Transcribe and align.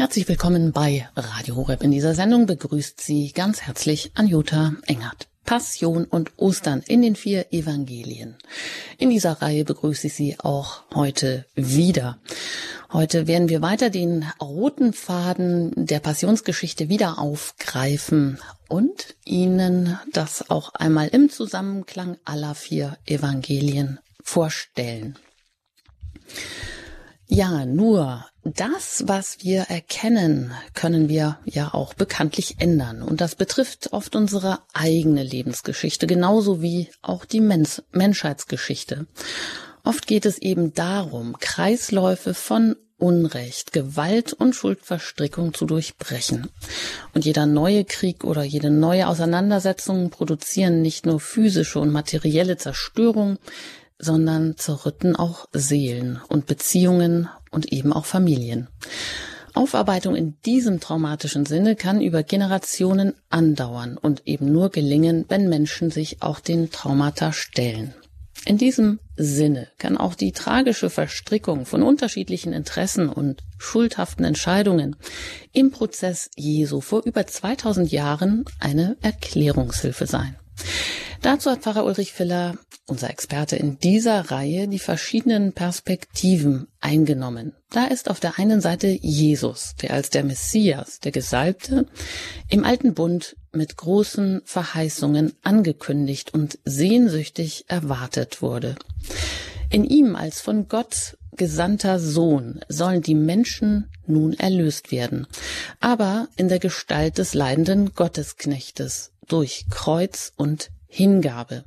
Herzlich 0.00 0.28
willkommen 0.28 0.72
bei 0.72 1.06
Radio 1.14 1.56
Horeb. 1.56 1.82
In 1.82 1.90
dieser 1.90 2.14
Sendung 2.14 2.46
begrüßt 2.46 2.98
Sie 3.02 3.32
ganz 3.32 3.60
herzlich 3.60 4.12
Anjuta 4.14 4.72
Engert. 4.86 5.28
Passion 5.44 6.06
und 6.06 6.38
Ostern 6.38 6.82
in 6.86 7.02
den 7.02 7.16
vier 7.16 7.52
Evangelien. 7.52 8.38
In 8.96 9.10
dieser 9.10 9.42
Reihe 9.42 9.66
begrüße 9.66 10.06
ich 10.06 10.14
Sie 10.14 10.40
auch 10.40 10.84
heute 10.94 11.44
wieder. 11.54 12.18
Heute 12.90 13.26
werden 13.26 13.50
wir 13.50 13.60
weiter 13.60 13.90
den 13.90 14.24
roten 14.40 14.94
Faden 14.94 15.72
der 15.76 16.00
Passionsgeschichte 16.00 16.88
wieder 16.88 17.18
aufgreifen 17.18 18.38
und 18.70 19.16
Ihnen 19.26 19.98
das 20.14 20.48
auch 20.48 20.72
einmal 20.72 21.08
im 21.08 21.28
Zusammenklang 21.28 22.16
aller 22.24 22.54
vier 22.54 22.96
Evangelien 23.04 24.00
vorstellen. 24.24 25.18
Ja, 27.32 27.64
nur 27.64 28.24
das, 28.42 29.04
was 29.06 29.44
wir 29.44 29.62
erkennen, 29.68 30.50
können 30.74 31.08
wir 31.08 31.38
ja 31.44 31.72
auch 31.72 31.94
bekanntlich 31.94 32.56
ändern. 32.58 33.02
Und 33.02 33.20
das 33.20 33.36
betrifft 33.36 33.92
oft 33.92 34.16
unsere 34.16 34.58
eigene 34.72 35.22
Lebensgeschichte, 35.22 36.08
genauso 36.08 36.60
wie 36.60 36.88
auch 37.02 37.24
die 37.24 37.40
Mensch 37.40 37.82
Menschheitsgeschichte. 37.92 39.06
Oft 39.84 40.08
geht 40.08 40.26
es 40.26 40.38
eben 40.38 40.74
darum, 40.74 41.36
Kreisläufe 41.38 42.34
von 42.34 42.74
Unrecht, 42.98 43.72
Gewalt 43.72 44.32
und 44.32 44.54
Schuldverstrickung 44.54 45.54
zu 45.54 45.66
durchbrechen. 45.66 46.50
Und 47.14 47.24
jeder 47.24 47.46
neue 47.46 47.84
Krieg 47.84 48.24
oder 48.24 48.42
jede 48.42 48.70
neue 48.70 49.06
Auseinandersetzung 49.06 50.10
produzieren 50.10 50.82
nicht 50.82 51.06
nur 51.06 51.20
physische 51.20 51.78
und 51.78 51.92
materielle 51.92 52.56
Zerstörung, 52.56 53.38
sondern 54.00 54.56
zerrütten 54.56 55.14
auch 55.14 55.46
Seelen 55.52 56.20
und 56.28 56.46
Beziehungen 56.46 57.28
und 57.50 57.72
eben 57.72 57.92
auch 57.92 58.06
Familien. 58.06 58.68
Aufarbeitung 59.54 60.14
in 60.14 60.40
diesem 60.42 60.80
traumatischen 60.80 61.44
Sinne 61.44 61.76
kann 61.76 62.00
über 62.00 62.22
Generationen 62.22 63.14
andauern 63.28 63.96
und 63.96 64.26
eben 64.26 64.52
nur 64.52 64.70
gelingen, 64.70 65.24
wenn 65.28 65.48
Menschen 65.48 65.90
sich 65.90 66.22
auch 66.22 66.40
den 66.40 66.70
Traumata 66.70 67.32
stellen. 67.32 67.94
In 68.46 68.56
diesem 68.56 69.00
Sinne 69.16 69.68
kann 69.76 69.98
auch 69.98 70.14
die 70.14 70.32
tragische 70.32 70.88
Verstrickung 70.88 71.66
von 71.66 71.82
unterschiedlichen 71.82 72.54
Interessen 72.54 73.10
und 73.10 73.42
schuldhaften 73.58 74.24
Entscheidungen 74.24 74.96
im 75.52 75.70
Prozess 75.70 76.30
Jesu 76.36 76.80
vor 76.80 77.02
über 77.04 77.26
2000 77.26 77.92
Jahren 77.92 78.44
eine 78.58 78.96
Erklärungshilfe 79.02 80.06
sein. 80.06 80.36
Dazu 81.22 81.50
hat 81.50 81.60
Pfarrer 81.60 81.84
Ulrich 81.84 82.12
Filler, 82.12 82.56
unser 82.86 83.10
Experte 83.10 83.56
in 83.56 83.78
dieser 83.78 84.30
Reihe, 84.30 84.68
die 84.68 84.78
verschiedenen 84.78 85.52
Perspektiven 85.52 86.66
eingenommen. 86.80 87.52
Da 87.70 87.84
ist 87.84 88.08
auf 88.08 88.20
der 88.20 88.38
einen 88.38 88.62
Seite 88.62 88.86
Jesus, 88.88 89.74
der 89.82 89.92
als 89.92 90.08
der 90.08 90.24
Messias, 90.24 90.98
der 91.00 91.12
Gesalbte, 91.12 91.86
im 92.48 92.64
alten 92.64 92.94
Bund 92.94 93.36
mit 93.52 93.76
großen 93.76 94.40
Verheißungen 94.46 95.34
angekündigt 95.42 96.32
und 96.32 96.58
sehnsüchtig 96.64 97.66
erwartet 97.68 98.40
wurde. 98.40 98.76
In 99.68 99.84
ihm 99.84 100.16
als 100.16 100.40
von 100.40 100.68
Gott 100.68 101.18
gesandter 101.36 102.00
Sohn 102.00 102.60
sollen 102.68 103.02
die 103.02 103.14
Menschen 103.14 103.90
nun 104.06 104.32
erlöst 104.32 104.90
werden, 104.90 105.26
aber 105.80 106.28
in 106.36 106.48
der 106.48 106.58
Gestalt 106.58 107.18
des 107.18 107.34
leidenden 107.34 107.94
Gottesknechtes 107.94 109.12
durch 109.28 109.66
Kreuz 109.70 110.32
und 110.36 110.70
Hingabe. 110.90 111.64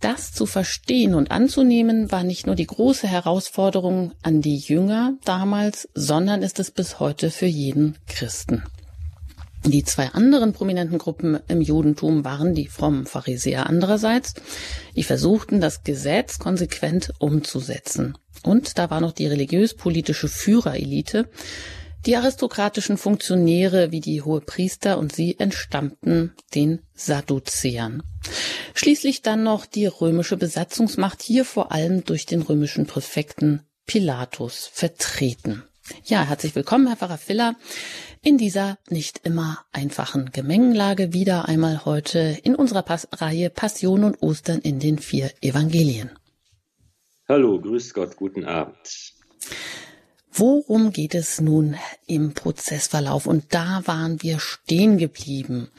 Das 0.00 0.32
zu 0.32 0.46
verstehen 0.46 1.14
und 1.14 1.30
anzunehmen 1.30 2.10
war 2.12 2.22
nicht 2.22 2.46
nur 2.46 2.54
die 2.54 2.66
große 2.66 3.06
Herausforderung 3.06 4.12
an 4.22 4.40
die 4.40 4.56
Jünger 4.56 5.14
damals, 5.24 5.88
sondern 5.94 6.42
ist 6.42 6.60
es 6.60 6.70
bis 6.70 7.00
heute 7.00 7.30
für 7.30 7.46
jeden 7.46 7.98
Christen. 8.06 8.62
Die 9.66 9.82
zwei 9.82 10.08
anderen 10.08 10.52
prominenten 10.52 10.98
Gruppen 10.98 11.38
im 11.48 11.62
Judentum 11.62 12.22
waren 12.22 12.54
die 12.54 12.66
frommen 12.68 13.06
Pharisäer 13.06 13.66
andererseits, 13.66 14.34
die 14.94 15.02
versuchten, 15.02 15.60
das 15.60 15.84
Gesetz 15.84 16.38
konsequent 16.38 17.12
umzusetzen. 17.18 18.16
Und 18.42 18.78
da 18.78 18.90
war 18.90 19.00
noch 19.00 19.12
die 19.12 19.26
religiös-politische 19.26 20.28
Führerelite, 20.28 21.30
die 22.06 22.16
aristokratischen 22.16 22.98
Funktionäre 22.98 23.90
wie 23.90 24.00
die 24.00 24.22
Hohepriester 24.22 24.98
und 24.98 25.12
sie 25.12 25.38
entstammten 25.38 26.34
den 26.54 26.80
Sadduzäern. 26.94 28.02
Schließlich 28.74 29.22
dann 29.22 29.42
noch 29.42 29.66
die 29.66 29.86
römische 29.86 30.36
Besatzungsmacht, 30.36 31.22
hier 31.22 31.44
vor 31.44 31.72
allem 31.72 32.04
durch 32.04 32.26
den 32.26 32.42
römischen 32.42 32.86
Präfekten 32.86 33.62
Pilatus 33.86 34.68
vertreten. 34.72 35.64
Ja, 36.04 36.22
herzlich 36.22 36.54
willkommen, 36.54 36.86
Herr 36.86 36.96
Pfarrer 36.96 37.18
Filler, 37.18 37.56
in 38.22 38.38
dieser 38.38 38.78
nicht 38.88 39.20
immer 39.24 39.64
einfachen 39.72 40.30
Gemengenlage 40.32 41.12
wieder 41.12 41.46
einmal 41.46 41.84
heute 41.84 42.38
in 42.42 42.54
unserer 42.54 42.82
Pas 42.82 43.06
Reihe 43.12 43.50
Passion 43.50 44.04
und 44.04 44.22
Ostern 44.22 44.60
in 44.60 44.80
den 44.80 44.98
vier 44.98 45.30
Evangelien. 45.42 46.10
Hallo, 47.28 47.60
grüß 47.60 47.92
Gott, 47.92 48.16
guten 48.16 48.44
Abend. 48.44 49.14
Worum 50.36 50.90
geht 50.90 51.14
es 51.14 51.40
nun 51.40 51.76
im 52.06 52.34
Prozessverlauf? 52.34 53.26
Und 53.26 53.54
da 53.54 53.82
waren 53.84 54.20
wir 54.20 54.40
stehen 54.40 54.98
geblieben. 54.98 55.70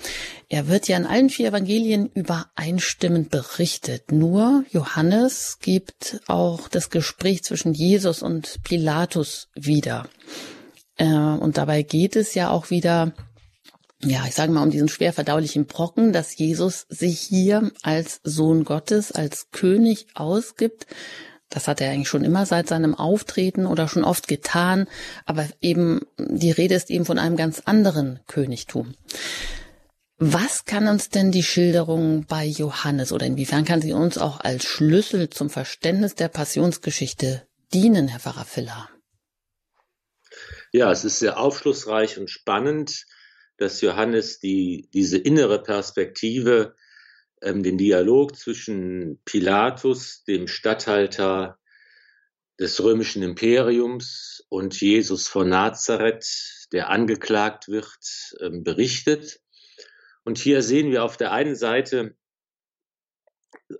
Er 0.47 0.69
wird 0.69 0.87
ja 0.87 0.95
in 0.95 1.05
allen 1.05 1.29
vier 1.29 1.49
Evangelien 1.49 2.09
übereinstimmend 2.13 3.31
berichtet. 3.31 4.13
Nur 4.13 4.63
Johannes 4.71 5.57
gibt 5.61 6.21
auch 6.27 6.69
das 6.69 6.89
Gespräch 6.89 7.43
zwischen 7.43 7.73
Jesus 7.73 8.23
und 8.23 8.63
Pilatus 8.63 9.49
wieder. 9.55 10.07
Äh, 10.95 11.05
und 11.05 11.57
dabei 11.57 11.81
geht 11.81 12.15
es 12.15 12.33
ja 12.33 12.49
auch 12.49 12.69
wieder 12.69 13.13
ja, 14.03 14.25
ich 14.27 14.35
sage 14.35 14.51
mal, 14.51 14.63
um 14.63 14.69
diesen 14.69 14.89
schwer 14.89 15.13
verdaulichen 15.13 15.65
Brocken, 15.65 16.13
dass 16.13 16.37
Jesus 16.37 16.85
sich 16.89 17.19
hier 17.19 17.71
als 17.81 18.19
Sohn 18.23 18.63
Gottes, 18.63 19.11
als 19.11 19.49
König 19.51 20.07
ausgibt, 20.13 20.85
das 21.55 21.69
hat 21.69 21.79
er 21.79 21.89
eigentlich 21.89 22.09
schon 22.09 22.25
immer 22.25 22.45
seit 22.45 22.67
seinem 22.67 22.95
Auftreten 22.95 23.65
oder 23.65 23.87
schon 23.87 24.03
oft 24.03 24.27
getan, 24.27 24.87
aber 25.25 25.47
eben 25.61 26.01
die 26.17 26.51
Rede 26.51 26.75
ist 26.75 26.91
eben 26.91 27.05
von 27.05 27.17
einem 27.17 27.37
ganz 27.37 27.61
anderen 27.63 28.19
Königtum. 28.27 28.93
Was 30.17 30.65
kann 30.65 30.89
uns 30.89 31.09
denn 31.09 31.31
die 31.31 31.43
Schilderung 31.43 32.25
bei 32.25 32.45
Johannes 32.45 33.13
oder 33.13 33.25
inwiefern 33.25 33.63
kann 33.63 33.81
sie 33.81 33.93
uns 33.93 34.17
auch 34.17 34.41
als 34.41 34.65
Schlüssel 34.65 35.29
zum 35.29 35.49
Verständnis 35.49 36.13
der 36.13 36.27
Passionsgeschichte 36.27 37.47
dienen, 37.73 38.09
Herr 38.09 38.19
Pfarrer 38.19 38.43
Filler? 38.43 38.89
Ja, 40.73 40.91
es 40.91 41.05
ist 41.05 41.19
sehr 41.19 41.39
aufschlussreich 41.39 42.17
und 42.17 42.29
spannend, 42.29 43.05
dass 43.55 43.79
Johannes 43.79 44.39
die, 44.39 44.89
diese 44.93 45.17
innere 45.17 45.63
Perspektive 45.63 46.75
ähm, 47.41 47.63
den 47.63 47.77
Dialog 47.77 48.35
zwischen 48.35 49.21
Pilatus, 49.25 50.23
dem 50.23 50.47
Statthalter 50.47 51.59
des 52.59 52.81
römischen 52.81 53.23
Imperiums, 53.23 54.35
und 54.49 54.79
Jesus 54.79 55.27
von 55.27 55.49
Nazareth, 55.49 56.67
der 56.71 56.89
angeklagt 56.89 57.67
wird, 57.67 58.35
ähm, 58.41 58.63
berichtet. 58.63 59.41
Und 60.23 60.37
hier 60.37 60.61
sehen 60.61 60.91
wir 60.91 61.03
auf 61.03 61.17
der 61.17 61.31
einen 61.31 61.55
Seite 61.55 62.15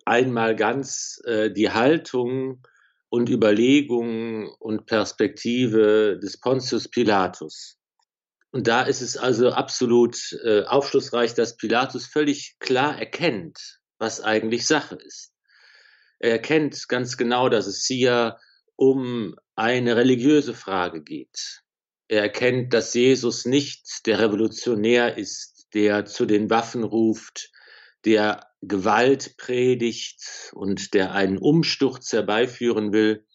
einmal 0.06 0.56
ganz 0.56 1.22
äh, 1.26 1.52
die 1.52 1.72
Haltung 1.72 2.66
und 3.10 3.30
Überlegung 3.30 4.50
und 4.60 4.86
Perspektive 4.86 6.20
des 6.22 6.40
Pontius 6.40 6.90
Pilatus. 6.90 7.78
Und 8.56 8.68
da 8.68 8.84
ist 8.84 9.02
es 9.02 9.18
also 9.18 9.52
absolut 9.52 10.32
äh, 10.46 10.64
aufschlussreich, 10.64 11.34
dass 11.34 11.58
Pilatus 11.58 12.06
völlig 12.06 12.56
klar 12.60 12.98
erkennt, 12.98 13.82
was 13.98 14.22
eigentlich 14.22 14.66
Sache 14.66 14.96
ist. 14.96 15.34
Er 16.20 16.32
erkennt 16.32 16.88
ganz 16.88 17.18
genau, 17.18 17.50
dass 17.50 17.68
es 17.68 17.86
hier 17.86 18.38
um 18.78 19.36
eine 19.58 19.98
religiöse 19.98 20.54
Frage 20.54 21.04
geht. 21.04 21.64
Er 22.08 22.22
erkennt, 22.22 22.74
dass 22.74 22.94
Jesus 22.94 23.44
nicht 23.44 24.06
der 24.06 24.20
Revolutionär 24.20 25.18
ist, 25.18 25.68
der 25.74 26.06
zu 26.06 26.26
den 26.26 26.50
Waffen 26.50 26.86
ruft, 26.86 27.52
der 28.06 28.50
Gewalt 28.62 29.36
predigt 29.36 30.54
und 30.54 30.94
der 30.94 31.12
einen 31.12 31.40
Umsturz 31.40 32.14
herbeiführen 32.14 32.94
will, 32.94 33.26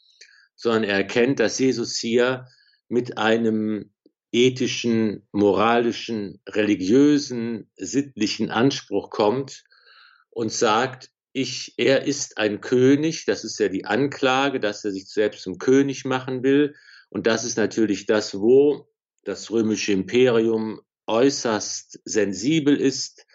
sondern 0.56 0.84
er 0.84 0.96
erkennt, 0.96 1.40
dass 1.40 1.58
Jesus 1.58 1.99
hier 1.99 2.46
mit 2.88 3.19
einem 3.19 3.93
ethischen, 4.32 5.26
moralischen, 5.32 6.40
religiösen, 6.48 7.70
sittlichen 7.76 8.50
Anspruch 8.50 9.10
kommt 9.10 9.64
und 10.30 10.52
sagt, 10.52 11.10
ich, 11.32 11.74
er 11.76 12.04
ist 12.04 12.38
ein 12.38 12.60
König, 12.60 13.24
das 13.24 13.44
ist 13.44 13.58
ja 13.58 13.68
die 13.68 13.84
Anklage, 13.84 14.60
dass 14.60 14.84
er 14.84 14.90
sich 14.92 15.08
selbst 15.08 15.42
zum 15.42 15.58
König 15.58 16.04
machen 16.04 16.42
will. 16.42 16.74
Und 17.08 17.26
das 17.26 17.44
ist 17.44 17.56
natürlich 17.56 18.06
das, 18.06 18.38
wo 18.38 18.88
das 19.24 19.50
römische 19.50 19.92
Imperium 19.92 20.80
äußerst 21.06 22.00
sensibel 22.04 22.76
ist. 22.76 23.26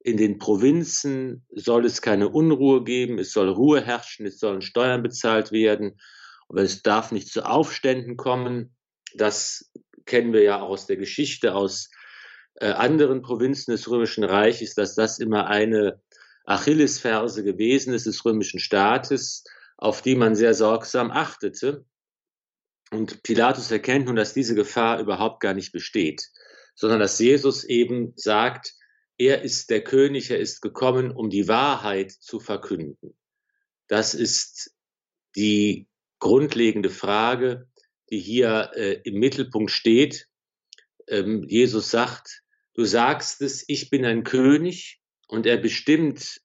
In 0.00 0.16
den 0.16 0.38
Provinzen 0.38 1.46
soll 1.50 1.86
es 1.86 2.02
keine 2.02 2.28
Unruhe 2.28 2.84
geben, 2.84 3.18
es 3.18 3.32
soll 3.32 3.48
Ruhe 3.48 3.84
herrschen, 3.84 4.26
es 4.26 4.38
sollen 4.38 4.62
Steuern 4.62 5.02
bezahlt 5.02 5.52
werden, 5.52 6.00
aber 6.48 6.62
es 6.62 6.82
darf 6.82 7.12
nicht 7.12 7.28
zu 7.28 7.46
Aufständen 7.46 8.16
kommen. 8.16 8.74
Das 9.14 9.70
kennen 10.04 10.32
wir 10.32 10.42
ja 10.42 10.60
auch 10.60 10.68
aus 10.68 10.86
der 10.86 10.96
Geschichte, 10.96 11.54
aus 11.54 11.90
äh, 12.54 12.66
anderen 12.66 13.22
Provinzen 13.22 13.72
des 13.72 13.90
Römischen 13.90 14.24
Reiches, 14.24 14.74
dass 14.74 14.94
das 14.94 15.18
immer 15.18 15.46
eine 15.46 16.00
Achillesferse 16.44 17.44
gewesen 17.44 17.94
ist 17.94 18.06
des 18.06 18.24
römischen 18.24 18.60
Staates, 18.60 19.44
auf 19.76 20.02
die 20.02 20.14
man 20.14 20.34
sehr 20.34 20.54
sorgsam 20.54 21.10
achtete. 21.10 21.84
Und 22.90 23.22
Pilatus 23.22 23.70
erkennt 23.70 24.06
nun, 24.06 24.16
dass 24.16 24.34
diese 24.34 24.54
Gefahr 24.54 25.00
überhaupt 25.00 25.40
gar 25.40 25.54
nicht 25.54 25.72
besteht, 25.72 26.28
sondern 26.74 27.00
dass 27.00 27.18
Jesus 27.18 27.64
eben 27.64 28.12
sagt, 28.16 28.74
er 29.18 29.42
ist 29.42 29.70
der 29.70 29.82
König, 29.82 30.30
er 30.30 30.38
ist 30.38 30.60
gekommen, 30.60 31.10
um 31.10 31.30
die 31.30 31.48
Wahrheit 31.48 32.12
zu 32.12 32.40
verkünden. 32.40 33.16
Das 33.88 34.14
ist 34.14 34.74
die 35.36 35.88
grundlegende 36.18 36.90
Frage, 36.90 37.68
die 38.12 38.20
hier 38.20 38.70
äh, 38.74 39.00
im 39.04 39.18
Mittelpunkt 39.18 39.70
steht. 39.70 40.28
Ähm, 41.08 41.44
Jesus 41.48 41.90
sagt, 41.90 42.42
du 42.74 42.84
sagst 42.84 43.40
es, 43.40 43.64
ich 43.66 43.90
bin 43.90 44.04
ein 44.04 44.22
König 44.22 45.00
und 45.28 45.46
er 45.46 45.56
bestimmt 45.56 46.42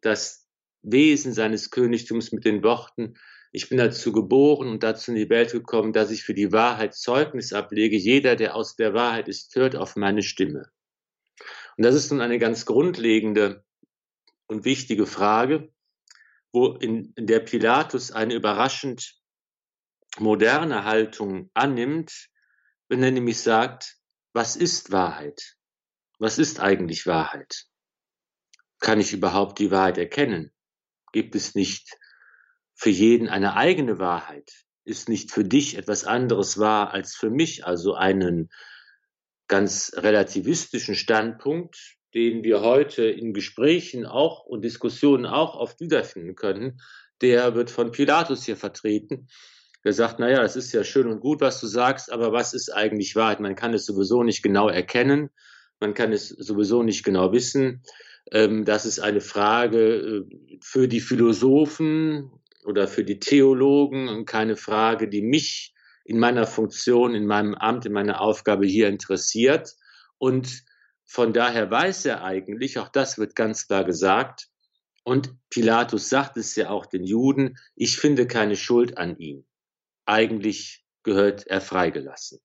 das 0.00 0.48
Wesen 0.82 1.34
seines 1.34 1.70
Königtums 1.70 2.32
mit 2.32 2.44
den 2.44 2.64
Worten, 2.64 3.14
ich 3.54 3.68
bin 3.68 3.76
dazu 3.76 4.12
geboren 4.12 4.68
und 4.68 4.82
dazu 4.82 5.10
in 5.10 5.18
die 5.18 5.28
Welt 5.28 5.52
gekommen, 5.52 5.92
dass 5.92 6.10
ich 6.10 6.24
für 6.24 6.32
die 6.32 6.52
Wahrheit 6.52 6.94
Zeugnis 6.94 7.52
ablege. 7.52 7.98
Jeder, 7.98 8.34
der 8.34 8.56
aus 8.56 8.76
der 8.76 8.94
Wahrheit 8.94 9.28
ist, 9.28 9.54
hört 9.54 9.76
auf 9.76 9.94
meine 9.94 10.22
Stimme. 10.22 10.72
Und 11.76 11.84
das 11.84 11.94
ist 11.94 12.10
nun 12.10 12.22
eine 12.22 12.38
ganz 12.38 12.64
grundlegende 12.64 13.62
und 14.46 14.64
wichtige 14.64 15.04
Frage, 15.04 15.70
wo 16.50 16.68
in, 16.68 17.12
in 17.16 17.26
der 17.26 17.40
Pilatus 17.40 18.10
eine 18.10 18.34
überraschend 18.34 19.21
moderne 20.18 20.84
Haltung 20.84 21.50
annimmt, 21.54 22.28
wenn 22.88 23.02
er 23.02 23.10
nämlich 23.10 23.40
sagt, 23.40 23.96
was 24.32 24.56
ist 24.56 24.92
Wahrheit? 24.92 25.56
Was 26.18 26.38
ist 26.38 26.60
eigentlich 26.60 27.06
Wahrheit? 27.06 27.66
Kann 28.80 29.00
ich 29.00 29.12
überhaupt 29.12 29.58
die 29.58 29.70
Wahrheit 29.70 29.98
erkennen? 29.98 30.52
Gibt 31.12 31.34
es 31.34 31.54
nicht 31.54 31.96
für 32.74 32.90
jeden 32.90 33.28
eine 33.28 33.56
eigene 33.56 33.98
Wahrheit? 33.98 34.50
Ist 34.84 35.08
nicht 35.08 35.30
für 35.30 35.44
dich 35.44 35.76
etwas 35.76 36.04
anderes 36.04 36.58
wahr 36.58 36.92
als 36.92 37.14
für 37.14 37.30
mich? 37.30 37.64
Also 37.64 37.94
einen 37.94 38.50
ganz 39.48 39.92
relativistischen 39.94 40.94
Standpunkt, 40.94 41.96
den 42.14 42.42
wir 42.44 42.60
heute 42.62 43.04
in 43.04 43.32
Gesprächen 43.32 44.06
auch 44.06 44.44
und 44.44 44.62
Diskussionen 44.62 45.26
auch 45.26 45.54
oft 45.54 45.80
wiederfinden 45.80 46.34
können, 46.34 46.80
der 47.20 47.54
wird 47.54 47.70
von 47.70 47.92
Pilatus 47.92 48.44
hier 48.44 48.56
vertreten. 48.56 49.28
Der 49.84 49.92
sagt, 49.92 50.18
naja, 50.18 50.42
es 50.42 50.56
ist 50.56 50.72
ja 50.72 50.84
schön 50.84 51.08
und 51.08 51.20
gut, 51.20 51.40
was 51.40 51.60
du 51.60 51.66
sagst, 51.66 52.12
aber 52.12 52.32
was 52.32 52.54
ist 52.54 52.70
eigentlich 52.70 53.16
Wahrheit? 53.16 53.40
Man 53.40 53.56
kann 53.56 53.74
es 53.74 53.84
sowieso 53.84 54.22
nicht 54.22 54.42
genau 54.42 54.68
erkennen, 54.68 55.30
man 55.80 55.94
kann 55.94 56.12
es 56.12 56.28
sowieso 56.28 56.82
nicht 56.82 57.04
genau 57.04 57.32
wissen. 57.32 57.82
Ähm, 58.30 58.64
das 58.64 58.86
ist 58.86 59.00
eine 59.00 59.20
Frage 59.20 60.26
äh, 60.28 60.58
für 60.62 60.86
die 60.86 61.00
Philosophen 61.00 62.30
oder 62.64 62.86
für 62.86 63.04
die 63.04 63.18
Theologen 63.18 64.08
und 64.08 64.26
keine 64.26 64.56
Frage, 64.56 65.08
die 65.08 65.22
mich 65.22 65.74
in 66.04 66.18
meiner 66.18 66.46
Funktion, 66.46 67.14
in 67.14 67.26
meinem 67.26 67.54
Amt, 67.54 67.86
in 67.86 67.92
meiner 67.92 68.20
Aufgabe 68.20 68.66
hier 68.66 68.88
interessiert. 68.88 69.74
Und 70.18 70.62
von 71.04 71.32
daher 71.32 71.70
weiß 71.70 72.06
er 72.06 72.22
eigentlich, 72.22 72.78
auch 72.78 72.88
das 72.88 73.18
wird 73.18 73.34
ganz 73.34 73.66
klar 73.66 73.84
gesagt, 73.84 74.48
und 75.04 75.34
Pilatus 75.50 76.08
sagt 76.08 76.36
es 76.36 76.54
ja 76.54 76.70
auch 76.70 76.86
den 76.86 77.04
Juden, 77.04 77.58
ich 77.74 77.96
finde 77.96 78.26
keine 78.26 78.54
Schuld 78.54 78.98
an 78.98 79.16
ihm. 79.18 79.44
Eigentlich 80.06 80.84
gehört 81.02 81.46
er 81.46 81.60
freigelassen. 81.60 82.40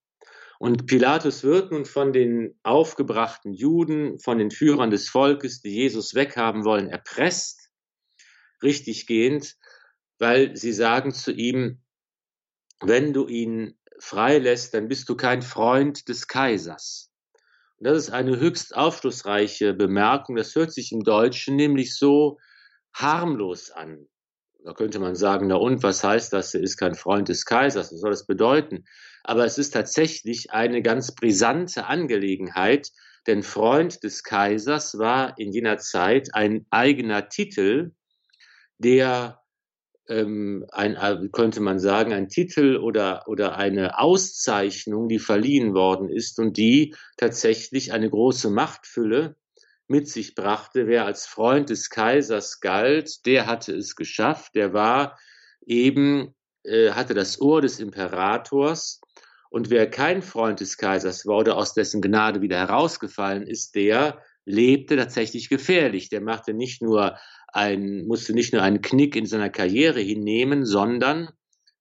Und 0.60 0.88
Pilatus 0.88 1.44
wird 1.44 1.72
nun 1.72 1.86
von 1.86 2.14
den 2.14 2.60
aufgebrachten 2.64 3.54
Juden, 3.54 4.20
von 4.20 4.40
den 4.40 4.50
Führern 4.50 4.90
des 4.90 5.08
Volkes, 5.08 5.62
die 5.62 5.70
Jesus 5.70 6.16
weghaben 6.16 6.66
wollen, 6.66 6.90
erpresst, 6.90 7.70
richtiggehend, 8.64 9.56
weil 10.18 10.56
sie 10.56 10.74
sagen 10.74 11.14
zu 11.14 11.32
ihm, 11.32 11.84
wenn 12.82 13.14
du 13.14 13.28
ihn 13.28 13.78
freilässt, 14.00 14.74
dann 14.74 14.88
bist 14.88 15.10
du 15.10 15.16
kein 15.16 15.42
Freund 15.42 16.10
des 16.10 16.28
Kaisers. 16.28 17.12
Und 17.78 17.86
das 17.86 17.98
ist 17.98 18.10
eine 18.10 18.40
höchst 18.40 18.76
aufschlussreiche 18.76 19.74
Bemerkung. 19.74 20.36
Das 20.36 20.56
hört 20.56 20.74
sich 20.74 20.92
im 20.92 21.04
Deutschen 21.04 21.56
nämlich 21.56 21.96
so 21.96 22.40
harmlos 22.94 23.70
an. 23.70 24.08
Da 24.68 24.74
könnte 24.74 25.00
man 25.00 25.16
sagen, 25.16 25.48
na 25.48 25.56
und, 25.56 25.82
was 25.82 26.04
heißt 26.04 26.34
das? 26.34 26.54
Er 26.54 26.60
ist 26.60 26.76
kein 26.76 26.94
Freund 26.94 27.30
des 27.30 27.46
Kaisers. 27.46 27.94
Was 27.94 28.02
soll 28.02 28.10
das 28.10 28.26
bedeuten? 28.26 28.84
Aber 29.24 29.46
es 29.46 29.58
ist 29.58 29.70
tatsächlich 29.70 30.52
eine 30.52 30.82
ganz 30.82 31.16
brisante 31.16 31.86
Angelegenheit, 31.86 32.92
denn 33.28 33.44
Freund 33.44 34.04
des 34.04 34.24
Kaisers 34.24 34.98
war 34.98 35.40
in 35.40 35.54
jener 35.54 35.78
Zeit 35.78 36.36
ein 36.36 36.66
eigener 36.70 37.30
Titel, 37.30 37.94
der 38.78 39.40
ähm, 40.10 40.66
ein, 40.74 40.96
äh, 40.98 41.30
könnte 41.32 41.62
man 41.62 41.80
sagen, 41.80 42.12
ein 42.12 42.28
Titel 42.28 42.76
oder, 42.76 43.24
oder 43.28 43.56
eine 43.56 43.98
Auszeichnung, 44.00 45.08
die 45.08 45.20
verliehen 45.20 45.76
worden 45.76 46.10
ist 46.10 46.40
und 46.40 46.58
die 46.58 46.94
tatsächlich 47.16 47.94
eine 47.94 48.10
große 48.10 48.50
Machtfülle 48.50 49.38
mit 49.88 50.08
sich 50.10 50.36
brachte. 50.36 50.88
Wer 50.88 51.06
als 51.06 51.26
Freund 51.26 51.70
des 51.70 51.90
Kaisers 51.90 52.60
galt, 52.60 53.26
der 53.26 53.48
hatte 53.48 53.74
es 53.76 53.96
geschafft, 53.96 54.56
der 54.56 54.74
war 54.74 55.18
eben, 55.66 56.36
äh, 56.64 56.92
hatte 56.92 57.14
das 57.14 57.42
Ohr 57.42 57.62
des 57.62 57.80
Imperators. 57.80 59.02
Und 59.50 59.70
wer 59.70 59.90
kein 59.90 60.22
Freund 60.22 60.60
des 60.60 60.78
Kaisers 60.78 61.26
war 61.26 61.38
oder 61.38 61.58
aus 61.58 61.74
dessen 61.74 62.02
Gnade 62.02 62.42
wieder 62.42 62.58
herausgefallen 62.58 63.48
ist, 63.48 63.76
der 63.76 64.22
lebte 64.46 64.98
tatsächlich 64.98 65.50
gefährlich. 65.50 66.10
Der 66.10 66.22
machte 66.22 66.54
nicht 66.54 66.82
nur 66.82 67.18
ein, 67.48 68.06
musste 68.06 68.34
nicht 68.34 68.54
nur 68.54 68.62
einen 68.62 68.82
Knick 68.82 69.16
in 69.16 69.26
seiner 69.26 69.50
Karriere 69.50 70.02
hinnehmen, 70.02 70.66
sondern 70.66 71.30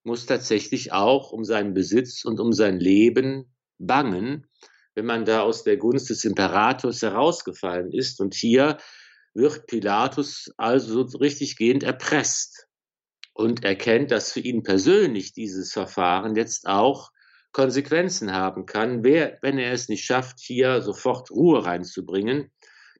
muss 0.05 0.27
tatsächlich 0.27 0.93
auch 0.93 1.33
um 1.33 1.45
seinen 1.45 1.75
Besitz 1.75 2.25
und 2.25 2.39
um 2.39 2.53
sein 2.53 2.79
Leben 2.79 3.53
bangen 3.79 4.47
wenn 4.97 5.05
man 5.05 5.25
da 5.27 5.43
aus 5.43 5.63
der 5.63 5.77
Gunst 5.77 6.11
des 6.11 6.25
Imperators 6.25 7.03
herausgefallen 7.03 7.93
ist. 7.93 8.21
Und 8.21 8.35
hier 8.35 8.79
wird 9.35 9.67
Pilatus 9.67 10.51
also 10.57 11.03
richtig 11.03 11.57
gehend 11.57 11.83
erpresst 11.85 12.67
und 13.35 13.63
erkennt, 13.63 14.11
dass 14.11 14.33
für 14.33 14.41
ihn 14.41 14.63
persönlich 14.63 15.35
dieses 15.35 15.73
Verfahren 15.73 16.35
jetzt 16.35 16.67
auch 16.67 17.11
Konsequenzen 17.53 18.33
haben 18.33 18.67
kann, 18.67 19.05
wer, 19.05 19.39
wenn 19.43 19.59
er 19.59 19.73
es 19.73 19.89
nicht 19.89 20.05
schafft, 20.05 20.41
hier 20.41 20.81
sofort 20.81 21.31
Ruhe 21.31 21.65
reinzubringen. 21.65 22.51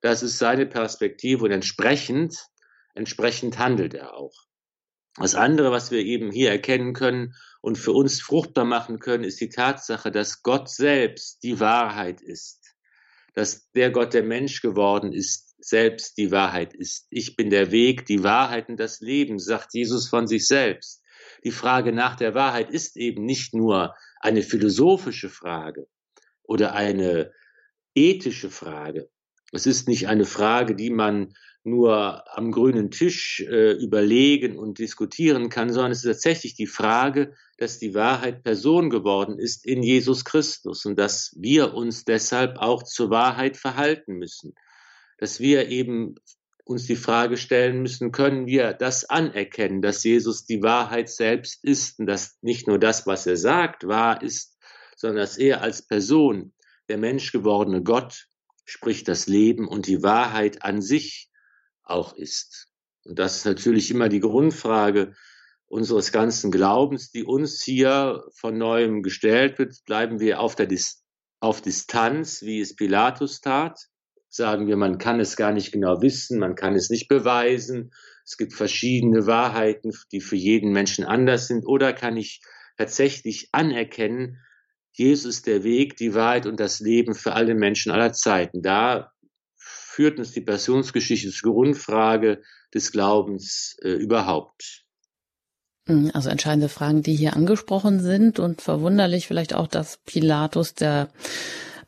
Das 0.03 0.23
ist 0.23 0.39
seine 0.39 0.67
Perspektive 0.67 1.45
und 1.45 1.51
entsprechend, 1.51 2.47
entsprechend 2.95 3.59
handelt 3.59 3.95
er 3.95 4.15
auch. 4.15 4.46
Das 5.19 5.35
andere, 5.35 5.71
was 5.71 5.91
wir 5.91 6.01
eben 6.01 6.31
hier 6.31 6.51
erkennen 6.51 6.93
können 6.93 7.35
und 7.63 7.79
für 7.79 7.93
uns 7.93 8.21
fruchtbar 8.21 8.67
machen 8.67 8.99
können, 8.99 9.25
ist 9.25 9.41
die 9.41 9.49
Tatsache, 9.49 10.11
dass 10.11 10.43
Gott 10.43 10.69
selbst 10.69 11.43
die 11.43 11.59
Wahrheit 11.59 12.21
ist. 12.21 12.75
Dass 13.35 13.71
der 13.73 13.91
Gott, 13.91 14.13
der 14.13 14.23
Mensch 14.23 14.61
geworden 14.61 15.13
ist, 15.13 15.55
selbst 15.59 16.19
die 16.19 16.31
Wahrheit 16.31 16.75
ist. 16.75 17.07
Ich 17.11 17.35
bin 17.35 17.51
der 17.51 17.71
Weg, 17.71 18.07
die 18.07 18.23
Wahrheit 18.23 18.69
und 18.69 18.79
das 18.79 19.01
Leben, 19.01 19.39
sagt 19.39 19.73
Jesus 19.73 20.09
von 20.09 20.27
sich 20.27 20.47
selbst. 20.47 21.03
Die 21.45 21.51
Frage 21.51 21.93
nach 21.93 22.17
der 22.17 22.35
Wahrheit 22.35 22.71
ist 22.71 22.97
eben 22.97 23.25
nicht 23.25 23.55
nur 23.55 23.95
eine 24.21 24.43
philosophische 24.43 25.31
Frage 25.31 25.87
oder 26.43 26.75
eine 26.75 27.33
ethische 27.95 28.51
Frage. 28.51 29.09
Es 29.53 29.67
ist 29.67 29.89
nicht 29.89 30.09
eine 30.09 30.25
Frage, 30.25 30.75
die 30.75 30.91
man 30.91 31.35
nur 31.67 32.25
am 32.37 32.53
grünen 32.53 32.91
Tisch 32.91 33.41
äh, 33.41 33.73
überlegen 33.73 34.57
und 34.57 34.79
diskutieren 34.79 35.49
kann, 35.49 35.73
sondern 35.73 35.93
es 35.93 36.05
ist 36.05 36.23
tatsächlich 36.23 36.55
die 36.55 36.67
Frage, 36.67 37.35
dass 37.59 37.79
die 37.79 37.95
Wahrheit 37.95 38.43
Person 38.43 38.89
geworden 38.89 39.39
ist 39.39 39.67
in 39.67 39.83
Jesus 39.83 40.25
Christus 40.25 40.87
und 40.87 40.99
dass 40.99 41.35
wir 41.39 41.75
uns 41.75 42.05
deshalb 42.05 42.59
auch 42.59 42.83
zur 42.83 43.11
Wahrheit 43.11 43.57
verhalten 43.57 44.15
müssen. 44.15 44.55
Dass 45.19 45.41
wir 45.41 45.69
eben 45.69 46.15
uns 46.65 46.87
die 46.87 46.97
Frage 46.97 47.37
stellen 47.37 47.83
müssen, 47.83 48.13
können 48.13 48.47
wir 48.47 48.73
das 48.73 49.05
anerkennen, 49.05 49.83
dass 49.83 50.05
Jesus 50.05 50.47
die 50.47 50.63
Wahrheit 50.63 51.09
selbst 51.09 51.65
ist 51.65 51.99
und 51.99 52.07
dass 52.07 52.39
nicht 52.43 52.67
nur 52.67 52.79
das, 52.79 53.07
was 53.07 53.27
er 53.27 53.37
sagt, 53.37 53.87
wahr 53.87 54.23
ist, 54.23 54.57
sondern 54.97 55.19
dass 55.19 55.39
er 55.39 55.63
als 55.63 55.83
Person, 55.83 56.53
der 56.89 56.99
menschgewordene 56.99 57.83
Gott, 57.83 58.27
sprich 58.65 59.05
das 59.05 59.27
Leben 59.27 59.69
und 59.69 59.87
die 59.87 60.03
Wahrheit 60.03 60.63
an 60.63 60.83
sich 60.83 61.31
auch 61.87 62.15
ist. 62.15 62.69
Und 63.05 63.19
das 63.19 63.39
ist 63.39 63.47
natürlich 63.47 63.91
immer 63.91 64.09
die 64.09 64.21
Grundfrage 64.21 65.15
unseres 65.67 66.13
ganzen 66.13 66.51
Glaubens, 66.51 67.11
die 67.11 67.25
uns 67.25 67.63
hier 67.63 68.25
von 68.35 68.59
neuem 68.59 69.03
gestellt 69.03 69.59
wird. 69.59 69.75
Bleiben 69.85 70.21
wir 70.21 70.41
auf, 70.41 70.55
der 70.55 70.67
Dis 70.67 71.03
auf 71.41 71.61
Distanz, 71.61 72.43
wie 72.43 72.61
es 72.61 72.77
Pilatus 72.77 73.41
tat? 73.41 73.79
Sagen 74.29 74.67
wir, 74.67 74.77
man 74.77 74.99
kann 74.99 75.21
es 75.21 75.37
gar 75.37 75.53
nicht 75.53 75.73
genau 75.73 76.03
wissen, 76.03 76.39
man 76.39 76.55
kann 76.55 76.75
es 76.75 76.91
nicht 76.91 77.09
beweisen. 77.09 77.93
Es 78.25 78.37
gibt 78.37 78.53
verschiedene 78.53 79.27
Wahrheiten, 79.27 79.93
die 80.13 80.21
für 80.21 80.37
jeden 80.37 80.73
Menschen 80.73 81.05
anders 81.05 81.47
sind. 81.47 81.65
Oder 81.65 81.93
kann 81.93 82.17
ich 82.17 82.43
tatsächlich 82.77 83.49
anerkennen, 83.53 84.39
Jesus 84.93 85.37
ist 85.37 85.47
der 85.47 85.63
Weg, 85.63 85.97
die 85.99 86.15
Wahrheit 86.15 86.47
und 86.47 86.59
das 86.59 86.81
Leben 86.81 87.15
für 87.15 87.35
alle 87.35 87.55
Menschen 87.55 87.93
aller 87.93 88.15
Zeiten. 88.15 88.63
Da 88.63 89.13
führt 89.97 90.19
uns 90.19 90.33
die 90.33 90.43
Passionsgeschichte 90.43 91.31
zur 91.31 91.55
Grundfrage 91.55 92.43
des 92.75 92.93
Glaubens 92.93 93.79
äh, 93.83 93.93
überhaupt. 93.93 94.85
Hm, 95.87 96.11
also 96.13 96.29
entscheidende 96.29 96.69
Fragen, 96.69 97.03
die 97.03 97.15
hier 97.15 97.35
angesprochen 97.35 98.01
sind 98.01 98.39
und 98.39 98.61
verwunderlich 98.61 99.27
vielleicht 99.27 99.55
auch, 99.55 99.67
dass 99.67 99.97
Pilatus, 100.05 100.75
der 100.75 101.09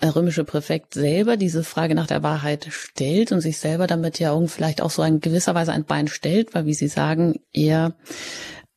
äh, 0.01 0.07
römische 0.07 0.45
Präfekt, 0.45 0.95
selber 0.95 1.37
diese 1.37 1.63
Frage 1.63 1.95
nach 1.95 2.07
der 2.07 2.23
Wahrheit 2.23 2.69
stellt 2.71 3.31
und 3.31 3.43
sich 3.43 3.59
selber 3.59 3.87
damit 3.87 4.19
ja 4.19 4.41
vielleicht 4.47 4.81
auch 4.81 4.91
so 4.91 5.03
in 5.03 5.21
gewisser 5.21 5.55
Weise 5.55 5.73
ein 5.73 5.85
Bein 5.85 6.09
stellt, 6.09 6.55
weil, 6.55 6.65
wie 6.65 6.75
Sie 6.75 6.89
sagen, 6.89 7.41
er 7.53 7.95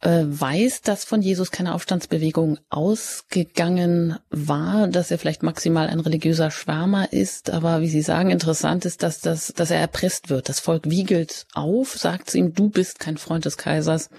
weiß, 0.04 0.82
dass 0.82 1.04
von 1.04 1.22
Jesus 1.22 1.52
keine 1.52 1.76
Aufstandsbewegung 1.76 2.58
ausgegangen 2.70 4.18
war, 4.32 4.88
dass 4.88 5.12
er 5.12 5.20
vielleicht 5.20 5.44
maximal 5.44 5.88
ein 5.88 6.00
religiöser 6.00 6.50
Schwärmer 6.50 7.14
ist, 7.14 7.52
aber 7.52 7.82
wie 7.82 7.90
Sie 7.90 8.02
sagen, 8.02 8.32
interessant 8.32 8.86
ist, 8.86 9.04
dass, 9.04 9.20
das, 9.20 9.54
dass 9.56 9.70
er 9.70 9.80
erpresst 9.80 10.30
wird. 10.30 10.50
Das 10.50 10.60
Volk 10.60 10.90
wiegelt 10.90 11.46
auf, 11.54 11.94
sagt 11.94 12.32
zu 12.32 12.40
ihm, 12.40 12.54
du 12.56 12.70
bist 12.70 13.00
kein 13.00 13.18
Freund 13.18 13.46
des 13.46 13.58
Kaisers 13.58 14.10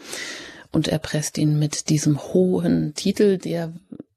und 0.70 0.86
erpresst 0.86 1.36
ihn 1.36 1.58
mit 1.58 1.88
diesem 1.88 2.22
hohen 2.22 2.94
Titel, 2.94 3.38
der 3.38 3.72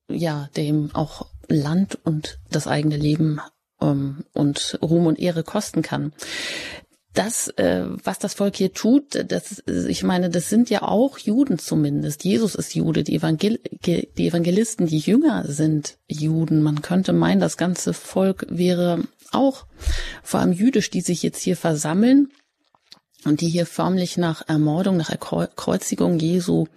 ja 0.08 0.50
dem 0.56 0.94
auch 0.94 1.28
Land 1.48 1.98
und 2.04 2.40
das 2.52 2.68
eigene 2.68 2.98
Leben 2.98 3.42
ähm, 3.82 4.24
und 4.34 4.78
Ruhm 4.82 5.08
und 5.08 5.20
Ehre 5.20 5.44
kosten 5.44 5.82
kann. 5.82 6.14
Das, 7.16 7.48
äh, 7.58 7.86
was 8.04 8.20
das 8.20 8.34
Volk 8.34 8.58
hier 8.58 8.74
tut, 8.74 9.26
das, 9.30 9.64
ich 9.66 10.04
meine, 10.04 10.30
das 10.30 10.50
sind 10.50 10.70
ja 10.70 10.84
auch 10.84 11.18
Juden 11.18 11.58
zumindest. 11.58 12.24
Jesus 12.24 12.56
ist 12.56 12.76
Jude, 12.76 13.04
die, 13.04 13.16
Evangel 13.16 13.60
die 13.86 14.28
Evangelisten, 14.28 14.86
die 14.86 15.00
Jünger 15.00 15.46
sind 15.48 15.98
Juden. 16.08 16.62
Man 16.62 16.82
könnte 16.82 17.14
meinen, 17.14 17.40
das 17.40 17.58
ganze 17.58 17.94
Volk 17.94 18.46
wäre 18.50 19.04
auch 19.32 19.66
vor 20.24 20.42
allem 20.42 20.52
jüdisch, 20.52 20.90
die 20.90 21.02
sich 21.02 21.24
jetzt 21.24 21.42
hier 21.42 21.58
versammeln 21.58 22.30
und 23.26 23.42
die 23.42 23.50
hier 23.50 23.66
förmlich 23.66 24.18
nach 24.18 24.48
Ermordung, 24.48 24.98
nach 24.98 25.12
Kreuzigung 25.20 26.20
Jesu 26.20 26.68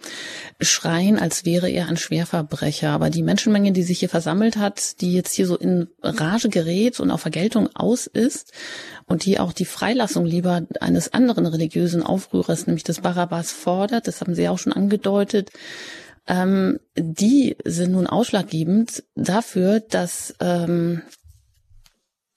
schreien, 0.61 1.19
als 1.19 1.45
wäre 1.45 1.69
er 1.69 1.89
ein 1.89 1.97
Schwerverbrecher. 1.97 2.91
Aber 2.91 3.11
die 3.11 3.23
Menschenmenge, 3.23 3.73
die 3.73 3.83
sich 3.83 4.01
hier 4.01 4.09
versammelt 4.09 4.57
hat, 4.57 5.01
die 5.01 5.13
jetzt 5.13 5.35
hier 5.35 5.47
so 5.47 5.57
in 5.57 5.89
Rage 6.03 6.49
gerät 6.49 7.01
und 7.01 7.11
auf 7.11 7.21
Vergeltung 7.21 7.69
aus 7.75 8.07
ist 8.07 8.53
und 9.09 9.25
die 9.25 9.41
auch 9.41 9.53
die 9.53 9.65
Freilassung 9.65 10.25
lieber 10.25 10.63
eines 10.81 11.13
anderen 11.13 11.47
religiösen 11.47 12.03
Aufrührers, 12.03 12.67
nämlich 12.67 12.85
des 12.85 13.01
Barabbas, 13.01 13.51
fordert, 13.51 14.07
das 14.07 14.21
haben 14.21 14.35
Sie 14.35 14.49
auch 14.49 14.59
schon 14.59 14.73
angedeutet, 14.73 15.51
ähm, 16.27 16.79
die 16.97 17.57
sind 17.65 17.93
nun 17.93 18.07
ausschlaggebend 18.07 19.03
dafür, 19.17 19.81
dass 19.81 20.35
ähm, 20.41 21.03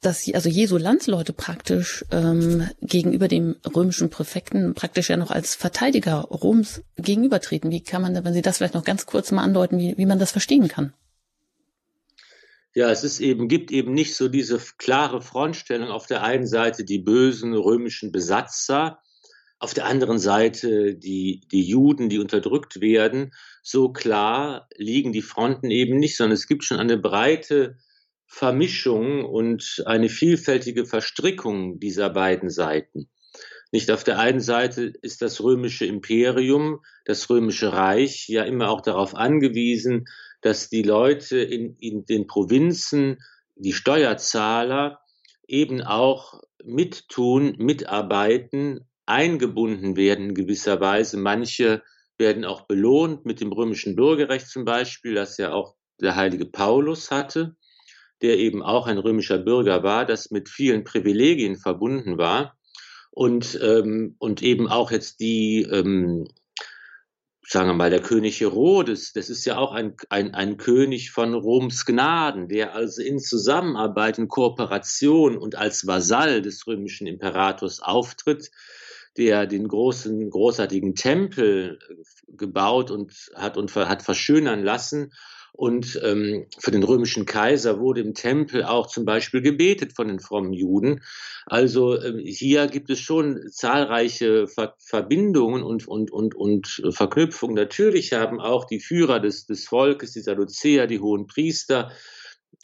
dass 0.02 0.28
also 0.34 0.50
Jesu 0.50 0.78
Landsleute 0.78 1.32
praktisch 1.32 2.04
ähm, 2.12 2.68
gegenüber 2.82 3.28
dem 3.28 3.56
römischen 3.76 4.10
Präfekten 4.10 4.74
praktisch 4.74 5.10
ja 5.10 5.18
noch 5.18 5.30
als 5.30 5.54
Verteidiger 5.54 6.22
Roms 6.22 6.82
gegenübertreten. 6.96 7.70
Wie 7.70 7.84
kann 7.84 8.02
man 8.02 8.26
wenn 8.26 8.34
Sie 8.34 8.42
das 8.42 8.58
vielleicht 8.58 8.74
noch 8.74 8.84
ganz 8.84 9.06
kurz 9.06 9.32
mal 9.32 9.44
andeuten, 9.44 9.78
wie, 9.78 9.98
wie 9.98 10.08
man 10.08 10.18
das 10.18 10.32
verstehen 10.32 10.68
kann? 10.68 10.94
Ja, 12.74 12.90
es 12.90 13.04
ist 13.04 13.20
eben, 13.20 13.50
gibt 13.50 13.72
eben 13.72 13.94
nicht 13.94 14.16
so 14.16 14.30
diese 14.30 14.60
klare 14.78 15.22
Frontstellung. 15.22 15.90
Auf 15.90 16.06
der 16.06 16.24
einen 16.24 16.48
Seite 16.48 16.86
die 16.86 17.00
bösen 17.00 17.54
römischen 17.54 18.12
Besatzer, 18.14 19.00
auf 19.60 19.74
der 19.74 19.86
anderen 19.86 20.20
Seite 20.20 20.96
die, 20.96 21.42
die 21.52 21.64
Juden, 21.64 22.10
die 22.10 22.20
unterdrückt 22.20 22.80
werden. 22.80 23.32
So 23.62 23.92
klar 23.92 24.70
liegen 24.78 25.12
die 25.12 25.22
Fronten 25.22 25.70
eben 25.70 25.98
nicht, 25.98 26.16
sondern 26.16 26.34
es 26.34 26.48
gibt 26.48 26.64
schon 26.64 26.80
eine 26.80 26.98
breite 26.98 27.78
Vermischung 28.26 29.26
und 29.26 29.84
eine 29.86 30.08
vielfältige 30.08 30.86
Verstrickung 30.86 31.80
dieser 31.80 32.10
beiden 32.10 32.50
Seiten. 32.50 33.10
Nicht 33.74 33.92
auf 33.92 34.04
der 34.04 34.20
einen 34.20 34.42
Seite 34.42 34.94
ist 35.02 35.22
das 35.22 35.42
römische 35.42 35.86
Imperium, 35.86 36.80
das 37.06 37.30
römische 37.30 37.74
Reich 37.74 38.28
ja 38.30 38.44
immer 38.44 38.70
auch 38.70 38.82
darauf 38.82 39.14
angewiesen, 39.16 40.06
dass 40.42 40.70
die 40.70 40.84
Leute 40.84 41.40
in, 41.40 41.76
in 41.80 42.06
den 42.06 42.28
Provinzen, 42.28 43.18
die 43.56 43.74
Steuerzahler 43.74 45.00
eben 45.48 45.82
auch 45.82 46.42
mittun, 46.64 47.56
mitarbeiten, 47.58 48.88
eingebunden 49.06 49.96
werden 49.96 50.30
in 50.30 50.36
gewisser 50.36 50.80
Weise. 50.80 51.18
Manche 51.18 51.84
werden 52.18 52.46
auch 52.46 52.62
belohnt 52.62 53.26
mit 53.26 53.42
dem 53.42 53.52
römischen 53.52 53.96
Bürgerrecht 53.96 54.48
zum 54.48 54.66
Beispiel, 54.66 55.16
das 55.16 55.38
ja 55.38 55.52
auch 55.54 55.76
der 56.00 56.16
heilige 56.16 56.46
Paulus 56.46 57.12
hatte 57.12 57.56
der 58.22 58.38
eben 58.38 58.62
auch 58.62 58.88
ein 58.88 58.98
römischer 58.98 59.38
Bürger 59.38 59.84
war, 59.84 60.06
das 60.06 60.32
mit 60.32 60.50
vielen 60.50 60.84
Privilegien 60.84 61.58
verbunden 61.58 62.18
war 62.18 62.58
und, 63.10 63.60
ähm, 63.62 64.16
und 64.20 64.42
eben 64.42 64.68
auch 64.68 64.92
jetzt 64.92 65.20
die, 65.20 65.64
ähm, 65.64 66.28
sagen 67.52 67.68
wir 67.68 67.74
mal, 67.74 67.90
der 67.90 68.02
König 68.02 68.40
Herodes, 68.40 69.12
das 69.12 69.30
ist 69.30 69.44
ja 69.44 69.58
auch 69.58 69.74
ein, 69.74 69.98
ein, 70.08 70.34
ein 70.34 70.56
König 70.56 71.12
von 71.12 71.34
Roms 71.34 71.86
Gnaden, 71.86 72.48
der 72.48 72.74
also 72.74 73.02
in 73.02 73.20
Zusammenarbeit, 73.20 74.18
in 74.18 74.30
Kooperation 74.30 75.38
und 75.38 75.56
als 75.56 75.86
Vasall 75.86 76.42
des 76.42 76.66
römischen 76.66 77.08
Imperators 77.08 77.82
auftritt, 77.82 78.52
der 79.18 79.48
den 79.48 79.68
großen, 79.68 80.30
großartigen 80.30 80.96
Tempel 80.96 81.80
gebaut 82.30 82.90
und 82.90 83.12
hat 83.36 83.58
und 83.58 83.76
hat 83.76 84.02
verschönern 84.02 84.64
lassen 84.64 85.12
und 85.54 86.00
ähm, 86.04 86.48
für 86.58 86.72
den 86.72 86.84
römischen 86.84 87.26
Kaiser 87.26 87.80
wurde 87.80 88.02
im 88.02 88.14
Tempel 88.14 88.64
auch 88.64 88.88
zum 88.88 89.06
Beispiel 89.06 89.42
gebetet 89.42 89.94
von 89.94 90.08
den 90.08 90.20
frommen 90.20 90.54
Juden. 90.54 91.04
Also 91.46 91.96
äh, 91.96 92.22
hier 92.26 92.68
gibt 92.68 92.90
es 92.90 93.00
schon 93.00 93.50
zahlreiche 93.52 94.48
Ver 94.48 94.76
Verbindungen 94.80 95.64
und, 95.64 95.88
und, 95.88 96.12
und, 96.12 96.36
und 96.36 96.82
Verknüpfungen. 96.92 97.56
Natürlich 97.56 98.14
haben 98.14 98.40
auch 98.40 98.66
die 98.66 98.80
Führer 98.80 99.20
des, 99.20 99.46
des 99.46 99.66
Volkes, 99.66 100.14
die 100.14 100.22
Sadduzäer, 100.22 100.88
die 100.88 101.00
hohen 101.00 101.28
Priester, 101.28 101.92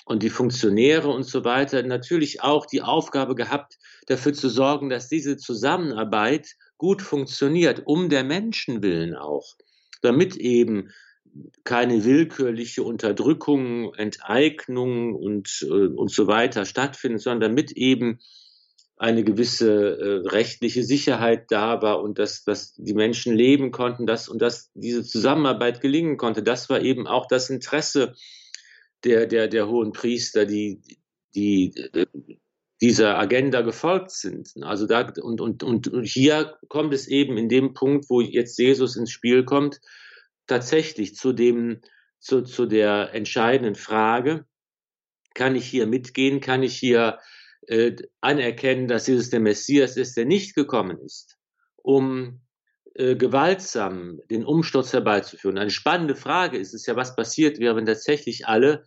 und 0.05 0.23
die 0.23 0.29
Funktionäre 0.29 1.09
und 1.09 1.23
so 1.23 1.43
weiter 1.43 1.83
natürlich 1.83 2.41
auch 2.41 2.65
die 2.65 2.81
Aufgabe 2.81 3.35
gehabt, 3.35 3.77
dafür 4.07 4.33
zu 4.33 4.49
sorgen, 4.49 4.89
dass 4.89 5.09
diese 5.09 5.35
Zusammenarbeit 5.35 6.55
gut 6.77 7.01
funktioniert, 7.01 7.83
um 7.85 8.07
der 8.09 8.23
Menschen 8.23 8.81
willen 8.81 9.15
auch, 9.15 9.55
damit 10.01 10.37
eben 10.37 10.91
keine 11.63 12.03
willkürliche 12.05 12.83
Unterdrückung, 12.83 13.93
Enteignung 13.95 15.15
und, 15.15 15.65
äh, 15.69 15.87
und 15.87 16.11
so 16.11 16.27
weiter 16.27 16.65
stattfindet, 16.65 17.21
sondern 17.21 17.51
damit 17.51 17.71
eben 17.71 18.19
eine 18.97 19.23
gewisse 19.23 19.99
äh, 19.99 20.27
rechtliche 20.27 20.83
Sicherheit 20.83 21.51
da 21.51 21.81
war 21.81 22.01
und 22.01 22.17
dass, 22.17 22.43
dass 22.43 22.73
die 22.73 22.95
Menschen 22.95 23.35
leben 23.35 23.71
konnten, 23.71 24.07
dass, 24.07 24.27
und 24.27 24.41
dass 24.41 24.71
diese 24.73 25.03
Zusammenarbeit 25.03 25.81
gelingen 25.81 26.17
konnte. 26.17 26.41
Das 26.41 26.69
war 26.69 26.81
eben 26.81 27.05
auch 27.05 27.27
das 27.27 27.49
Interesse 27.51 28.15
der, 29.03 29.27
der, 29.27 29.47
der 29.47 29.67
hohen 29.67 29.91
Priester, 29.91 30.45
die, 30.45 30.81
die 31.35 31.75
äh, 31.93 32.07
dieser 32.81 33.17
Agenda 33.17 33.61
gefolgt 33.61 34.11
sind. 34.11 34.53
Also 34.61 34.87
da, 34.87 35.11
und, 35.21 35.41
und, 35.41 35.63
und 35.63 35.89
hier 36.03 36.57
kommt 36.67 36.93
es 36.93 37.07
eben 37.07 37.37
in 37.37 37.49
dem 37.49 37.73
Punkt, 37.73 38.09
wo 38.09 38.21
jetzt 38.21 38.57
Jesus 38.57 38.95
ins 38.95 39.11
Spiel 39.11 39.45
kommt, 39.45 39.79
tatsächlich 40.47 41.15
zu 41.15 41.33
dem, 41.33 41.81
zu, 42.19 42.41
zu 42.41 42.65
der 42.65 43.13
entscheidenden 43.13 43.75
Frage, 43.75 44.45
kann 45.33 45.55
ich 45.55 45.67
hier 45.67 45.85
mitgehen, 45.85 46.41
kann 46.41 46.63
ich 46.63 46.75
hier 46.77 47.19
äh, 47.67 47.95
anerkennen, 48.21 48.87
dass 48.87 49.07
Jesus 49.07 49.29
der 49.29 49.39
Messias 49.39 49.97
ist, 49.97 50.17
der 50.17 50.25
nicht 50.25 50.55
gekommen 50.55 50.97
ist, 50.99 51.37
um 51.75 52.41
äh, 52.95 53.15
gewaltsam 53.15 54.19
den 54.31 54.43
Umsturz 54.43 54.93
herbeizuführen. 54.93 55.57
Eine 55.57 55.69
spannende 55.69 56.15
Frage 56.15 56.57
ist 56.57 56.73
es 56.73 56.85
ja, 56.87 56.95
was 56.95 57.15
passiert 57.15 57.59
wäre, 57.59 57.75
wenn 57.75 57.85
tatsächlich 57.85 58.47
alle 58.47 58.83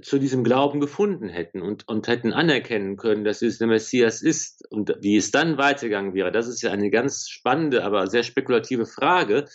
zu 0.00 0.18
diesem 0.18 0.44
Glauben 0.44 0.80
gefunden 0.80 1.28
hätten 1.28 1.60
und, 1.60 1.86
und 1.86 2.08
hätten 2.08 2.32
anerkennen 2.32 2.96
können, 2.96 3.24
dass 3.24 3.40
Jesus 3.42 3.58
der 3.58 3.66
Messias 3.66 4.22
ist 4.22 4.64
und 4.70 4.94
wie 5.00 5.16
es 5.16 5.30
dann 5.30 5.58
weitergegangen 5.58 6.14
wäre. 6.14 6.32
Das 6.32 6.48
ist 6.48 6.62
ja 6.62 6.70
eine 6.70 6.90
ganz 6.90 7.28
spannende, 7.28 7.84
aber 7.84 8.06
sehr 8.06 8.22
spekulative 8.22 8.86
Frage, 8.86 9.46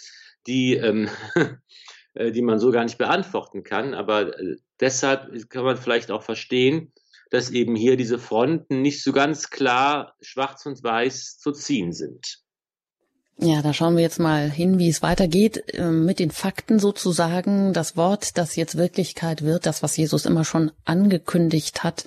die, 0.47 0.75
ähm, 0.75 1.09
äh, 2.13 2.31
die 2.31 2.41
man 2.41 2.59
so 2.59 2.71
gar 2.71 2.83
nicht 2.83 2.97
beantworten 2.97 3.63
kann. 3.63 3.93
Aber 3.93 4.37
äh, 4.39 4.57
deshalb 4.79 5.49
kann 5.49 5.63
man 5.63 5.77
vielleicht 5.77 6.11
auch 6.11 6.23
verstehen, 6.23 6.91
dass 7.29 7.49
eben 7.49 7.75
hier 7.75 7.97
diese 7.97 8.19
Fronten 8.19 8.81
nicht 8.81 9.03
so 9.03 9.13
ganz 9.13 9.49
klar 9.49 10.15
schwarz 10.21 10.65
und 10.65 10.83
weiß 10.83 11.37
zu 11.37 11.51
ziehen 11.51 11.93
sind. 11.93 12.41
Ja, 13.43 13.63
da 13.63 13.73
schauen 13.73 13.95
wir 13.95 14.03
jetzt 14.03 14.19
mal 14.19 14.51
hin, 14.51 14.77
wie 14.77 14.89
es 14.89 15.01
weitergeht 15.01 15.63
ähm, 15.73 16.05
mit 16.05 16.19
den 16.19 16.29
Fakten 16.29 16.77
sozusagen. 16.77 17.73
Das 17.73 17.97
Wort, 17.97 18.37
das 18.37 18.55
jetzt 18.55 18.77
Wirklichkeit 18.77 19.41
wird, 19.41 19.65
das, 19.65 19.81
was 19.81 19.97
Jesus 19.97 20.27
immer 20.27 20.45
schon 20.45 20.71
angekündigt 20.85 21.83
hat, 21.83 22.05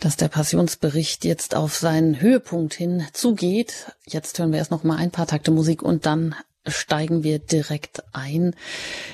dass 0.00 0.16
der 0.16 0.26
Passionsbericht 0.26 1.24
jetzt 1.24 1.54
auf 1.54 1.76
seinen 1.76 2.20
Höhepunkt 2.20 2.74
hin 2.74 3.04
zugeht. 3.12 3.92
Jetzt 4.04 4.38
hören 4.38 4.50
wir 4.50 4.58
erst 4.58 4.72
noch 4.72 4.82
mal 4.82 4.96
ein 4.96 5.12
paar 5.12 5.28
Takte 5.28 5.52
Musik 5.52 5.82
und 5.82 6.06
dann 6.06 6.34
steigen 6.70 7.24
wir 7.24 7.38
direkt 7.38 8.02
ein 8.12 8.54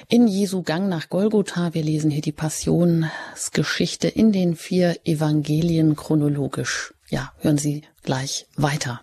in 0.09 0.27
Jesu 0.27 0.63
Gang 0.63 0.89
nach 0.89 1.09
Golgotha. 1.09 1.75
Wir 1.75 1.83
lesen 1.83 2.11
hier 2.11 2.23
die 2.23 2.33
Passionsgeschichte 2.33 4.09
in 4.09 4.33
den 4.33 4.57
vier 4.57 4.97
Evangelien 5.05 5.97
chronologisch. 5.97 6.95
Ja, 7.09 7.33
hören 7.41 7.59
Sie 7.59 7.83
gleich 8.03 8.47
weiter. 8.57 9.01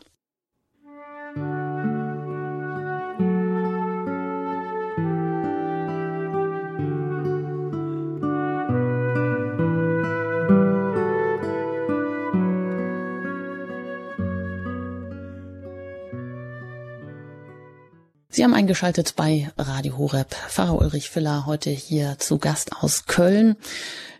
Sie 18.33 18.45
haben 18.45 18.53
eingeschaltet 18.53 19.15
bei 19.17 19.51
Radio 19.57 19.97
Horeb. 19.97 20.33
Pfarrer 20.47 20.79
Ulrich 20.79 21.09
Filler 21.09 21.45
heute 21.45 21.69
hier 21.69 22.15
zu 22.17 22.37
Gast 22.37 22.71
aus 22.79 23.05
Köln. 23.05 23.57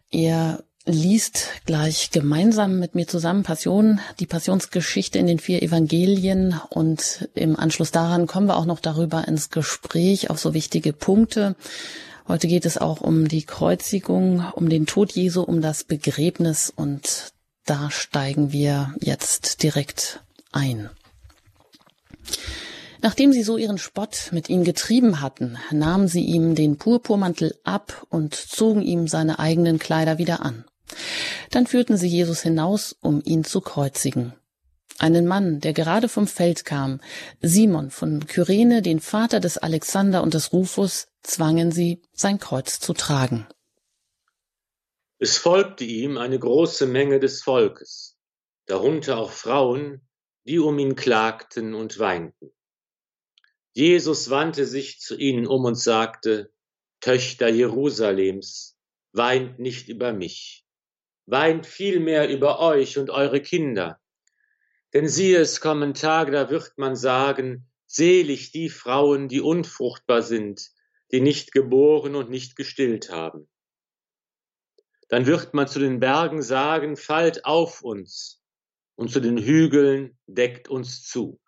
Er 0.10 0.66
liest 0.86 1.48
gleich 1.66 2.12
gemeinsam 2.12 2.78
mit 2.78 2.94
mir 2.94 3.08
zusammen 3.08 3.44
Passion, 3.44 4.02
die 4.20 4.26
Passionsgeschichte 4.26 5.18
in 5.18 5.28
den 5.28 5.40
vier 5.40 5.64
Evangelien 5.64 6.60
und 6.70 7.30
im 7.36 7.56
Anschluss 7.56 7.92
daran 7.92 8.28
kommen 8.28 8.48
wir 8.48 8.58
auch 8.58 8.66
noch 8.66 8.82
darüber 8.82 9.30
ins 9.30 9.50
Gespräch 9.50 10.30
auf 10.30 10.40
so 10.40 10.54
wichtige 10.54 10.92
Punkte. 10.92 11.56
Heute 12.28 12.50
geht 12.50 12.66
es 12.66 12.78
auch 12.78 13.00
um 13.00 13.30
die 13.30 13.44
Kreuzigung, 13.44 14.46
um 14.56 14.68
den 14.68 14.88
Tod 14.88 15.14
Jesu, 15.14 15.42
um 15.42 15.62
das 15.62 15.86
Begräbnis 15.86 16.70
und 16.70 17.32
da 17.66 17.90
steigen 17.90 18.52
wir 18.52 18.94
jetzt 19.00 19.64
direkt 19.64 20.22
ein. 20.52 20.90
Nachdem 23.02 23.34
sie 23.34 23.42
so 23.42 23.58
ihren 23.58 23.80
Spott 23.80 24.30
mit 24.32 24.50
ihm 24.50 24.64
getrieben 24.64 25.22
hatten, 25.22 25.58
nahmen 25.72 26.08
sie 26.08 26.24
ihm 26.24 26.54
den 26.54 26.78
Purpurmantel 26.78 27.60
ab 27.64 28.06
und 28.10 28.36
zogen 28.36 28.84
ihm 28.84 29.08
seine 29.08 29.40
eigenen 29.40 29.80
Kleider 29.80 30.20
wieder 30.20 30.46
an. 30.46 30.66
Dann 31.50 31.66
führten 31.66 31.98
sie 31.98 32.08
Jesus 32.08 32.42
hinaus, 32.42 32.96
um 33.02 33.22
ihn 33.26 33.44
zu 33.44 33.62
kreuzigen. 33.62 34.34
Einen 35.00 35.26
Mann, 35.26 35.62
der 35.62 35.74
gerade 35.74 36.10
vom 36.10 36.28
Feld 36.28 36.64
kam, 36.64 37.02
Simon 37.42 37.90
von 37.90 38.28
Kyrene, 38.28 38.84
den 38.84 39.00
Vater 39.00 39.40
des 39.40 39.58
Alexander 39.58 40.22
und 40.22 40.36
des 40.36 40.54
Rufus, 40.54 41.08
zwangen 41.24 41.72
sie, 41.72 42.04
sein 42.14 42.40
Kreuz 42.40 42.80
zu 42.80 42.94
tragen. 42.94 43.48
Es 45.18 45.38
folgte 45.38 45.86
ihm 45.86 46.18
eine 46.18 46.38
große 46.38 46.86
Menge 46.86 47.20
des 47.20 47.42
Volkes, 47.42 48.16
darunter 48.68 49.18
auch 49.18 49.32
Frauen, 49.32 50.02
die 50.46 50.60
um 50.60 50.78
ihn 50.78 50.96
klagten 50.96 51.74
und 51.74 51.98
weinten. 51.98 52.52
Jesus 53.74 54.30
wandte 54.30 54.66
sich 54.66 55.00
zu 55.00 55.18
ihnen 55.18 55.48
um 55.48 55.66
und 55.66 55.76
sagte, 55.76 56.52
Töchter 57.00 57.50
Jerusalems, 57.50 58.78
weint 59.14 59.60
nicht 59.60 59.90
über 59.90 60.14
mich, 60.14 60.66
weint 61.26 61.66
vielmehr 61.66 62.30
über 62.30 62.60
euch 62.60 62.98
und 62.98 63.10
eure 63.10 63.42
Kinder. 63.42 64.00
Denn 64.94 65.08
siehe, 65.08 65.40
es 65.40 65.62
kommen 65.62 65.94
Tage, 65.94 66.32
da 66.32 66.50
wird 66.50 66.78
man 66.78 66.96
sagen, 66.96 67.68
selig 67.88 68.52
die 68.52 68.70
Frauen, 68.70 69.28
die 69.28 69.42
unfruchtbar 69.42 70.22
sind, 70.22 70.70
die 71.12 71.22
nicht 71.22 71.52
geboren 71.52 72.16
und 72.16 72.30
nicht 72.30 72.56
gestillt 72.56 73.10
haben. 73.10 73.50
Dann 75.10 75.26
wird 75.26 75.54
man 75.54 75.68
zu 75.68 75.80
den 75.80 76.00
Bergen 76.00 76.42
sagen, 76.42 76.96
fallt 76.96 77.46
auf 77.46 77.82
uns, 77.82 78.42
und 78.96 79.12
zu 79.12 79.20
den 79.20 79.38
Hügeln 79.38 80.18
deckt 80.28 80.70
uns 80.70 81.04
zu. 81.04 81.41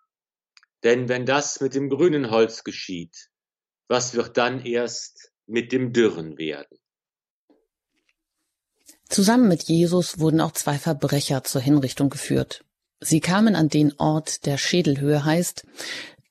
Denn 0.84 1.08
wenn 1.08 1.26
das 1.26 1.60
mit 1.60 1.74
dem 1.74 1.88
grünen 1.88 2.30
Holz 2.30 2.62
geschieht, 2.62 3.30
was 3.88 4.14
wird 4.14 4.36
dann 4.36 4.64
erst 4.64 5.32
mit 5.46 5.72
dem 5.72 5.92
Dürren 5.92 6.38
werden? 6.38 6.78
Zusammen 9.08 9.48
mit 9.48 9.62
Jesus 9.64 10.18
wurden 10.18 10.40
auch 10.40 10.52
zwei 10.52 10.78
Verbrecher 10.78 11.44
zur 11.44 11.60
Hinrichtung 11.60 12.10
geführt. 12.10 12.64
Sie 13.00 13.20
kamen 13.20 13.54
an 13.54 13.68
den 13.68 13.98
Ort, 13.98 14.46
der 14.46 14.58
Schädelhöhe 14.58 15.24
heißt. 15.24 15.66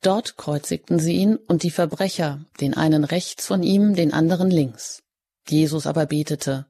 Dort 0.02 0.38
kreuzigten 0.38 1.00
sie 1.00 1.14
ihn 1.14 1.38
und 1.38 1.64
die 1.64 1.72
Verbrecher, 1.72 2.46
den 2.60 2.74
einen 2.74 3.04
rechts 3.04 3.48
von 3.48 3.64
ihm, 3.64 3.96
den 3.96 4.14
anderen 4.14 4.52
links. 4.52 5.02
Jesus 5.48 5.88
aber 5.88 6.06
betete, 6.06 6.66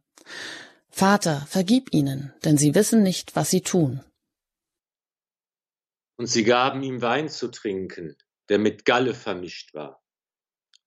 Vater, 0.90 1.46
vergib 1.50 1.94
ihnen, 1.94 2.34
denn 2.44 2.58
sie 2.58 2.76
wissen 2.76 3.02
nicht, 3.02 3.36
was 3.36 3.50
sie 3.50 3.62
tun. 3.62 4.02
Und 6.18 6.28
sie 6.28 6.44
gaben 6.44 6.84
ihm 6.84 7.02
Wein 7.02 7.30
zu 7.30 7.50
trinken, 7.50 8.16
der 8.50 8.60
mit 8.60 8.86
Galle 8.86 9.14
vermischt 9.14 9.74
war. 9.74 10.04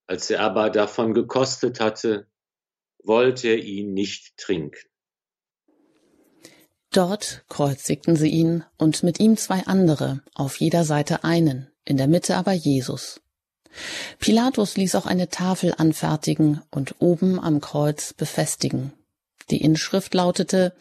Als 0.07 0.31
er 0.31 0.41
aber 0.41 0.71
davon 0.71 1.15
gekostet 1.15 1.81
hatte, 1.81 2.29
wollte 3.03 3.49
er 3.49 3.59
ihn 3.59 3.93
nicht 3.93 4.37
trinken. 4.37 4.89
Dort 6.91 7.45
kreuzigten 7.49 8.17
sie 8.17 8.31
ihn 8.31 8.65
und 8.79 9.03
mit 9.03 9.21
ihm 9.21 9.37
zwei 9.37 9.67
andere, 9.67 10.23
auf 10.35 10.61
jeder 10.61 10.85
Seite 10.85 11.25
einen, 11.25 11.71
in 11.85 11.97
der 11.97 12.09
Mitte 12.09 12.37
aber 12.37 12.53
Jesus. 12.53 13.21
Pilatus 14.19 14.77
ließ 14.77 14.95
auch 14.95 15.07
eine 15.07 15.29
Tafel 15.29 15.75
anfertigen 15.77 16.63
und 16.71 16.95
oben 17.01 17.39
am 17.39 17.61
Kreuz 17.61 18.15
befestigen. 18.15 18.93
Die 19.51 19.61
Inschrift 19.61 20.15
lautete 20.15 20.75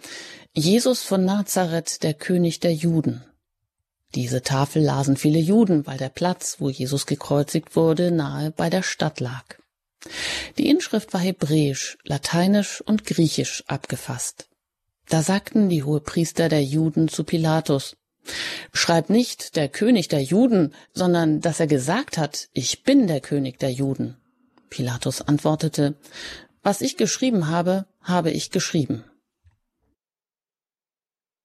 Jesus 0.53 1.03
von 1.03 1.25
Nazareth, 1.25 2.01
der 2.03 2.13
König 2.13 2.59
der 2.59 2.73
Juden. 2.73 3.23
Diese 4.15 4.41
Tafel 4.41 4.81
lasen 4.81 5.17
viele 5.17 5.39
Juden, 5.39 5.85
weil 5.85 5.97
der 5.97 6.09
Platz, 6.09 6.55
wo 6.59 6.69
Jesus 6.69 7.05
gekreuzigt 7.05 7.75
wurde, 7.75 8.11
nahe 8.11 8.51
bei 8.51 8.69
der 8.69 8.81
Stadt 8.81 9.19
lag. 9.19 9.43
Die 10.57 10.69
Inschrift 10.69 11.13
war 11.13 11.19
hebräisch, 11.19 11.97
lateinisch 12.03 12.81
und 12.81 13.05
griechisch 13.05 13.63
abgefasst. 13.67 14.47
Da 15.09 15.21
sagten 15.21 15.67
die 15.67 15.83
Hohepriester 15.83 16.47
der 16.49 16.63
Juden 16.63 17.07
zu 17.09 17.23
Pilatus, 17.23 17.97
Schreib 18.73 19.11
nicht 19.11 19.55
der 19.55 19.69
König 19.69 20.07
der 20.07 20.23
Juden, 20.23 20.73
sondern 20.93 21.41
dass 21.41 21.59
er 21.59 21.67
gesagt 21.67 22.17
hat, 22.17 22.49
ich 22.53 22.83
bin 22.83 23.05
der 23.05 23.21
König 23.21 23.59
der 23.59 23.71
Juden. 23.71 24.17
Pilatus 24.69 25.21
antwortete, 25.21 25.95
Was 26.63 26.81
ich 26.81 26.97
geschrieben 26.97 27.47
habe, 27.47 27.85
habe 28.01 28.31
ich 28.31 28.49
geschrieben. 28.49 29.03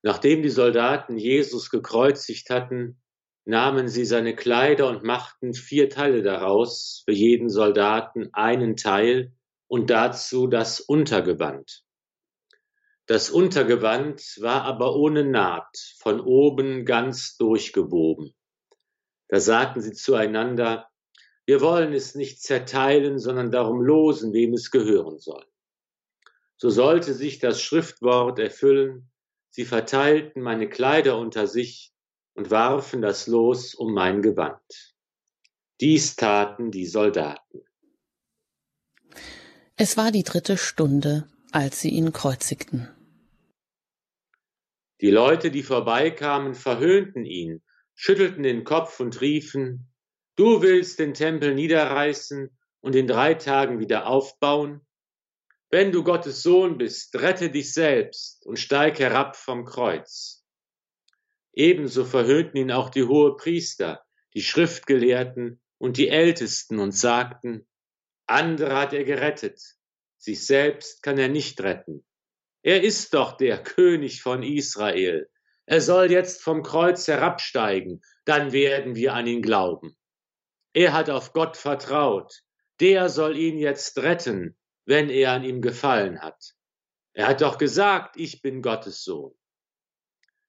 Nachdem 0.03 0.43
die 0.43 0.51
Soldaten 0.51 1.19
Jesus 1.19 1.71
gekreuzigt 1.71 2.51
hatten, 2.51 3.01
nahmen 3.45 3.89
sie 3.89 4.05
seine 4.05 4.35
Kleider 4.35 4.89
und 4.89 5.03
machten 5.03 5.55
vier 5.55 5.91
Teile 5.91 6.23
daraus, 6.23 7.03
für 7.05 7.13
jeden 7.13 7.49
Soldaten 7.49 8.31
einen 8.33 8.77
Teil 8.77 9.33
und 9.69 9.91
dazu 9.91 10.47
das 10.47 10.81
Untergewand. 10.81 11.85
Das 13.07 13.29
Untergewand 13.29 14.23
war 14.41 14.63
aber 14.63 14.95
ohne 14.95 15.25
Naht, 15.25 15.77
von 15.99 16.21
oben 16.21 16.85
ganz 16.85 17.37
durchgewoben. 17.37 18.35
Da 19.29 19.41
sagten 19.41 19.81
sie 19.81 19.93
zueinander, 19.93 20.89
wir 21.45 21.61
wollen 21.61 21.93
es 21.93 22.15
nicht 22.15 22.41
zerteilen, 22.41 23.19
sondern 23.19 23.51
darum 23.51 23.83
losen, 23.83 24.33
wem 24.33 24.53
es 24.53 24.71
gehören 24.71 25.19
soll. 25.19 25.45
So 26.57 26.71
sollte 26.71 27.13
sich 27.15 27.41
das 27.41 27.61
Schriftwort 27.61 28.39
erfüllen, 28.39 29.10
Sie 29.51 29.65
verteilten 29.65 30.43
meine 30.43 30.69
Kleider 30.69 31.19
unter 31.19 31.47
sich 31.47 31.93
und 32.35 32.51
warfen 32.51 33.03
das 33.03 33.27
Los 33.27 33.75
um 33.75 33.93
mein 33.93 34.23
Gewand. 34.23 34.95
Dies 35.81 36.17
taten 36.17 36.71
die 36.71 36.87
Soldaten. 36.87 37.63
Es 39.77 39.97
war 39.97 40.13
die 40.13 40.23
dritte 40.23 40.57
Stunde, 40.57 41.27
als 41.53 41.81
sie 41.81 41.91
ihn 41.91 42.13
kreuzigten. 42.13 42.89
Die 45.01 45.11
Leute, 45.11 45.51
die 45.51 45.63
vorbeikamen, 45.63 46.55
verhöhnten 46.55 47.25
ihn, 47.25 47.63
schüttelten 47.95 48.43
den 48.43 48.65
Kopf 48.65 49.01
und 49.01 49.21
riefen, 49.21 49.91
Du 50.37 50.63
willst 50.63 50.99
den 50.99 51.13
Tempel 51.13 51.55
niederreißen 51.55 52.57
und 52.81 52.95
in 52.95 53.07
drei 53.07 53.35
Tagen 53.35 53.79
wieder 53.79 54.07
aufbauen? 54.07 54.81
Wenn 55.73 55.93
du 55.93 56.03
Gottes 56.03 56.43
Sohn 56.43 56.79
bist, 56.79 57.15
rette 57.15 57.49
dich 57.49 57.73
selbst 57.73 58.45
und 58.45 58.59
steig 58.59 58.99
herab 58.99 59.37
vom 59.37 59.65
Kreuz. 59.65 60.45
Ebenso 61.53 62.05
verhöhnten 62.05 62.57
ihn 62.57 62.73
auch 62.73 62.91
die 62.91 63.05
hohe 63.05 63.37
Priester, 63.37 64.05
die 64.35 64.43
Schriftgelehrten 64.43 65.61
und 65.79 65.97
die 65.97 66.09
Ältesten 66.09 66.81
und 66.81 66.91
sagten, 66.91 67.69
andere 68.27 68.77
hat 68.77 68.93
er 68.93 69.05
gerettet, 69.05 69.61
sich 70.19 70.45
selbst 70.45 71.05
kann 71.05 71.19
er 71.19 71.29
nicht 71.29 71.61
retten. 71.61 72.05
Er 72.63 72.83
ist 72.83 73.15
doch 73.15 73.37
der 73.37 73.63
König 73.63 74.23
von 74.23 74.43
Israel. 74.43 75.31
Er 75.67 75.81
soll 75.81 76.11
jetzt 76.11 76.43
vom 76.43 76.65
Kreuz 76.65 77.07
herabsteigen, 77.07 78.03
dann 78.25 78.53
werden 78.53 78.97
wir 78.97 79.15
an 79.15 79.29
ihn 79.29 79.41
glauben. 79.41 79.97
Er 80.73 80.93
hat 80.93 81.11
auf 81.11 81.33
Gott 81.33 81.57
vertraut, 81.57 82.43
der 82.81 83.09
soll 83.09 83.37
ihn 83.37 83.59
jetzt 83.59 83.99
retten, 83.99 84.57
wenn 84.85 85.11
er 85.11 85.33
an 85.33 85.45
ihm 85.45 85.63
gefallen 85.63 86.21
hat. 86.21 86.55
Er 87.13 87.29
hat 87.29 87.41
doch 87.41 87.59
gesagt, 87.59 88.17
ich 88.17 88.43
bin 88.43 88.63
Gottes 88.63 89.05
Sohn. 89.05 89.35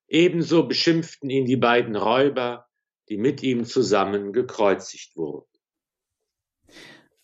Ebenso 0.08 0.68
beschimpften 0.68 1.30
ihn 1.30 1.46
die 1.46 1.58
beiden 1.58 1.96
Räuber, 1.96 2.68
die 3.10 3.18
mit 3.18 3.42
ihm 3.44 3.66
zusammen 3.66 4.34
gekreuzigt 4.34 5.16
wurden. 5.16 5.48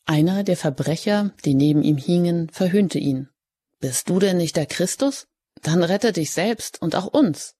Einer 0.05 0.43
der 0.43 0.55
Verbrecher, 0.55 1.33
die 1.43 1.53
neben 1.53 1.83
ihm 1.83 1.97
hingen, 1.97 2.49
verhöhnte 2.49 2.97
ihn. 2.97 3.29
Bist 3.79 4.09
du 4.09 4.19
denn 4.19 4.37
nicht 4.37 4.55
der 4.55 4.65
Christus? 4.65 5.27
Dann 5.61 5.83
rette 5.83 6.13
dich 6.13 6.31
selbst 6.31 6.81
und 6.81 6.95
auch 6.95 7.07
uns. 7.07 7.55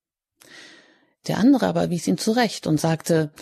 Der 1.26 1.38
andere 1.38 1.66
aber 1.66 1.90
wies 1.90 2.06
ihn 2.06 2.18
zurecht 2.18 2.66
und 2.66 2.80
sagte, 2.80 3.32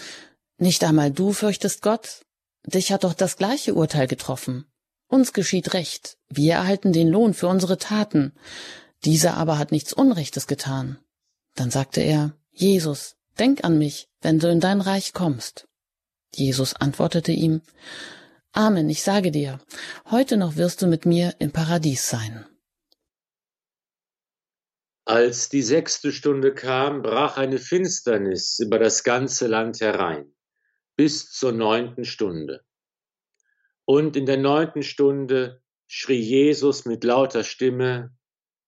Nicht 0.59 0.83
einmal 0.83 1.13
du 1.13 1.33
fürchtest 1.33 1.83
Gott? 1.83 2.23
Dich 2.65 2.91
hat 2.91 3.05
doch 3.05 3.15
das 3.15 3.37
gleiche 3.37 3.75
Urteil 3.75 4.09
getroffen. 4.09 4.67
Uns 5.09 5.33
geschieht 5.33 5.73
Recht, 5.75 6.19
wir 6.29 6.55
erhalten 6.55 6.93
den 6.93 7.09
Lohn 7.09 7.33
für 7.33 7.47
unsere 7.47 7.79
Taten. 7.79 8.33
Dieser 9.05 9.37
aber 9.37 9.59
hat 9.59 9.71
nichts 9.71 9.93
Unrechtes 9.93 10.47
getan. 10.47 10.99
Dann 11.55 11.71
sagte 11.71 12.01
er, 12.01 12.37
Jesus, 12.51 13.17
denk 13.39 13.65
an 13.65 13.79
mich, 13.79 14.09
wenn 14.21 14.39
du 14.39 14.51
in 14.51 14.61
dein 14.61 14.81
Reich 14.81 15.13
kommst. 15.13 15.69
Jesus 16.35 16.75
antwortete 16.75 17.33
ihm, 17.33 17.63
Amen, 18.53 18.89
ich 18.89 19.03
sage 19.03 19.31
dir, 19.31 19.61
heute 20.11 20.37
noch 20.37 20.57
wirst 20.57 20.83
du 20.83 20.87
mit 20.87 21.07
mir 21.07 21.35
im 21.39 21.53
Paradies 21.53 22.09
sein. 22.09 22.47
Als 25.05 25.49
die 25.51 25.63
sechste 25.63 26.11
Stunde 26.11 26.53
kam, 26.53 27.03
brach 27.03 27.37
eine 27.37 27.59
Finsternis 27.59 28.59
über 28.59 28.81
das 28.81 29.05
ganze 29.05 29.47
Land 29.47 29.81
herein, 29.81 30.35
bis 30.97 31.31
zur 31.31 31.53
neunten 31.53 32.05
Stunde. 32.05 32.65
Und 33.87 34.17
in 34.17 34.27
der 34.27 34.37
neunten 34.37 34.83
Stunde 34.83 35.63
schrie 35.87 36.21
Jesus 36.21 36.85
mit 36.87 37.05
lauter 37.05 37.45
Stimme, 37.45 38.17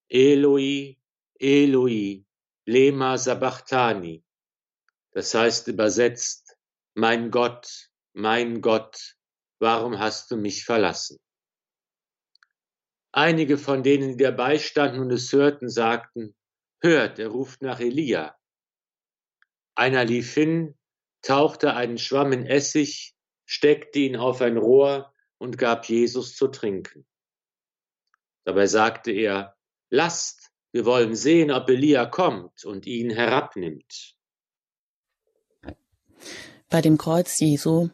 Eloi, 0.09 0.97
Eloi, 1.41 2.25
lema 2.65 3.19
sabachthani. 3.19 4.25
Das 5.11 5.35
heißt 5.35 5.67
übersetzt, 5.67 6.57
mein 6.95 7.33
Gott, 7.33 7.91
mein 8.13 8.61
Gott, 8.61 9.17
warum 9.59 9.99
hast 9.99 10.31
du 10.31 10.37
mich 10.37 10.65
verlassen? 10.65 11.19
Einige 13.11 13.59
von 13.59 13.83
denen, 13.83 14.17
die 14.17 14.23
dabei 14.23 14.61
standen 14.61 15.01
und 15.01 15.11
es 15.11 15.33
hörten, 15.33 15.69
sagten, 15.69 16.37
hört, 16.81 17.19
er 17.19 17.29
ruft 17.29 17.61
nach 17.63 17.81
Elia. 17.81 18.39
Einer 19.75 20.05
lief 20.05 20.35
hin, 20.35 20.79
tauchte 21.23 21.75
einen 21.75 21.99
Schwamm 21.99 22.33
in 22.33 22.47
Essig, 22.47 23.18
steckte 23.49 24.01
ihn 24.01 24.15
auf 24.15 24.43
ein 24.43 24.59
Rohr 24.59 25.11
und 25.39 25.57
gab 25.57 25.87
Jesus 25.87 26.37
zu 26.37 26.49
trinken. 26.49 27.07
Dabei 28.45 28.67
sagte 28.67 29.11
er, 29.11 29.57
lasst, 29.89 30.51
wir 30.71 30.85
wollen 30.85 31.17
sehen, 31.17 31.51
ob 31.51 31.71
Elia 31.71 32.05
kommt 32.05 32.67
und 32.67 32.87
ihn 32.87 33.09
herabnimmt. 33.09 34.15
Bei 36.69 36.83
dem 36.83 36.99
Kreuz 36.99 37.41
Jesu 37.41 37.89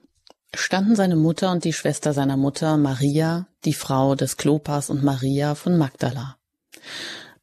standen 0.53 0.97
seine 0.97 1.15
Mutter 1.15 1.53
und 1.53 1.65
die 1.65 1.73
Schwester 1.73 2.13
seiner 2.13 2.37
Mutter 2.37 2.77
Maria, 2.77 3.47
die 3.65 3.75
Frau 3.75 4.17
des 4.17 4.37
Klopas 4.37 4.91
und 4.91 5.05
Maria 5.05 5.55
von 5.55 5.79
Magdala. 5.79 6.37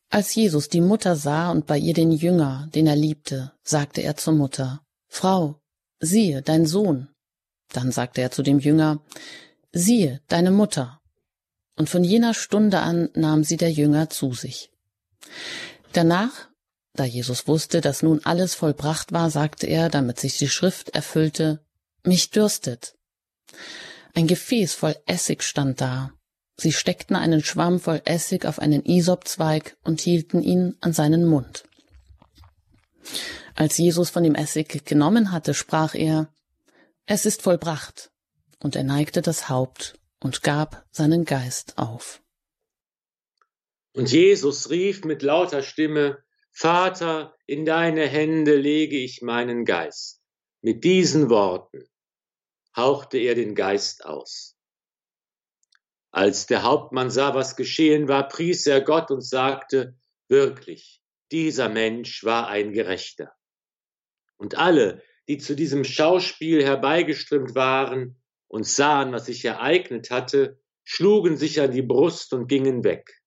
Als 0.10 0.36
Jesus 0.36 0.68
die 0.68 0.82
Mutter 0.82 1.16
sah 1.16 1.50
und 1.50 1.66
bei 1.66 1.78
ihr 1.78 1.94
den 1.94 2.12
Jünger, 2.12 2.68
den 2.76 2.88
er 2.88 2.98
liebte, 2.98 3.54
sagte 3.64 4.02
er 4.02 4.18
zur 4.18 4.34
Mutter, 4.34 4.86
Frau, 5.08 5.62
siehe, 6.02 6.42
dein 6.42 6.66
Sohn. 6.66 7.08
Dann 7.74 7.92
sagte 7.92 8.22
er 8.22 8.32
zu 8.32 8.44
dem 8.44 8.60
Jünger, 8.60 9.02
siehe, 9.72 10.22
deine 10.28 10.52
Mutter. 10.52 11.00
Und 11.78 11.90
von 11.90 12.04
jener 12.04 12.34
Stunde 12.34 12.80
an 12.80 13.10
nahm 13.14 13.44
sie 13.44 13.58
der 13.58 13.72
Jünger 13.72 14.10
zu 14.10 14.34
sich. 14.34 14.72
Danach, 15.94 16.50
da 16.94 17.06
Jesus 17.06 17.48
wusste, 17.48 17.82
dass 17.82 18.04
nun 18.04 18.20
alles 18.26 18.54
vollbracht 18.56 19.14
war, 19.14 19.30
sagte 19.30 19.68
er, 19.68 19.90
damit 19.90 20.20
sich 20.20 20.38
die 20.38 20.50
Schrift 20.50 20.90
erfüllte, 20.90 21.64
mich 22.04 22.30
dürstet. 22.32 22.96
Ein 24.14 24.28
Gefäß 24.28 24.74
voll 24.74 24.96
Essig 25.06 25.44
stand 25.44 25.80
da. 25.80 26.12
Sie 26.58 26.74
steckten 26.74 27.16
einen 27.16 27.44
Schwamm 27.44 27.80
voll 27.80 28.02
Essig 28.06 28.46
auf 28.46 28.60
einen 28.60 28.84
Isopzweig 28.86 29.78
und 29.84 30.02
hielten 30.02 30.44
ihn 30.44 30.76
an 30.82 30.94
seinen 30.94 31.26
Mund. 31.26 31.64
Als 33.56 33.78
Jesus 33.78 34.10
von 34.10 34.24
dem 34.24 34.36
Essig 34.36 34.86
genommen 34.86 35.32
hatte, 35.32 35.54
sprach 35.54 35.96
er, 35.96 36.28
Es 37.06 37.26
ist 37.26 37.42
vollbracht, 37.42 38.12
und 38.60 38.76
er 38.76 38.84
neigte 38.84 39.22
das 39.22 39.50
Haupt 39.50 40.00
und 40.20 40.44
gab 40.44 40.86
seinen 40.92 41.26
Geist 41.26 41.78
auf. 41.78 42.22
Und 43.94 44.12
Jesus 44.12 44.70
rief 44.70 45.04
mit 45.04 45.22
lauter 45.22 45.64
Stimme, 45.64 46.24
Vater, 46.52 47.36
in 47.46 47.66
deine 47.66 48.08
Hände 48.08 48.56
lege 48.56 48.98
ich 48.98 49.22
meinen 49.22 49.66
Geist. 49.66 50.22
Mit 50.62 50.84
diesen 50.84 51.30
Worten 51.30 51.90
hauchte 52.76 53.18
er 53.18 53.36
den 53.36 53.56
Geist 53.56 54.06
aus. 54.06 54.56
Als 56.12 56.46
der 56.46 56.64
Hauptmann 56.64 57.10
sah, 57.10 57.34
was 57.34 57.56
geschehen 57.56 58.08
war, 58.08 58.28
pries 58.28 58.66
er 58.68 58.82
Gott 58.82 59.12
und 59.12 59.22
sagte, 59.22 59.98
wirklich, 60.28 61.02
dieser 61.32 61.70
Mensch 61.70 62.24
war 62.24 62.48
ein 62.48 62.74
Gerechter. 62.74 63.34
Und 64.38 64.56
alle, 64.56 65.02
die 65.32 65.38
zu 65.38 65.56
diesem 65.56 65.86
Schauspiel 65.86 66.62
herbeigeströmt 66.62 67.56
waren 67.56 68.18
und 68.50 68.68
sahen, 68.68 69.14
was 69.14 69.28
sich 69.28 69.46
ereignet 69.46 70.12
hatte, 70.12 70.60
schlugen 70.84 71.38
sich 71.38 71.62
an 71.62 71.72
die 71.72 71.82
Brust 71.82 72.34
und 72.34 72.50
gingen 72.50 72.84
weg. 72.84 73.22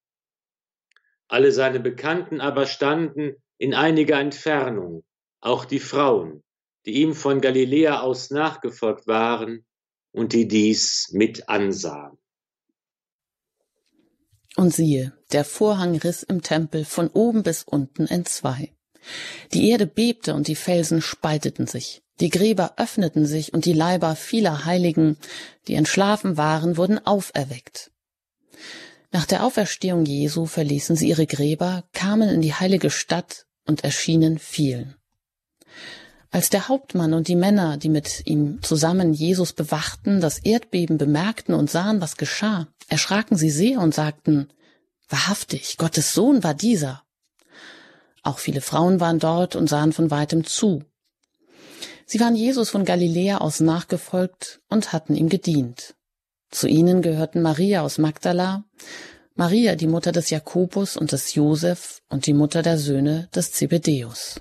Alle 1.29 1.51
seine 1.51 1.81
Bekannten 1.81 2.43
aber 2.43 2.67
standen 2.67 3.37
in 3.57 3.73
einiger 3.73 4.21
Entfernung, 4.21 5.03
auch 5.41 5.65
die 5.65 5.81
Frauen, 5.81 6.43
die 6.85 7.01
ihm 7.01 7.15
von 7.15 7.41
Galiläa 7.41 8.01
aus 8.01 8.29
nachgefolgt 8.29 9.07
waren 9.07 9.65
und 10.13 10.35
die 10.35 10.47
dies 10.47 11.09
mit 11.11 11.49
ansahen. 11.49 12.19
Und 14.57 14.75
siehe, 14.75 15.17
der 15.33 15.47
Vorhang 15.47 15.97
riss 15.97 16.23
im 16.23 16.43
Tempel 16.43 16.85
von 16.85 17.09
oben 17.09 17.43
bis 17.43 17.63
unten 17.63 18.07
entzwei. 18.07 18.74
Die 19.53 19.71
Erde 19.71 19.87
bebte 19.87 20.35
und 20.35 20.49
die 20.49 20.55
Felsen 20.55 21.03
spalteten 21.03 21.67
sich. 21.67 22.03
Die 22.21 22.31
Gräber 22.31 22.75
öffneten 22.77 23.27
sich 23.27 23.53
und 23.53 23.65
die 23.65 23.73
Leiber 23.73 24.15
vieler 24.15 24.65
Heiligen, 24.65 25.17
die 25.67 25.75
entschlafen 25.75 26.37
waren, 26.37 26.77
wurden 26.77 27.05
auferweckt. 27.05 27.91
Nach 29.11 29.27
der 29.27 29.45
Auferstehung 29.45 30.05
Jesu 30.05 30.47
verließen 30.47 30.97
sie 30.97 31.09
ihre 31.09 31.27
Gräber, 31.27 31.85
kamen 31.93 32.29
in 32.29 32.41
die 32.41 32.55
heilige 32.55 32.91
Stadt 32.91 33.47
und 33.67 33.85
erschienen 33.85 34.39
vielen. 34.39 34.97
Als 36.31 36.51
der 36.51 36.67
Hauptmann 36.67 37.15
und 37.15 37.29
die 37.29 37.37
Männer, 37.37 37.77
die 37.77 37.89
mit 37.89 38.27
ihm 38.27 38.61
zusammen 38.61 39.15
Jesus 39.15 39.53
bewachten, 39.53 40.21
das 40.21 40.39
Erdbeben 40.39 40.99
bemerkten 40.99 41.55
und 41.55 41.71
sahen, 41.71 42.01
was 42.01 42.17
geschah, 42.17 42.67
erschraken 42.89 43.37
sie 43.37 43.51
sehr 43.51 43.79
und 43.79 43.95
sagten, 43.95 44.49
Wahrhaftig, 45.09 45.77
Gottes 45.77 46.13
Sohn 46.13 46.43
war 46.43 46.55
dieser. 46.55 47.04
Auch 48.25 48.39
viele 48.39 48.63
Frauen 48.63 49.01
waren 49.01 49.19
dort 49.19 49.55
und 49.55 49.69
sahen 49.69 49.93
von 49.93 50.11
weitem 50.11 50.45
zu. 50.45 50.83
Sie 52.07 52.21
waren 52.21 52.35
Jesus 52.35 52.71
von 52.71 52.85
Galiläa 52.85 53.39
aus 53.39 53.61
nachgefolgt 53.61 54.61
und 54.69 54.93
hatten 54.93 55.15
ihm 55.15 55.29
gedient. 55.29 55.95
Zu 56.51 56.67
ihnen 56.67 57.03
gehörten 57.03 57.43
Maria 57.43 57.83
aus 57.83 57.99
Magdala, 57.99 58.65
Maria, 59.35 59.75
die 59.75 59.87
Mutter 59.87 60.13
des 60.13 60.31
Jakobus 60.31 60.97
und 60.97 61.13
des 61.13 61.35
Josef 61.35 62.01
und 62.09 62.27
die 62.27 62.35
Mutter 62.35 62.63
der 62.63 62.79
Söhne 62.79 63.29
des 63.35 63.53
Zebedäus. 63.53 64.41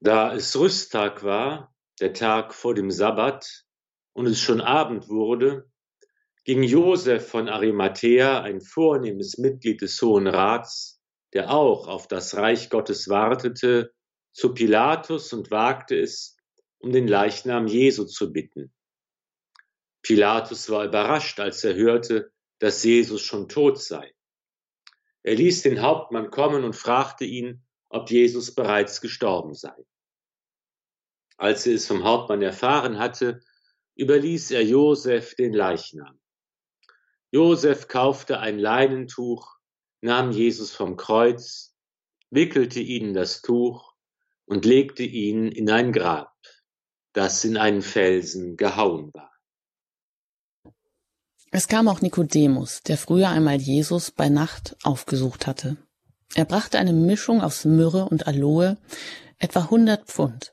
Da 0.00 0.34
es 0.34 0.54
Rüsttag 0.54 1.24
war, 1.24 1.74
der 2.00 2.12
Tag 2.12 2.54
vor 2.54 2.74
dem 2.74 2.90
Sabbat, 2.90 3.64
und 4.12 4.26
es 4.26 4.38
schon 4.38 4.60
Abend 4.60 5.08
wurde, 5.08 5.68
ging 6.44 6.62
Josef 6.62 7.26
von 7.26 7.48
Arimathea, 7.48 8.42
ein 8.42 8.60
vornehmes 8.60 9.38
Mitglied 9.38 9.80
des 9.80 10.00
Hohen 10.02 10.26
Rats, 10.26 10.93
der 11.34 11.50
auch 11.50 11.88
auf 11.88 12.08
das 12.08 12.36
Reich 12.36 12.70
Gottes 12.70 13.08
wartete, 13.08 13.92
zu 14.32 14.54
Pilatus 14.54 15.32
und 15.32 15.50
wagte 15.50 15.98
es, 15.98 16.36
um 16.78 16.92
den 16.92 17.08
Leichnam 17.08 17.66
Jesu 17.66 18.04
zu 18.04 18.32
bitten. 18.32 18.72
Pilatus 20.02 20.68
war 20.70 20.84
überrascht, 20.84 21.40
als 21.40 21.64
er 21.64 21.74
hörte, 21.74 22.32
dass 22.58 22.84
Jesus 22.84 23.22
schon 23.22 23.48
tot 23.48 23.80
sei. 23.80 24.14
Er 25.22 25.34
ließ 25.34 25.62
den 25.62 25.80
Hauptmann 25.80 26.30
kommen 26.30 26.64
und 26.64 26.76
fragte 26.76 27.24
ihn, 27.24 27.64
ob 27.88 28.10
Jesus 28.10 28.54
bereits 28.54 29.00
gestorben 29.00 29.54
sei. 29.54 29.74
Als 31.36 31.66
er 31.66 31.74
es 31.74 31.86
vom 31.86 32.04
Hauptmann 32.04 32.42
erfahren 32.42 32.98
hatte, 32.98 33.40
überließ 33.96 34.50
er 34.50 34.64
Josef 34.64 35.34
den 35.34 35.52
Leichnam. 35.52 36.20
Josef 37.30 37.88
kaufte 37.88 38.38
ein 38.40 38.58
Leinentuch, 38.58 39.53
nahm 40.04 40.30
Jesus 40.30 40.70
vom 40.72 40.96
Kreuz, 40.96 41.74
wickelte 42.30 42.80
ihn 42.80 43.08
in 43.08 43.14
das 43.14 43.42
Tuch 43.42 43.94
und 44.44 44.64
legte 44.64 45.02
ihn 45.02 45.50
in 45.50 45.70
ein 45.70 45.92
Grab, 45.92 46.32
das 47.14 47.44
in 47.44 47.56
einen 47.56 47.82
Felsen 47.82 48.56
gehauen 48.56 49.10
war. 49.14 49.32
Es 51.50 51.68
kam 51.68 51.88
auch 51.88 52.02
Nikodemus, 52.02 52.82
der 52.82 52.98
früher 52.98 53.28
einmal 53.28 53.56
Jesus 53.56 54.10
bei 54.10 54.28
Nacht 54.28 54.76
aufgesucht 54.82 55.46
hatte. 55.46 55.76
Er 56.34 56.44
brachte 56.44 56.78
eine 56.78 56.92
Mischung 56.92 57.40
aus 57.40 57.64
Myrrhe 57.64 58.06
und 58.06 58.26
Aloe, 58.26 58.76
etwa 59.38 59.70
hundert 59.70 60.06
Pfund. 60.06 60.52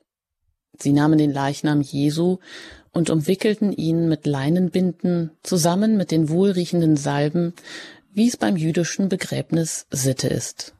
Sie 0.78 0.92
nahmen 0.92 1.18
den 1.18 1.32
Leichnam 1.32 1.80
Jesu 1.80 2.38
und 2.92 3.10
umwickelten 3.10 3.72
ihn 3.72 4.08
mit 4.08 4.26
Leinenbinden 4.26 5.32
zusammen 5.42 5.96
mit 5.96 6.10
den 6.10 6.28
wohlriechenden 6.28 6.96
Salben, 6.96 7.54
wie 8.14 8.28
es 8.28 8.36
beim 8.36 8.56
jüdischen 8.56 9.08
Begräbnis 9.08 9.86
Sitte 9.90 10.28
ist. 10.28 10.74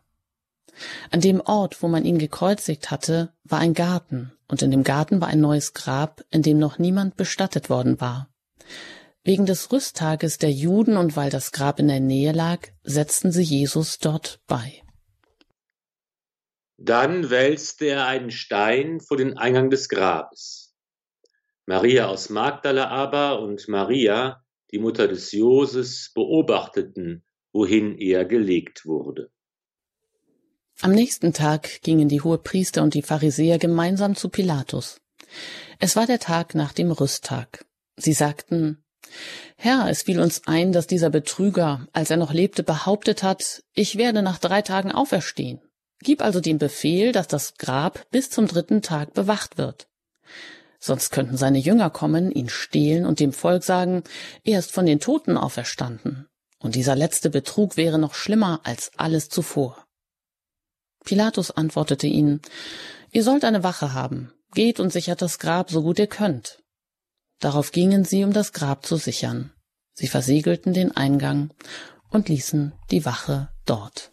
An 1.10 1.20
dem 1.20 1.40
Ort, 1.40 1.82
wo 1.82 1.88
man 1.88 2.04
ihn 2.04 2.18
gekreuzigt 2.18 2.90
hatte, 2.90 3.32
war 3.44 3.58
ein 3.58 3.74
Garten, 3.74 4.32
und 4.48 4.62
in 4.62 4.70
dem 4.70 4.84
Garten 4.84 5.20
war 5.20 5.28
ein 5.28 5.40
neues 5.40 5.72
Grab, 5.72 6.24
in 6.30 6.42
dem 6.42 6.58
noch 6.58 6.78
niemand 6.78 7.16
bestattet 7.16 7.70
worden 7.70 8.00
war. 8.00 8.28
Wegen 9.24 9.46
des 9.46 9.72
Rüsttages 9.72 10.38
der 10.38 10.50
Juden 10.50 10.96
und 10.96 11.16
weil 11.16 11.30
das 11.30 11.52
Grab 11.52 11.78
in 11.78 11.88
der 11.88 12.00
Nähe 12.00 12.32
lag, 12.32 12.68
setzten 12.82 13.32
sie 13.32 13.42
Jesus 13.42 13.98
dort 13.98 14.40
bei. 14.46 14.82
Dann 16.76 17.30
wälzte 17.30 17.86
er 17.86 18.06
einen 18.06 18.30
Stein 18.30 19.00
vor 19.00 19.16
den 19.16 19.38
Eingang 19.38 19.70
des 19.70 19.88
Grabes. 19.88 20.74
Maria 21.64 22.08
aus 22.08 22.28
Magdala 22.28 22.88
aber 22.88 23.40
und 23.40 23.68
Maria, 23.68 24.42
die 24.72 24.78
Mutter 24.78 25.06
des 25.06 25.32
Joses, 25.32 26.10
beobachteten, 26.14 27.22
wohin 27.52 27.96
er 27.98 28.24
gelegt 28.24 28.86
wurde. 28.86 29.30
Am 30.80 30.92
nächsten 30.92 31.32
Tag 31.32 31.82
gingen 31.82 32.08
die 32.08 32.22
Hohepriester 32.22 32.82
und 32.82 32.94
die 32.94 33.02
Pharisäer 33.02 33.58
gemeinsam 33.58 34.16
zu 34.16 34.30
Pilatus. 34.30 35.00
Es 35.78 35.94
war 35.94 36.06
der 36.06 36.18
Tag 36.18 36.54
nach 36.54 36.72
dem 36.72 36.90
Rüsttag. 36.90 37.66
Sie 37.96 38.14
sagten, 38.14 38.82
Herr, 39.56 39.88
es 39.88 40.02
fiel 40.02 40.20
uns 40.20 40.46
ein, 40.46 40.72
dass 40.72 40.86
dieser 40.86 41.10
Betrüger, 41.10 41.86
als 41.92 42.10
er 42.10 42.16
noch 42.16 42.32
lebte, 42.32 42.62
behauptet 42.62 43.22
hat, 43.22 43.62
ich 43.74 43.96
werde 43.96 44.22
nach 44.22 44.38
drei 44.38 44.62
Tagen 44.62 44.90
auferstehen. 44.90 45.60
Gib 46.00 46.22
also 46.22 46.40
den 46.40 46.58
Befehl, 46.58 47.12
dass 47.12 47.28
das 47.28 47.54
Grab 47.54 48.10
bis 48.10 48.30
zum 48.30 48.46
dritten 48.46 48.82
Tag 48.82 49.14
bewacht 49.14 49.58
wird. 49.58 49.86
Sonst 50.84 51.10
könnten 51.12 51.36
seine 51.36 51.58
Jünger 51.58 51.90
kommen, 51.90 52.32
ihn 52.32 52.48
stehlen 52.48 53.06
und 53.06 53.20
dem 53.20 53.32
Volk 53.32 53.62
sagen, 53.62 54.02
er 54.42 54.58
ist 54.58 54.72
von 54.72 54.84
den 54.84 54.98
Toten 54.98 55.36
auferstanden. 55.36 56.26
Und 56.58 56.74
dieser 56.74 56.96
letzte 56.96 57.30
Betrug 57.30 57.76
wäre 57.76 58.00
noch 58.00 58.14
schlimmer 58.14 58.60
als 58.64 58.90
alles 58.96 59.28
zuvor. 59.28 59.86
Pilatus 61.04 61.52
antwortete 61.52 62.08
ihnen, 62.08 62.42
Ihr 63.12 63.22
sollt 63.22 63.44
eine 63.44 63.62
Wache 63.62 63.94
haben, 63.94 64.32
geht 64.54 64.80
und 64.80 64.92
sichert 64.92 65.22
das 65.22 65.38
Grab 65.38 65.70
so 65.70 65.82
gut 65.82 66.00
ihr 66.00 66.08
könnt. 66.08 66.64
Darauf 67.38 67.70
gingen 67.70 68.04
sie, 68.04 68.24
um 68.24 68.32
das 68.32 68.52
Grab 68.52 68.84
zu 68.84 68.96
sichern. 68.96 69.52
Sie 69.94 70.08
versiegelten 70.08 70.72
den 70.72 70.96
Eingang 70.96 71.54
und 72.10 72.28
ließen 72.28 72.72
die 72.90 73.04
Wache 73.04 73.50
dort. 73.66 74.10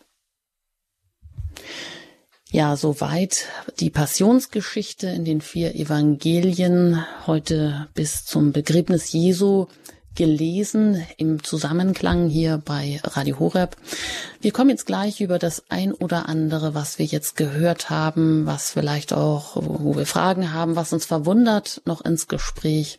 Ja, 2.51 2.75
soweit 2.75 3.45
die 3.79 3.91
Passionsgeschichte 3.91 5.05
in 5.05 5.23
den 5.23 5.39
vier 5.39 5.75
Evangelien 5.75 7.05
heute 7.27 7.87
bis 7.93 8.25
zum 8.25 8.53
Begräbnis 8.53 9.11
Jesu 9.11 9.67
gelesen 10.15 11.05
im 11.17 11.43
Zusammenklang 11.43 12.27
hier 12.27 12.57
bei 12.57 12.99
Radio 13.03 13.37
Horeb. 13.37 13.77
Wir 14.41 14.51
kommen 14.51 14.71
jetzt 14.71 14.87
gleich 14.87 15.21
über 15.21 15.37
das 15.37 15.63
ein 15.69 15.93
oder 15.93 16.27
andere, 16.27 16.73
was 16.73 16.97
wir 16.97 17.05
jetzt 17.05 17.35
gehört 17.35 17.91
haben, 17.91 18.47
was 18.47 18.71
vielleicht 18.71 19.13
auch, 19.13 19.55
wo 19.55 19.95
wir 19.95 20.07
Fragen 20.07 20.51
haben, 20.51 20.75
was 20.75 20.91
uns 20.91 21.05
verwundert, 21.05 21.83
noch 21.85 22.03
ins 22.03 22.27
Gespräch. 22.27 22.97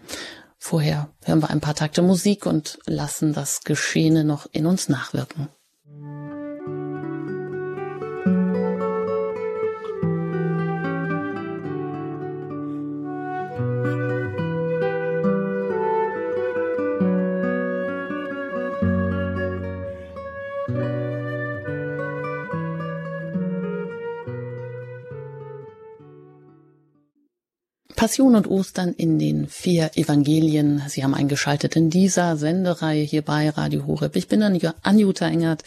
Vorher 0.58 1.10
hören 1.24 1.42
wir 1.42 1.50
ein 1.50 1.60
paar 1.60 1.74
Takte 1.74 2.02
Musik 2.02 2.46
und 2.46 2.78
lassen 2.86 3.32
das 3.32 3.62
Geschehene 3.62 4.22
noch 4.22 4.46
in 4.52 4.66
uns 4.66 4.88
nachwirken. 4.88 5.48
Passion 28.00 28.34
und 28.34 28.48
Ostern 28.48 28.94
in 28.94 29.18
den 29.18 29.46
vier 29.46 29.90
Evangelien. 29.94 30.82
Sie 30.88 31.04
haben 31.04 31.14
eingeschaltet 31.14 31.76
in 31.76 31.90
dieser 31.90 32.38
Sendereihe 32.38 33.02
hier 33.02 33.20
bei 33.20 33.50
Radio 33.50 33.86
Horeb. 33.86 34.16
Ich 34.16 34.26
bin 34.26 34.42
Anjuta 34.42 35.28
Engert 35.28 35.64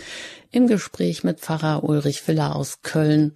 im 0.49 0.65
Gespräch 0.65 1.23
mit 1.23 1.41
Pfarrer 1.41 1.83
Ulrich 1.83 2.27
Willer 2.27 2.55
aus 2.55 2.81
Köln, 2.81 3.35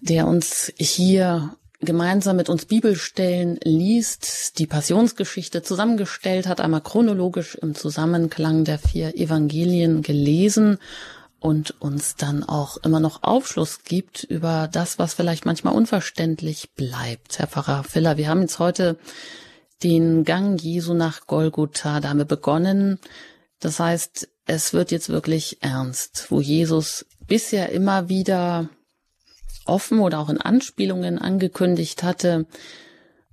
der 0.00 0.26
uns 0.26 0.72
hier 0.76 1.54
gemeinsam 1.78 2.34
mit 2.34 2.48
uns 2.48 2.64
Bibelstellen 2.64 3.60
liest, 3.62 4.58
die 4.58 4.66
Passionsgeschichte 4.66 5.62
zusammengestellt 5.62 6.48
hat, 6.48 6.60
einmal 6.60 6.80
chronologisch 6.80 7.54
im 7.54 7.76
Zusammenklang 7.76 8.64
der 8.64 8.80
vier 8.80 9.16
Evangelien 9.16 10.02
gelesen 10.02 10.78
und 11.44 11.78
uns 11.78 12.16
dann 12.16 12.42
auch 12.42 12.78
immer 12.78 13.00
noch 13.00 13.22
Aufschluss 13.22 13.84
gibt 13.84 14.24
über 14.24 14.66
das, 14.72 14.98
was 14.98 15.12
vielleicht 15.12 15.44
manchmal 15.44 15.74
unverständlich 15.74 16.70
bleibt. 16.70 17.38
Herr 17.38 17.48
Pfarrer 17.48 17.84
Filler, 17.84 18.16
wir 18.16 18.28
haben 18.28 18.40
jetzt 18.40 18.58
heute 18.58 18.96
den 19.82 20.24
Gang 20.24 20.58
Jesu 20.58 20.94
nach 20.94 21.26
Golgotha, 21.26 22.00
da 22.00 22.08
haben 22.08 22.16
wir 22.16 22.24
begonnen. 22.24 22.98
Das 23.60 23.78
heißt, 23.78 24.26
es 24.46 24.72
wird 24.72 24.90
jetzt 24.90 25.10
wirklich 25.10 25.58
ernst, 25.60 26.30
wo 26.30 26.40
Jesus 26.40 27.04
bisher 27.26 27.68
immer 27.72 28.08
wieder 28.08 28.70
offen 29.66 29.98
oder 29.98 30.20
auch 30.20 30.30
in 30.30 30.40
Anspielungen 30.40 31.18
angekündigt 31.18 32.02
hatte, 32.02 32.46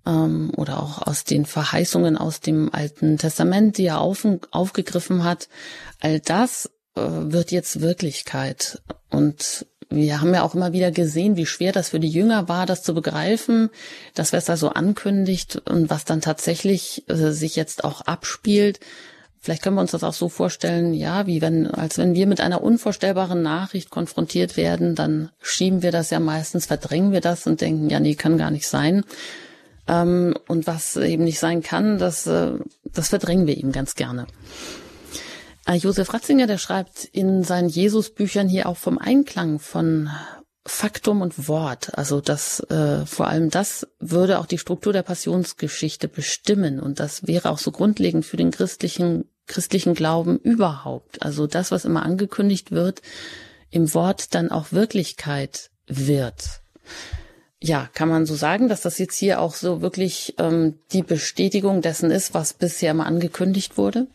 ähm, 0.05 0.51
oder 0.57 0.83
auch 0.83 1.01
aus 1.07 1.23
den 1.23 1.45
Verheißungen 1.45 2.17
aus 2.17 2.41
dem 2.41 2.73
Alten 2.73 3.17
Testament, 3.17 3.77
die 3.77 3.85
er 3.85 4.01
auf, 4.01 4.27
aufgegriffen 4.51 5.23
hat, 5.23 5.47
all 6.01 6.19
das 6.19 6.69
wird 6.95 7.51
jetzt 7.51 7.81
Wirklichkeit. 7.81 8.81
Und 9.09 9.65
wir 9.91 10.21
haben 10.21 10.33
ja 10.33 10.43
auch 10.43 10.55
immer 10.55 10.71
wieder 10.71 10.91
gesehen, 10.91 11.35
wie 11.35 11.45
schwer 11.45 11.73
das 11.73 11.89
für 11.89 11.99
die 11.99 12.09
Jünger 12.09 12.47
war, 12.47 12.65
das 12.65 12.81
zu 12.81 12.93
begreifen, 12.93 13.69
dass 14.15 14.31
es 14.31 14.45
da 14.45 14.55
so 14.55 14.69
ankündigt 14.69 15.61
und 15.69 15.89
was 15.89 16.05
dann 16.05 16.21
tatsächlich 16.21 17.03
äh, 17.09 17.31
sich 17.31 17.57
jetzt 17.57 17.83
auch 17.83 18.01
abspielt. 18.01 18.79
Vielleicht 19.41 19.63
können 19.63 19.75
wir 19.75 19.81
uns 19.81 19.91
das 19.91 20.03
auch 20.03 20.13
so 20.13 20.29
vorstellen, 20.29 20.93
ja, 20.93 21.27
wie 21.27 21.41
wenn, 21.41 21.67
als 21.67 21.97
wenn 21.97 22.13
wir 22.13 22.27
mit 22.27 22.39
einer 22.39 22.61
unvorstellbaren 22.61 23.41
Nachricht 23.41 23.89
konfrontiert 23.89 24.55
werden, 24.55 24.95
dann 24.95 25.29
schieben 25.41 25.81
wir 25.81 25.91
das 25.91 26.09
ja 26.09 26.19
meistens, 26.19 26.67
verdrängen 26.67 27.11
wir 27.11 27.21
das 27.21 27.45
und 27.47 27.59
denken, 27.59 27.89
ja, 27.89 27.99
nee, 27.99 28.15
kann 28.15 28.37
gar 28.37 28.51
nicht 28.51 28.67
sein. 28.67 29.03
Ähm, 29.87 30.35
und 30.47 30.67
was 30.67 30.95
eben 30.95 31.23
nicht 31.25 31.39
sein 31.39 31.63
kann, 31.63 31.97
das, 31.97 32.27
äh, 32.27 32.53
das 32.85 33.09
verdrängen 33.09 33.47
wir 33.47 33.57
eben 33.57 33.71
ganz 33.71 33.95
gerne. 33.95 34.27
Äh, 35.65 35.75
Josef 35.75 36.13
Ratzinger, 36.13 36.47
der 36.47 36.57
schreibt 36.57 37.05
in 37.05 37.43
seinen 37.43 37.69
Jesus-Büchern 37.69 38.49
hier 38.49 38.67
auch 38.67 38.77
vom 38.77 38.97
Einklang 38.97 39.59
von 39.59 40.09
Faktum 40.65 41.21
und 41.21 41.47
Wort. 41.47 41.97
Also 41.97 42.21
das 42.21 42.59
äh, 42.69 43.05
vor 43.05 43.27
allem 43.27 43.49
das 43.49 43.87
würde 43.99 44.39
auch 44.39 44.45
die 44.45 44.59
Struktur 44.59 44.93
der 44.93 45.01
Passionsgeschichte 45.01 46.07
bestimmen 46.07 46.79
und 46.79 46.99
das 46.99 47.25
wäre 47.25 47.49
auch 47.49 47.57
so 47.57 47.71
grundlegend 47.71 48.25
für 48.25 48.37
den 48.37 48.51
christlichen 48.51 49.25
christlichen 49.47 49.95
Glauben 49.95 50.37
überhaupt. 50.37 51.23
Also 51.23 51.47
das, 51.47 51.71
was 51.71 51.83
immer 51.83 52.03
angekündigt 52.03 52.71
wird, 52.71 53.01
im 53.69 53.93
Wort 53.93 54.35
dann 54.35 54.51
auch 54.51 54.71
Wirklichkeit 54.71 55.71
wird. 55.87 56.61
Ja, 57.59 57.89
kann 57.93 58.09
man 58.09 58.25
so 58.25 58.35
sagen, 58.35 58.69
dass 58.69 58.81
das 58.81 58.97
jetzt 58.97 59.15
hier 59.15 59.39
auch 59.39 59.55
so 59.55 59.81
wirklich 59.81 60.35
ähm, 60.37 60.79
die 60.93 61.03
Bestätigung 61.03 61.81
dessen 61.81 62.11
ist, 62.11 62.33
was 62.33 62.53
bisher 62.53 62.93
mal 62.93 63.05
angekündigt 63.05 63.77
wurde? 63.77 64.07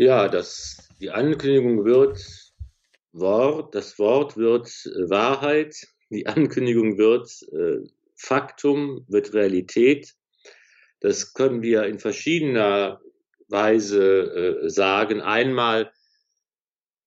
Ja, 0.00 0.28
das, 0.28 0.88
die 1.00 1.10
Ankündigung 1.10 1.84
wird 1.84 2.24
Wort, 3.10 3.74
das 3.74 3.98
Wort 3.98 4.36
wird 4.36 4.68
äh, 4.86 5.10
Wahrheit, 5.10 5.74
die 6.08 6.28
Ankündigung 6.28 6.98
wird 6.98 7.28
äh, 7.52 7.84
Faktum, 8.14 9.04
wird 9.08 9.34
Realität. 9.34 10.14
Das 11.00 11.34
können 11.34 11.62
wir 11.62 11.82
in 11.86 11.98
verschiedener 11.98 13.00
Weise 13.48 14.62
äh, 14.62 14.70
sagen. 14.70 15.20
Einmal 15.20 15.92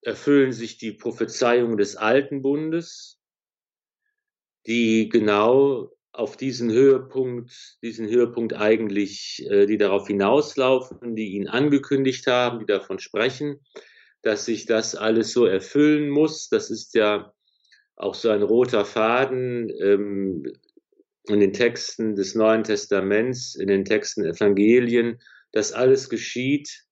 erfüllen 0.01 0.51
sich 0.51 0.77
die 0.77 0.91
Prophezeiungen 0.91 1.77
des 1.77 1.95
Alten 1.95 2.41
Bundes, 2.41 3.21
die 4.67 5.07
genau 5.07 5.93
auf 6.13 6.35
diesen 6.35 6.71
Höhepunkt, 6.71 7.77
diesen 7.81 8.07
Höhepunkt 8.07 8.53
eigentlich, 8.53 9.45
äh, 9.49 9.65
die 9.65 9.77
darauf 9.77 10.07
hinauslaufen, 10.07 11.15
die 11.15 11.33
ihn 11.33 11.47
angekündigt 11.47 12.27
haben, 12.27 12.59
die 12.59 12.65
davon 12.65 12.99
sprechen, 12.99 13.61
dass 14.21 14.45
sich 14.45 14.65
das 14.65 14.95
alles 14.95 15.31
so 15.31 15.45
erfüllen 15.45 16.09
muss. 16.09 16.49
Das 16.49 16.69
ist 16.69 16.93
ja 16.95 17.33
auch 17.95 18.13
so 18.13 18.29
ein 18.29 18.43
roter 18.43 18.83
Faden 18.83 19.69
ähm, 19.79 20.51
in 21.27 21.39
den 21.39 21.53
Texten 21.53 22.15
des 22.15 22.35
Neuen 22.35 22.63
Testaments, 22.63 23.55
in 23.55 23.67
den 23.67 23.85
Texten 23.85 24.25
Evangelien, 24.25 25.21
dass 25.51 25.71
alles 25.71 26.09
geschieht, 26.09 26.83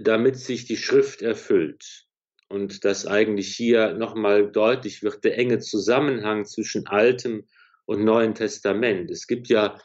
damit 0.00 0.36
sich 0.36 0.64
die 0.64 0.76
Schrift 0.76 1.22
erfüllt. 1.22 2.06
Und 2.48 2.84
dass 2.84 3.06
eigentlich 3.06 3.54
hier 3.54 3.94
nochmal 3.94 4.50
deutlich 4.50 5.02
wird, 5.02 5.24
der 5.24 5.38
enge 5.38 5.58
Zusammenhang 5.58 6.44
zwischen 6.44 6.86
Altem 6.86 7.46
und 7.92 8.04
Neuen 8.04 8.34
Testament. 8.34 9.10
Es 9.10 9.26
gibt 9.26 9.48
ja 9.48 9.78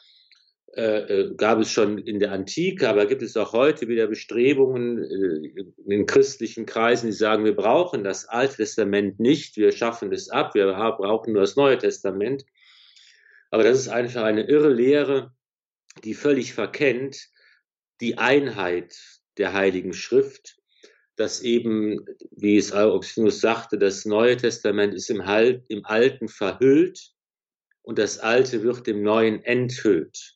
äh, 0.78 1.22
äh, 1.22 1.36
gab 1.36 1.60
es 1.60 1.72
schon 1.72 1.98
in 1.98 2.20
der 2.20 2.32
Antike, 2.32 2.88
aber 2.88 3.08
gibt 3.08 3.24
es 3.24 3.36
auch 3.36 3.52
heute 3.52 3.88
wieder 3.88 4.06
Bestrebungen 4.06 5.00
äh, 5.04 5.63
in 5.91 6.06
christlichen 6.06 6.67
Kreisen, 6.67 7.08
die 7.08 7.13
sagen, 7.13 7.46
wir 7.46 7.56
brauchen 7.56 8.04
das 8.04 8.26
Alte 8.26 8.58
Testament 8.58 9.20
nicht, 9.20 9.58
wir 9.58 9.72
schaffen 9.72 10.13
es 10.13 10.30
ab, 10.30 10.54
wir 10.54 10.67
brauchen 10.67 11.34
nur 11.34 11.41
das 11.41 11.56
Neue 11.56 11.80
Testament. 11.80 12.46
Aber 13.50 13.63
das 13.63 13.80
ist 13.80 13.88
einfach 13.88 14.22
eine 14.22 14.43
irre 14.43 14.72
Lehre, 14.72 15.34
die 16.04 16.13
völlig 16.13 16.54
verkennt 16.54 17.28
die 18.00 18.20
Einheit 18.20 18.96
der 19.39 19.54
Heiligen 19.54 19.93
Schrift, 19.93 20.58
dass 21.15 21.41
eben, 21.41 22.06
wie 22.30 22.56
es 22.56 22.72
Augustinus 22.72 23.41
sagte, 23.41 23.80
das 23.80 24.06
Neue 24.06 24.38
Testament 24.38 24.93
ist 24.93 25.10
im, 25.10 25.24
im 25.70 25.86
Alten 25.86 26.28
verhüllt 26.28 27.16
und 27.88 27.97
das 28.00 28.19
Alte 28.19 28.63
wird 28.63 28.86
im 28.89 29.02
Neuen 29.02 29.41
enthüllt. 29.45 30.36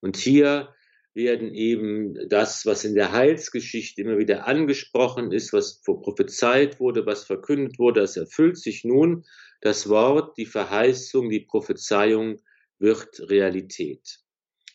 Und 0.00 0.16
hier 0.16 0.74
werden 1.12 1.52
eben 1.52 2.26
das, 2.30 2.64
was 2.64 2.86
in 2.86 2.94
der 2.94 3.12
Heilsgeschichte 3.12 4.00
immer 4.00 4.16
wieder 4.16 4.46
angesprochen 4.46 5.30
ist, 5.30 5.52
was 5.52 5.82
prophezeit 5.82 6.80
wurde, 6.80 7.04
was 7.04 7.24
verkündet 7.24 7.78
wurde, 7.78 8.00
das 8.00 8.16
erfüllt 8.16 8.56
sich 8.56 8.82
nun. 8.82 9.26
Das 9.60 9.90
Wort, 9.90 10.38
die 10.38 10.46
Verheißung, 10.46 11.28
die 11.28 11.40
Prophezeiung 11.40 12.40
wird 12.78 13.28
Realität. 13.28 14.20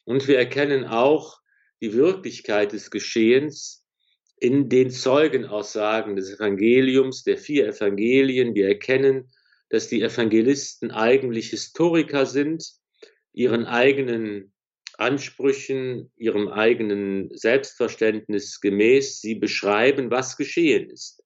Und 0.06 0.28
wir 0.28 0.38
erkennen 0.38 0.86
auch 0.86 1.42
die 1.82 1.94
Wirklichkeit 1.94 2.74
des 2.74 2.92
Geschehens 2.92 3.84
in 4.38 4.70
den 4.70 4.92
Zeugenaussagen 4.92 6.16
des 6.16 6.36
Evangeliums, 6.36 7.24
der 7.24 7.40
vier 7.40 7.68
Evangelien. 7.68 8.54
Wir 8.54 8.68
erkennen, 8.68 9.32
dass 9.72 9.88
die 9.88 10.02
Evangelisten 10.02 10.92
eigentlich 10.92 11.50
Historiker 11.50 12.26
sind, 12.26 12.64
ihren 13.32 13.66
eigenen 13.66 14.54
Ansprüchen, 14.98 16.12
ihrem 16.18 16.50
eigenen 16.50 17.30
Selbstverständnis 17.36 18.60
gemäß, 18.60 19.22
sie 19.22 19.36
beschreiben, 19.36 20.12
was 20.12 20.36
geschehen 20.36 20.90
ist. 20.90 21.24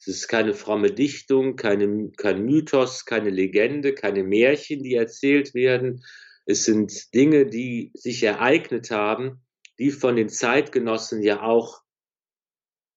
Es 0.00 0.08
ist 0.08 0.28
keine 0.28 0.54
fromme 0.54 0.90
Dichtung, 0.90 1.54
keine, 1.54 2.10
kein 2.16 2.44
Mythos, 2.44 3.04
keine 3.04 3.30
Legende, 3.30 3.94
keine 3.94 4.24
Märchen, 4.24 4.82
die 4.82 4.94
erzählt 4.94 5.54
werden. 5.54 6.04
Es 6.46 6.64
sind 6.64 7.14
Dinge, 7.14 7.46
die 7.46 7.92
sich 7.94 8.24
ereignet 8.24 8.90
haben, 8.90 9.42
die 9.78 9.92
von 9.92 10.16
den 10.16 10.28
Zeitgenossen 10.28 11.22
ja 11.22 11.42
auch 11.42 11.80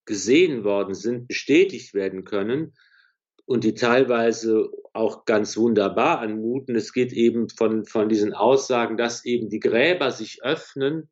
gesehen 0.05 0.63
worden 0.63 0.95
sind, 0.95 1.27
bestätigt 1.27 1.93
werden 1.93 2.23
können 2.23 2.73
und 3.47 3.63
die 3.63 3.73
teilweise 3.73 4.69
auch 4.91 5.23
ganz 5.23 5.55
wunderbar 5.55 6.19
anmuten. 6.19 6.75
Es 6.75 6.91
geht 6.91 7.13
eben 7.13 7.47
von, 7.49 7.86
von 7.86 8.10
diesen 8.10 8.33
Aussagen, 8.33 8.97
dass 8.97 9.23
eben 9.23 9.49
die 9.49 9.62
Gräber 9.62 10.12
sich 10.12 10.43
öffnen, 10.43 11.10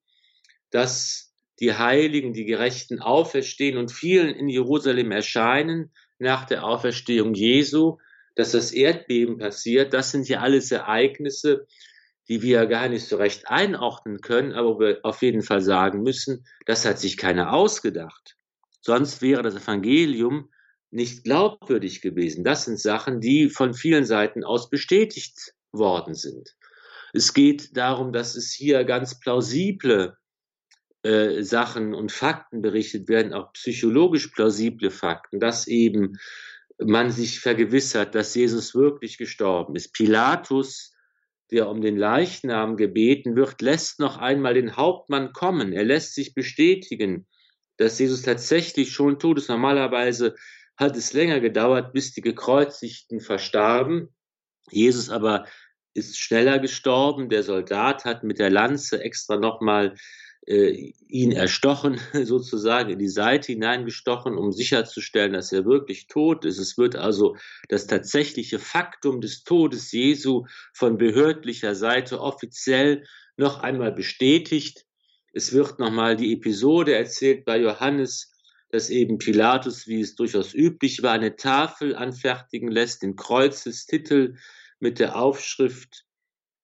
dass 0.69 1.34
die 1.62 1.74
Heiligen, 1.74 2.34
die 2.34 2.43
Gerechten 2.43 3.00
auferstehen 3.00 3.78
und 3.78 3.89
vielen 3.89 4.36
in 4.36 4.50
Jerusalem 4.50 5.12
erscheinen 5.12 5.93
nach 6.19 6.43
der 6.43 6.65
Auferstehung 6.65 7.34
Jesu, 7.34 8.00
dass 8.36 8.52
das 8.52 8.74
Erdbeben 8.74 9.38
passiert. 9.38 9.93
Das 9.93 10.12
sind 10.12 10.28
ja 10.28 10.41
alles 10.41 10.71
Ereignisse, 10.71 11.65
die 12.28 12.41
wir 12.41 12.65
gar 12.65 12.89
nicht 12.89 13.08
so 13.08 13.15
recht 13.15 13.48
einordnen 13.48 14.19
können, 14.19 14.52
aber 14.52 14.78
wir 14.78 15.00
auf 15.04 15.21
jeden 15.21 15.41
Fall 15.41 15.62
sagen 15.62 16.04
müssen, 16.04 16.45
das 16.65 16.86
hat 16.86 17.00
sich 17.00 17.15
keiner 17.15 17.54
ausgedacht. 17.54 18.36
Sonst 18.82 19.21
wäre 19.21 19.41
das 19.41 19.56
Evangelium 19.56 20.50
nicht 20.95 21.23
glaubwürdig 21.23 22.01
gewesen. 22.01 22.43
Das 22.43 22.65
sind 22.65 22.79
Sachen, 22.79 23.19
die 23.19 23.49
von 23.49 23.73
vielen 23.73 24.05
Seiten 24.05 24.43
aus 24.43 24.69
bestätigt 24.69 25.53
worden 25.71 26.15
sind. 26.15 26.55
Es 27.13 27.34
geht 27.34 27.75
darum, 27.75 28.13
dass 28.13 28.36
es 28.36 28.53
hier 28.53 28.84
ganz 28.86 29.19
plausible 29.19 30.17
äh, 31.03 31.43
Sachen 31.43 31.93
und 31.93 32.12
Fakten 32.12 32.62
berichtet 32.62 33.10
werden, 33.10 33.34
auch 33.34 33.51
psychologisch 33.53 34.27
plausible 34.27 34.89
Fakten, 34.89 35.39
dass 35.39 35.67
eben 35.67 36.17
man 36.77 37.12
sich 37.12 37.39
vergewissert, 37.39 38.15
dass 38.15 38.34
Jesus 38.34 38.73
wirklich 38.73 39.17
gestorben 39.17 39.75
ist. 39.75 39.93
Pilatus, 39.93 40.93
der 41.51 41.69
um 41.69 41.81
den 41.81 41.97
Leichnam 41.97 42.75
gebeten 42.75 43.36
wird, 43.36 43.62
lässt 43.62 43.99
noch 43.99 44.17
einmal 44.17 44.53
den 44.53 44.75
Hauptmann 44.75 45.31
kommen. 45.31 45.73
Er 45.73 45.84
lässt 45.84 46.15
sich 46.15 46.34
bestätigen, 46.34 47.27
dass 47.77 47.99
Jesus 47.99 48.21
tatsächlich 48.21 48.91
schon 48.91 49.19
tot 49.19 49.38
ist. 49.38 49.49
Normalerweise 49.49 50.36
hat 50.78 50.98
es 50.98 51.14
länger 51.14 51.40
gedauert, 51.40 51.94
bis 51.94 52.14
die 52.14 52.22
Gekreuzigten 52.22 53.20
verstarben. 53.20 54.10
Jesus 54.70 55.10
aber 55.10 55.46
ist 55.94 56.18
schneller 56.18 56.60
gestorben. 56.60 57.30
Der 57.30 57.44
Soldat 57.44 58.06
hat 58.06 58.24
mit 58.24 58.40
der 58.40 58.50
Lanze 58.50 59.02
extra 59.02 59.38
nochmal 59.38 59.96
äh, 60.48 60.94
ihn 61.08 61.32
erstochen, 61.32 62.00
sozusagen 62.24 62.92
in 62.92 63.00
die 63.00 63.10
Seite 63.10 63.54
hineingestochen, 63.54 64.38
um 64.38 64.52
sicherzustellen, 64.52 65.34
dass 65.34 65.52
er 65.52 65.66
wirklich 65.66 66.08
tot 66.08 66.46
ist. 66.46 66.60
Es 66.60 66.78
wird 66.78 66.96
also 66.96 67.36
das 67.70 67.88
tatsächliche 67.88 68.60
Faktum 68.60 69.22
des 69.22 69.44
Todes 69.44 69.92
Jesu 69.92 70.46
von 70.74 70.98
behördlicher 70.98 71.74
Seite 71.74 72.20
offiziell 72.20 73.06
noch 73.38 73.62
einmal 73.62 73.92
bestätigt. 73.92 74.86
Es 75.34 75.52
wird 75.52 75.80
nochmal 75.80 76.16
die 76.16 76.34
Episode 76.34 76.96
erzählt 76.96 77.46
bei 77.46 77.58
Johannes, 77.60 78.35
dass 78.69 78.89
eben 78.89 79.17
Pilatus, 79.17 79.88
wie 79.88 80.01
es 80.01 80.15
durchaus 80.15 80.54
üblich 80.54 81.04
war, 81.04 81.13
eine 81.13 81.36
Tafel 81.36 81.95
anfertigen 81.95 82.69
lässt, 82.69 83.04
den 83.04 83.15
Kreuzestitel 83.15 84.36
mit 84.80 84.99
der 84.99 85.15
Aufschrift, 85.15 86.06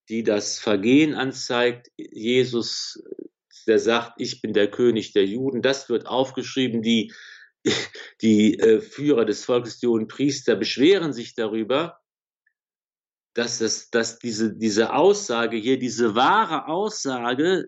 die 0.10 0.24
das 0.24 0.60
Vergehen 0.60 1.14
anzeigt. 1.14 1.90
Jesus, 1.98 3.02
der 3.68 3.80
sagt, 3.80 4.14
ich 4.18 4.42
bin 4.42 4.54
der 4.54 4.70
König 4.70 5.14
der 5.14 5.26
Juden. 5.26 5.62
Das 5.62 5.90
wird 5.90 6.08
aufgeschrieben. 6.08 6.82
Die, 6.82 7.14
die 8.22 8.60
äh, 8.60 8.82
Führer 8.82 9.26
des 9.26 9.46
Volkes, 9.46 9.80
die 9.80 9.88
hohen 9.88 10.08
Priester, 10.08 10.56
beschweren 10.56 11.14
sich 11.14 11.36
darüber, 11.36 12.02
dass, 13.34 13.60
das, 13.60 13.90
dass 13.90 14.20
diese, 14.20 14.54
diese 14.54 14.94
Aussage 14.94 15.56
hier, 15.58 15.80
diese 15.80 16.16
wahre 16.16 16.68
Aussage 16.68 17.66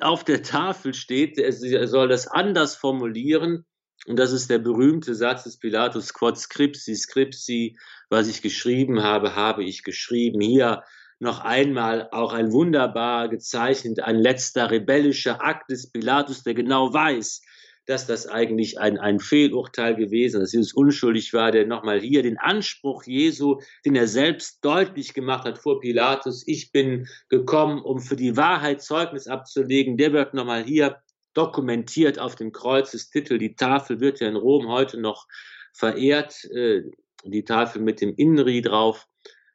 auf 0.00 0.24
der 0.24 0.42
Tafel 0.42 0.94
steht, 0.94 1.38
er 1.38 1.88
soll 1.88 2.08
das 2.08 2.26
anders 2.28 2.76
formulieren. 2.76 3.64
Und 4.06 4.18
das 4.18 4.32
ist 4.32 4.48
der 4.48 4.58
berühmte 4.58 5.14
Satz 5.14 5.44
des 5.44 5.58
Pilatus, 5.58 6.14
quod 6.14 6.38
scripsi, 6.38 6.94
scripsi, 6.94 7.76
was 8.08 8.28
ich 8.28 8.42
geschrieben 8.42 9.02
habe, 9.02 9.34
habe 9.34 9.64
ich 9.64 9.82
geschrieben. 9.82 10.40
Hier 10.40 10.84
noch 11.18 11.40
einmal 11.40 12.08
auch 12.12 12.32
ein 12.32 12.52
wunderbar 12.52 13.28
gezeichnet, 13.28 14.00
ein 14.00 14.16
letzter 14.16 14.70
rebellischer 14.70 15.42
Akt 15.44 15.70
des 15.70 15.90
Pilatus, 15.90 16.44
der 16.44 16.54
genau 16.54 16.94
weiß, 16.94 17.42
dass 17.88 18.06
das 18.06 18.26
eigentlich 18.26 18.78
ein, 18.78 18.98
ein 18.98 19.18
Fehlurteil 19.18 19.96
gewesen, 19.96 20.40
dass 20.40 20.52
Jesus 20.52 20.74
unschuldig 20.74 21.32
war, 21.32 21.50
der 21.52 21.66
nochmal 21.66 22.00
hier 22.00 22.22
den 22.22 22.36
Anspruch 22.36 23.04
Jesu, 23.04 23.62
den 23.86 23.96
er 23.96 24.06
selbst 24.06 24.62
deutlich 24.62 25.14
gemacht 25.14 25.46
hat 25.46 25.56
vor 25.56 25.80
Pilatus, 25.80 26.46
ich 26.46 26.70
bin 26.70 27.08
gekommen, 27.30 27.80
um 27.80 28.00
für 28.00 28.16
die 28.16 28.36
Wahrheit 28.36 28.82
Zeugnis 28.82 29.26
abzulegen, 29.26 29.96
der 29.96 30.12
wird 30.12 30.34
nochmal 30.34 30.64
hier 30.64 30.98
dokumentiert 31.32 32.18
auf 32.18 32.36
dem 32.36 32.52
Kreuzestitel. 32.52 33.38
Die 33.38 33.54
Tafel 33.54 34.00
wird 34.00 34.20
ja 34.20 34.28
in 34.28 34.36
Rom 34.36 34.68
heute 34.68 35.00
noch 35.00 35.26
verehrt, 35.72 36.44
äh, 36.44 36.82
die 37.24 37.44
Tafel 37.44 37.80
mit 37.80 38.02
dem 38.02 38.14
Inri 38.14 38.60
drauf, 38.60 39.06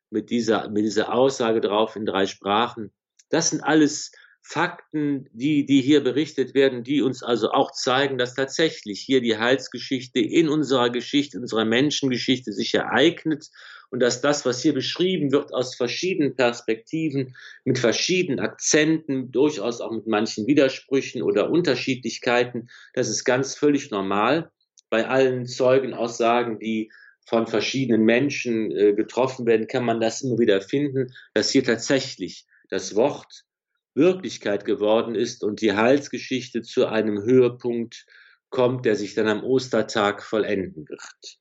mit 0.09 0.31
dieser, 0.31 0.69
mit 0.69 0.85
dieser 0.85 1.13
Aussage 1.13 1.61
drauf 1.61 1.95
in 1.95 2.07
drei 2.07 2.25
Sprachen. 2.25 2.91
Das 3.29 3.51
sind 3.51 3.61
alles 3.61 4.11
Fakten, 4.45 5.29
die, 5.31 5.65
die 5.65 5.81
hier 5.81 6.03
berichtet 6.03 6.53
werden, 6.53 6.83
die 6.83 7.01
uns 7.01 7.23
also 7.23 7.51
auch 7.51 7.71
zeigen, 7.71 8.17
dass 8.17 8.35
tatsächlich 8.35 8.99
hier 8.99 9.21
die 9.21 9.37
Heilsgeschichte 9.37 10.19
in 10.19 10.49
unserer 10.49 10.89
Geschichte, 10.89 11.39
unserer 11.39 11.63
Menschengeschichte 11.63 12.51
sich 12.51 12.73
ereignet 12.73 13.49
und 13.89 14.01
dass 14.01 14.19
das, 14.19 14.45
was 14.45 14.61
hier 14.61 14.73
beschrieben 14.73 15.31
wird, 15.31 15.53
aus 15.53 15.75
verschiedenen 15.75 16.35
Perspektiven, 16.35 17.37
mit 17.63 17.79
verschiedenen 17.79 18.41
Akzenten, 18.41 19.31
durchaus 19.31 19.79
auch 19.79 19.91
mit 19.91 20.07
manchen 20.07 20.45
Widersprüchen 20.45 21.21
oder 21.21 21.49
Unterschiedlichkeiten, 21.49 22.69
das 22.93 23.07
ist 23.07 23.23
ganz 23.23 23.55
völlig 23.55 23.91
normal. 23.91 24.51
Bei 24.89 25.07
allen 25.07 25.45
Zeugenaussagen, 25.45 26.59
die 26.59 26.91
von 27.25 27.47
verschiedenen 27.47 28.03
Menschen 28.03 28.71
äh, 28.71 28.93
getroffen 28.93 29.45
werden, 29.45 29.67
kann 29.67 29.85
man 29.85 30.01
das 30.01 30.21
immer 30.21 30.37
wieder 30.37 30.59
finden, 30.59 31.13
dass 31.33 31.49
hier 31.49 31.63
tatsächlich 31.63 32.45
das 32.69 32.95
Wort 32.95 33.45
Wirklichkeit 33.95 34.65
geworden 34.65 35.15
ist 35.15 35.43
und 35.43 35.61
die 35.61 35.73
Heilsgeschichte 35.73 36.61
zu 36.61 36.87
einem 36.87 37.21
Höhepunkt 37.21 38.05
kommt, 38.49 38.85
der 38.85 38.95
sich 38.95 39.15
dann 39.15 39.27
am 39.27 39.43
Ostertag 39.43 40.23
vollenden 40.23 40.87
wird. 40.87 41.39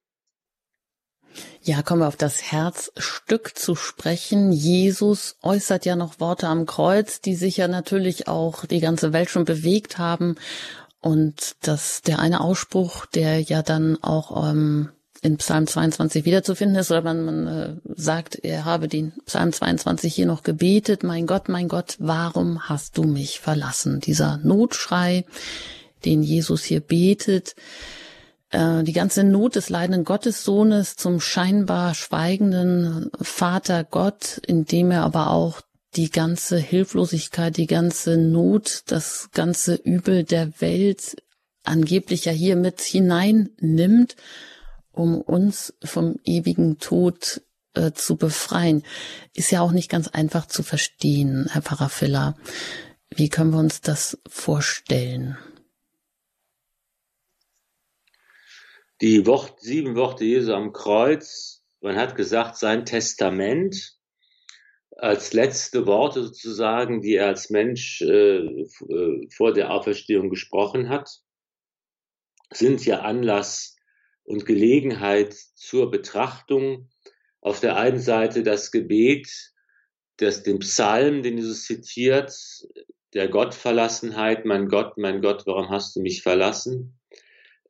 Ja, 1.62 1.82
kommen 1.82 2.00
wir 2.00 2.08
auf 2.08 2.16
das 2.16 2.50
Herzstück 2.50 3.56
zu 3.56 3.74
sprechen. 3.74 4.52
Jesus 4.52 5.36
äußert 5.42 5.86
ja 5.86 5.96
noch 5.96 6.20
Worte 6.20 6.48
am 6.48 6.66
Kreuz, 6.66 7.20
die 7.20 7.34
sich 7.34 7.56
ja 7.56 7.68
natürlich 7.68 8.28
auch 8.28 8.66
die 8.66 8.80
ganze 8.80 9.12
Welt 9.12 9.30
schon 9.30 9.44
bewegt 9.44 9.98
haben. 9.98 10.36
Und 11.00 11.56
das, 11.62 12.02
der 12.02 12.18
eine 12.18 12.40
Ausspruch, 12.40 13.06
der 13.06 13.40
ja 13.40 13.62
dann 13.62 14.02
auch 14.02 14.50
ähm, 14.50 14.90
in 15.22 15.36
Psalm 15.36 15.68
22 15.68 16.24
wiederzufinden 16.24 16.76
ist, 16.76 16.90
oder 16.90 17.02
man, 17.02 17.24
man 17.24 17.46
äh, 17.46 17.74
sagt, 17.94 18.40
er 18.42 18.64
habe 18.64 18.88
den 18.88 19.12
Psalm 19.24 19.52
22 19.52 20.12
hier 20.12 20.26
noch 20.26 20.42
gebetet, 20.42 21.04
mein 21.04 21.28
Gott, 21.28 21.48
mein 21.48 21.68
Gott, 21.68 21.94
warum 22.00 22.68
hast 22.68 22.98
du 22.98 23.04
mich 23.04 23.38
verlassen? 23.38 24.00
Dieser 24.00 24.38
Notschrei, 24.38 25.24
den 26.04 26.24
Jesus 26.24 26.64
hier 26.64 26.80
betet, 26.80 27.54
äh, 28.50 28.82
die 28.82 28.92
ganze 28.92 29.22
Not 29.22 29.54
des 29.54 29.70
leidenden 29.70 30.04
Gottessohnes 30.04 30.96
zum 30.96 31.20
scheinbar 31.20 31.94
schweigenden 31.94 33.08
Vater 33.20 33.84
Gott, 33.84 34.40
indem 34.44 34.90
er 34.90 35.04
aber 35.04 35.30
auch 35.30 35.60
die 35.94 36.10
ganze 36.10 36.58
Hilflosigkeit, 36.58 37.56
die 37.56 37.68
ganze 37.68 38.16
Not, 38.16 38.82
das 38.86 39.28
ganze 39.32 39.74
Übel 39.74 40.24
der 40.24 40.60
Welt 40.60 41.16
angeblich 41.62 42.24
ja 42.24 42.32
hier 42.32 42.56
mit 42.56 42.80
hineinnimmt, 42.80 44.16
um 44.92 45.20
uns 45.20 45.74
vom 45.82 46.16
ewigen 46.24 46.78
Tod 46.78 47.42
äh, 47.74 47.92
zu 47.92 48.16
befreien, 48.16 48.84
ist 49.34 49.50
ja 49.50 49.60
auch 49.60 49.72
nicht 49.72 49.90
ganz 49.90 50.08
einfach 50.08 50.46
zu 50.46 50.62
verstehen, 50.62 51.48
Herr 51.50 51.62
Pfarrer 51.62 51.88
Filler. 51.88 52.36
Wie 53.10 53.28
können 53.28 53.52
wir 53.52 53.58
uns 53.58 53.80
das 53.80 54.18
vorstellen? 54.28 55.36
Die 59.00 59.26
Wort, 59.26 59.60
sieben 59.60 59.96
Worte 59.96 60.24
Jesu 60.24 60.52
am 60.52 60.72
Kreuz, 60.72 61.64
man 61.80 61.96
hat 61.96 62.14
gesagt, 62.14 62.56
sein 62.56 62.86
Testament, 62.86 63.96
als 64.96 65.32
letzte 65.32 65.86
Worte 65.86 66.22
sozusagen, 66.22 67.00
die 67.00 67.16
er 67.16 67.26
als 67.26 67.50
Mensch 67.50 68.02
äh, 68.02 68.36
äh, 68.36 69.28
vor 69.34 69.52
der 69.52 69.72
Auferstehung 69.72 70.30
gesprochen 70.30 70.88
hat, 70.88 71.10
sind 72.52 72.86
ja 72.86 73.00
Anlass 73.00 73.71
und 74.32 74.46
Gelegenheit 74.46 75.34
zur 75.54 75.90
Betrachtung. 75.90 76.88
Auf 77.40 77.60
der 77.60 77.76
einen 77.76 78.00
Seite 78.00 78.42
das 78.42 78.70
Gebet, 78.70 79.52
das, 80.16 80.42
den 80.42 80.58
Psalm, 80.60 81.22
den 81.22 81.36
Jesus 81.38 81.64
zitiert, 81.64 82.32
der 83.14 83.28
Gottverlassenheit, 83.28 84.44
mein 84.46 84.68
Gott, 84.68 84.96
mein 84.96 85.20
Gott, 85.20 85.42
warum 85.46 85.68
hast 85.68 85.94
du 85.94 86.00
mich 86.00 86.22
verlassen? 86.22 86.98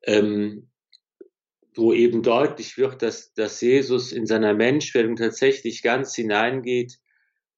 Ähm, 0.05 0.69
wo 1.75 1.93
eben 1.93 2.23
deutlich 2.23 2.77
wird, 2.77 3.03
dass, 3.03 3.33
dass 3.33 3.61
Jesus 3.61 4.13
in 4.13 4.27
seiner 4.27 4.55
Menschwerdung 4.55 5.17
tatsächlich 5.17 5.83
ganz 5.83 6.15
hineingeht 6.15 6.99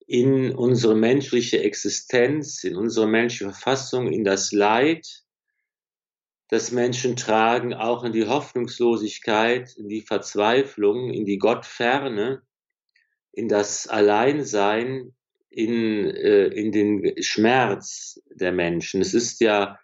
in 0.07 0.55
unsere 0.55 0.95
menschliche 0.95 1.63
Existenz, 1.63 2.63
in 2.63 2.77
unsere 2.77 3.09
menschliche 3.09 3.51
Verfassung, 3.51 4.13
in 4.13 4.23
das 4.23 4.53
Leid, 4.53 5.24
das 6.49 6.71
Menschen 6.73 7.17
tragen, 7.17 7.75
auch 7.75 8.05
in 8.05 8.13
die 8.13 8.27
Hoffnungslosigkeit, 8.27 9.75
in 9.77 9.89
die 9.89 10.03
Verzweiflung, 10.03 11.11
in 11.11 11.25
die 11.25 11.39
Gottferne, 11.39 12.43
in 13.33 13.49
das 13.49 13.87
Alleinsein, 13.87 15.15
in, 15.51 16.11
äh, 16.11 16.47
in 16.47 16.73
den 16.73 17.23
Schmerz 17.23 18.21
der 18.31 18.53
Menschen. 18.53 19.01
Es 19.01 19.15
ist 19.15 19.41
ja 19.41 19.79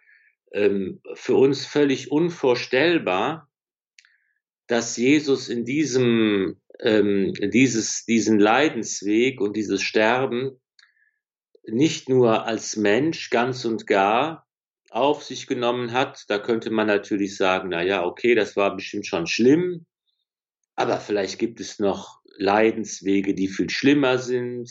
ähm, 0.53 1.01
für 1.13 1.35
uns 1.35 1.65
völlig 1.65 2.11
unvorstellbar, 2.11 3.49
dass 4.67 4.97
Jesus 4.97 5.49
in 5.49 5.65
diesem 5.65 6.61
ähm, 6.81 7.33
dieses, 7.33 8.05
diesen 8.05 8.39
Leidensweg 8.39 9.39
und 9.39 9.55
dieses 9.55 9.81
Sterben 9.81 10.59
nicht 11.63 12.09
nur 12.09 12.45
als 12.45 12.75
Mensch 12.75 13.29
ganz 13.29 13.65
und 13.65 13.85
gar 13.85 14.47
auf 14.91 15.23
sich 15.23 15.47
genommen 15.47 15.93
hat. 15.93 16.25
Da 16.27 16.37
könnte 16.37 16.69
man 16.69 16.87
natürlich 16.87 17.35
sagen, 17.35 17.69
na 17.69 17.81
ja, 17.81 18.05
okay, 18.05 18.35
das 18.35 18.55
war 18.55 18.75
bestimmt 18.75 19.07
schon 19.07 19.25
schlimm, 19.25 19.85
aber 20.75 20.99
vielleicht 20.99 21.39
gibt 21.39 21.59
es 21.59 21.79
noch 21.79 22.21
Leidenswege, 22.37 23.33
die 23.33 23.47
viel 23.47 23.69
schlimmer 23.69 24.17
sind 24.17 24.69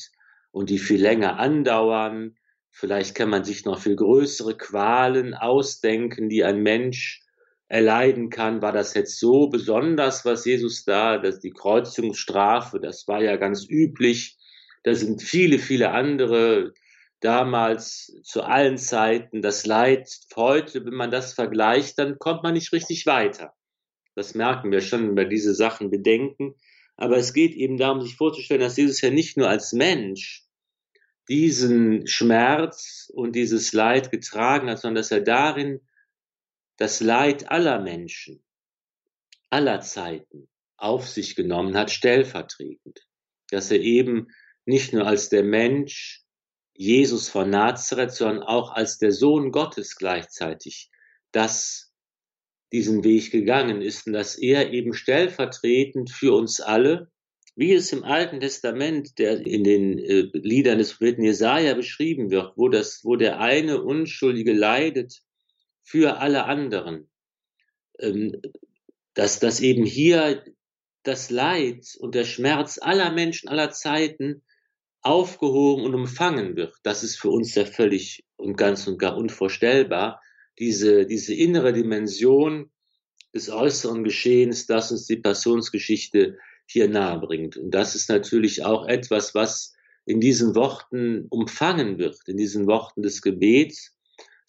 und 0.50 0.70
die 0.70 0.78
viel 0.78 1.00
länger 1.00 1.38
andauern. 1.38 2.36
Vielleicht 2.70 3.14
kann 3.14 3.30
man 3.30 3.44
sich 3.44 3.64
noch 3.64 3.80
viel 3.80 3.96
größere 3.96 4.56
Qualen 4.56 5.34
ausdenken, 5.34 6.28
die 6.28 6.44
ein 6.44 6.62
Mensch 6.62 7.22
erleiden 7.70 8.30
kann, 8.30 8.62
war 8.62 8.72
das 8.72 8.94
jetzt 8.94 9.20
so 9.20 9.48
besonders, 9.48 10.24
was 10.24 10.44
Jesus 10.44 10.84
da, 10.84 11.18
dass 11.18 11.38
die 11.38 11.52
Kreuzungsstrafe, 11.52 12.80
das 12.80 13.06
war 13.06 13.22
ja 13.22 13.36
ganz 13.36 13.64
üblich. 13.68 14.36
Da 14.82 14.92
sind 14.96 15.22
viele, 15.22 15.60
viele 15.60 15.92
andere 15.92 16.74
damals 17.20 18.18
zu 18.22 18.42
allen 18.42 18.78
Zeiten 18.78 19.42
das 19.42 19.66
Leid 19.66 20.10
heute, 20.34 20.84
wenn 20.84 20.94
man 20.94 21.10
das 21.10 21.34
vergleicht, 21.34 21.98
dann 21.98 22.18
kommt 22.18 22.42
man 22.42 22.54
nicht 22.54 22.72
richtig 22.72 23.06
weiter. 23.06 23.54
Das 24.14 24.34
merken 24.34 24.72
wir 24.72 24.80
schon, 24.80 25.08
wenn 25.08 25.16
wir 25.16 25.28
diese 25.28 25.54
Sachen 25.54 25.90
bedenken. 25.90 26.54
Aber 26.96 27.16
es 27.16 27.32
geht 27.32 27.54
eben 27.54 27.78
darum, 27.78 28.02
sich 28.02 28.16
vorzustellen, 28.16 28.60
dass 28.60 28.76
Jesus 28.76 29.00
ja 29.00 29.10
nicht 29.10 29.36
nur 29.36 29.48
als 29.48 29.72
Mensch 29.72 30.44
diesen 31.28 32.06
Schmerz 32.06 33.10
und 33.14 33.36
dieses 33.36 33.72
Leid 33.72 34.10
getragen 34.10 34.68
hat, 34.68 34.80
sondern 34.80 34.96
dass 34.96 35.10
er 35.10 35.20
darin 35.20 35.80
das 36.76 37.00
Leid 37.00 37.50
aller 37.50 37.80
Menschen, 37.80 38.42
aller 39.48 39.80
Zeiten 39.80 40.48
auf 40.76 41.08
sich 41.08 41.36
genommen 41.36 41.76
hat, 41.76 41.90
stellvertretend. 41.90 43.06
Dass 43.50 43.70
er 43.70 43.80
eben 43.80 44.28
nicht 44.64 44.92
nur 44.92 45.06
als 45.06 45.28
der 45.28 45.44
Mensch 45.44 46.24
Jesus 46.80 47.28
von 47.28 47.50
Nazareth, 47.50 48.12
sondern 48.12 48.42
auch 48.42 48.72
als 48.72 48.96
der 48.96 49.12
Sohn 49.12 49.52
Gottes 49.52 49.96
gleichzeitig 49.96 50.90
das 51.30 51.92
diesen 52.72 53.04
Weg 53.04 53.30
gegangen 53.30 53.82
ist 53.82 54.06
und 54.06 54.14
dass 54.14 54.38
er 54.38 54.72
eben 54.72 54.94
stellvertretend 54.94 56.08
für 56.08 56.32
uns 56.32 56.62
alle, 56.62 57.10
wie 57.54 57.74
es 57.74 57.92
im 57.92 58.02
Alten 58.02 58.40
Testament, 58.40 59.18
der 59.18 59.44
in 59.44 59.62
den 59.62 59.98
äh, 59.98 60.30
Liedern 60.32 60.78
des 60.78 60.92
Propheten 60.94 61.22
Jesaja 61.22 61.74
beschrieben 61.74 62.30
wird, 62.30 62.56
wo 62.56 62.70
das, 62.70 63.04
wo 63.04 63.16
der 63.16 63.40
eine 63.40 63.82
Unschuldige 63.82 64.54
leidet 64.54 65.20
für 65.82 66.16
alle 66.16 66.44
anderen. 66.44 67.10
Ähm, 67.98 68.40
dass, 69.12 69.38
dass 69.38 69.60
eben 69.60 69.84
hier 69.84 70.42
das 71.02 71.28
Leid 71.28 71.94
und 71.98 72.14
der 72.14 72.24
Schmerz 72.24 72.78
aller 72.80 73.12
Menschen 73.12 73.50
aller 73.50 73.70
Zeiten 73.70 74.42
aufgehoben 75.02 75.84
und 75.84 75.94
umfangen 75.94 76.56
wird. 76.56 76.74
Das 76.82 77.02
ist 77.02 77.18
für 77.18 77.30
uns 77.30 77.54
ja 77.54 77.64
völlig 77.64 78.24
und 78.36 78.56
ganz 78.56 78.86
und 78.86 78.98
gar 78.98 79.16
unvorstellbar. 79.16 80.20
Diese, 80.58 81.06
diese 81.06 81.34
innere 81.34 81.72
Dimension 81.72 82.70
des 83.34 83.48
äußeren 83.48 84.04
Geschehens, 84.04 84.66
das 84.66 84.90
uns 84.90 85.06
die 85.06 85.16
Passionsgeschichte 85.16 86.36
hier 86.66 86.88
nahebringt. 86.88 87.56
Und 87.56 87.70
das 87.70 87.94
ist 87.94 88.08
natürlich 88.08 88.64
auch 88.64 88.86
etwas, 88.86 89.34
was 89.34 89.74
in 90.04 90.20
diesen 90.20 90.54
Worten 90.54 91.26
umfangen 91.30 91.98
wird, 91.98 92.16
in 92.26 92.36
diesen 92.36 92.66
Worten 92.66 93.02
des 93.02 93.22
Gebets, 93.22 93.96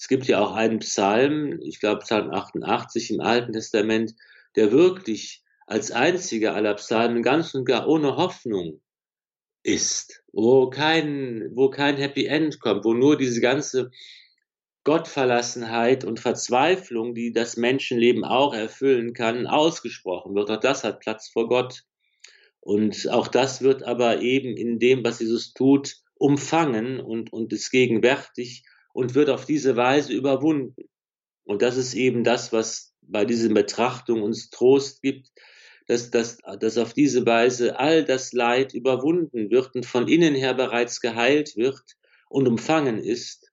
es 0.02 0.08
gibt 0.08 0.26
ja 0.26 0.40
auch 0.40 0.56
einen 0.56 0.80
Psalm, 0.80 1.60
ich 1.62 1.80
glaube 1.80 2.00
Psalm 2.00 2.32
88 2.32 3.12
im 3.12 3.22
Alten 3.22 3.54
Testament, 3.54 4.16
der 4.56 4.72
wirklich 4.72 5.44
als 5.68 5.92
einziger 5.92 6.56
aller 6.56 6.74
Psalmen 6.74 7.22
ganz 7.22 7.54
und 7.54 7.66
gar 7.66 7.88
ohne 7.88 8.18
Hoffnung 8.18 8.82
ist, 9.64 10.24
wo 10.32 10.70
kein, 10.70 11.50
wo 11.54 11.70
kein 11.70 11.98
Happy 11.98 12.26
End 12.26 12.60
kommt, 12.60 12.86
wo 12.86 12.94
nur 12.94 13.18
diese 13.18 13.42
ganze 13.42 13.92
Gottverlassenheit 14.84 16.04
und 16.04 16.20
Verzweiflung, 16.20 17.14
die 17.14 17.32
das 17.32 17.58
Menschenleben 17.58 18.24
auch 18.24 18.54
erfüllen 18.54 19.14
kann, 19.14 19.46
ausgesprochen 19.46 20.34
wird. 20.34 20.50
Auch 20.50 20.60
das 20.60 20.84
hat 20.84 21.00
Platz 21.00 21.30
vor 21.30 21.48
Gott. 21.48 21.84
Und 22.60 23.10
auch 23.10 23.28
das 23.28 23.62
wird 23.62 23.84
aber 23.84 24.22
eben 24.22 24.56
in 24.58 24.80
dem, 24.80 25.04
was 25.04 25.20
Jesus 25.20 25.54
tut, 25.54 25.98
umfangen 26.16 27.00
und, 27.00 27.34
und 27.34 27.54
ist 27.54 27.72
gegenwärtig 27.72 28.64
und 28.94 29.16
wird 29.16 29.30
auf 29.30 29.46
diese 29.46 29.76
Weise 29.76 30.14
überwunden. 30.14 30.90
Und 31.44 31.62
das 31.62 31.78
ist 31.78 31.94
eben 31.94 32.24
das, 32.24 32.54
was 32.54 32.94
bei 33.02 33.26
diesen 33.26 33.54
Betrachtungen 33.54 34.24
uns 34.24 34.50
Trost 34.50 35.02
gibt, 35.02 35.30
dass, 35.92 36.10
dass, 36.10 36.38
dass 36.62 36.78
auf 36.78 36.94
diese 36.94 37.26
Weise 37.26 37.78
all 37.78 38.06
das 38.06 38.32
Leid 38.32 38.74
überwunden 38.74 39.52
wird 39.52 39.76
und 39.76 39.86
von 39.86 40.08
innen 40.08 40.36
her 40.36 40.54
bereits 40.54 41.02
geheilt 41.02 41.58
wird 41.58 41.82
und 42.30 42.48
umfangen 42.48 43.04
ist, 43.04 43.52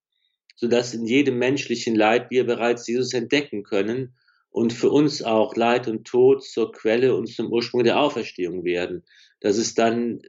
sodass 0.55 0.95
in 0.95 1.05
jedem 1.05 1.39
menschlichen 1.39 1.97
Leid 1.97 2.31
wir 2.31 2.47
bereits 2.47 2.87
Jesus 2.87 3.13
entdecken 3.13 3.65
können 3.65 4.15
und 4.51 4.73
für 4.73 4.91
uns 4.91 5.21
auch 5.21 5.57
Leid 5.57 5.89
und 5.89 6.07
Tod 6.07 6.45
zur 6.45 6.71
Quelle 6.71 7.17
und 7.17 7.27
zum 7.27 7.51
Ursprung 7.53 7.83
der 7.83 7.99
Auferstehung 7.99 8.63
werden. 8.63 9.05
Das 9.41 9.57
ist 9.59 9.77
dann 9.77 10.23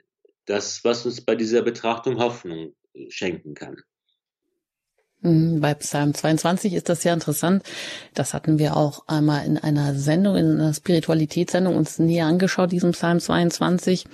das, 0.45 0.83
was 0.83 1.05
uns 1.05 1.21
bei 1.21 1.35
dieser 1.35 1.61
Betrachtung 1.61 2.17
Hoffnung 2.17 2.73
schenken 3.09 3.53
kann. 3.53 3.77
Mhm, 5.21 5.59
bei 5.59 5.73
Psalm 5.73 6.13
22 6.13 6.73
ist 6.73 6.87
das 6.87 7.03
ja 7.03 7.13
interessant. 7.13 7.63
Das 8.13 8.33
hatten 8.33 8.57
wir 8.57 8.77
auch 8.77 9.03
einmal 9.07 9.45
in 9.45 9.57
einer 9.57 9.93
Sendung, 9.95 10.37
in 10.37 10.59
einer 10.59 10.73
Spiritualitätssendung 10.73 11.75
uns 11.75 11.99
näher 11.99 12.25
angeschaut, 12.25 12.71
diesen 12.71 12.91
Psalm 12.91 13.19
22, 13.19 14.05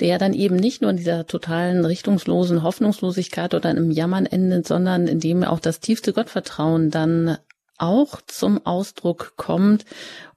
der 0.00 0.08
ja 0.08 0.18
dann 0.18 0.34
eben 0.34 0.56
nicht 0.56 0.82
nur 0.82 0.90
in 0.90 0.98
dieser 0.98 1.26
totalen 1.26 1.86
richtungslosen 1.86 2.62
Hoffnungslosigkeit 2.62 3.54
oder 3.54 3.70
im 3.70 3.90
Jammern 3.90 4.26
endet, 4.26 4.66
sondern 4.66 5.06
in 5.06 5.20
dem 5.20 5.42
auch 5.42 5.60
das 5.60 5.80
tiefste 5.80 6.12
Gottvertrauen 6.12 6.90
dann 6.90 7.38
auch 7.78 8.20
zum 8.26 8.64
Ausdruck 8.66 9.32
kommt 9.36 9.86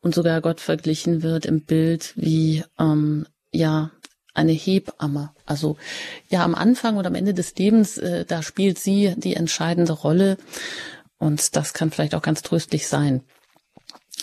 und 0.02 0.16
sogar 0.16 0.40
Gott 0.40 0.62
verglichen 0.62 1.24
wird 1.24 1.46
im 1.46 1.62
Bild 1.62 2.14
wie 2.16 2.64
ähm, 2.80 3.28
ja 3.52 3.92
eine 4.36 4.52
Hebamme. 4.52 5.32
Also 5.46 5.78
ja 6.30 6.44
am 6.44 6.56
Anfang 6.56 6.98
und 6.98 7.08
am 7.08 7.16
Ende 7.16 7.34
des 7.34 7.56
Lebens, 7.56 7.98
äh, 7.98 8.26
da 8.26 8.44
spielt 8.44 8.78
sie 8.78 9.14
die 9.18 9.36
entscheidende 9.36 9.94
Rolle 9.94 10.38
und 11.18 11.56
das 11.56 11.74
kann 11.74 11.92
vielleicht 11.92 12.16
auch 12.16 12.22
ganz 12.22 12.42
tröstlich 12.42 12.88
sein. 12.88 13.22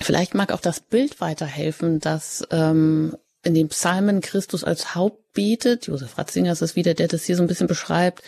Vielleicht 0.00 0.34
mag 0.34 0.52
auch 0.52 0.60
das 0.60 0.80
Bild 0.80 1.20
weiterhelfen, 1.20 2.00
dass 2.00 2.46
ähm, 2.50 3.16
in 3.44 3.54
den 3.54 3.68
Psalmen 3.68 4.20
Christus 4.20 4.64
als 4.64 4.94
Haupt 4.94 5.32
betet. 5.32 5.86
Josef 5.86 6.16
Ratzinger 6.16 6.52
ist 6.52 6.62
es 6.62 6.76
wieder, 6.76 6.94
der 6.94 7.08
das 7.08 7.24
hier 7.24 7.36
so 7.36 7.42
ein 7.42 7.48
bisschen 7.48 7.66
beschreibt 7.66 8.22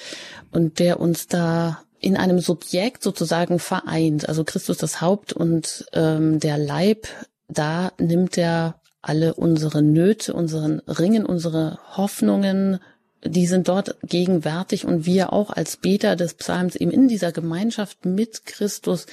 und 0.51 0.79
der 0.79 1.01
uns 1.01 1.27
da 1.27 1.83
in 2.01 2.17
einem 2.17 2.39
Subjekt 2.39 3.03
sozusagen 3.03 3.59
vereint. 3.59 4.29
Also 4.29 4.45
Christus 4.45 4.77
das 4.77 5.01
Haupt 5.01 5.33
und 5.33 5.87
ähm, 5.93 6.39
der 6.39 6.59
Leib, 6.59 7.07
da 7.49 7.93
nimmt 7.99 8.37
er 8.37 8.81
alle 9.05 9.35
unsere 9.35 9.83
Nöte, 9.83 10.33
unseren 10.33 10.81
Ringen, 10.87 11.27
unsere 11.27 11.79
Hoffnungen, 11.97 12.81
die 13.25 13.47
sind 13.47 13.69
dort 13.69 13.97
gegenwärtig 14.03 14.85
und 14.85 15.07
wir 15.07 15.33
auch 15.33 15.51
als 15.51 15.77
Beter 15.77 16.17
des 16.17 16.35
Psalms 16.35 16.77
eben 16.77 16.91
in 16.91 17.09
dieser 17.09 17.33
Gemeinschaft 17.33 18.05
mit 18.05 18.45
Christus, 18.45 19.07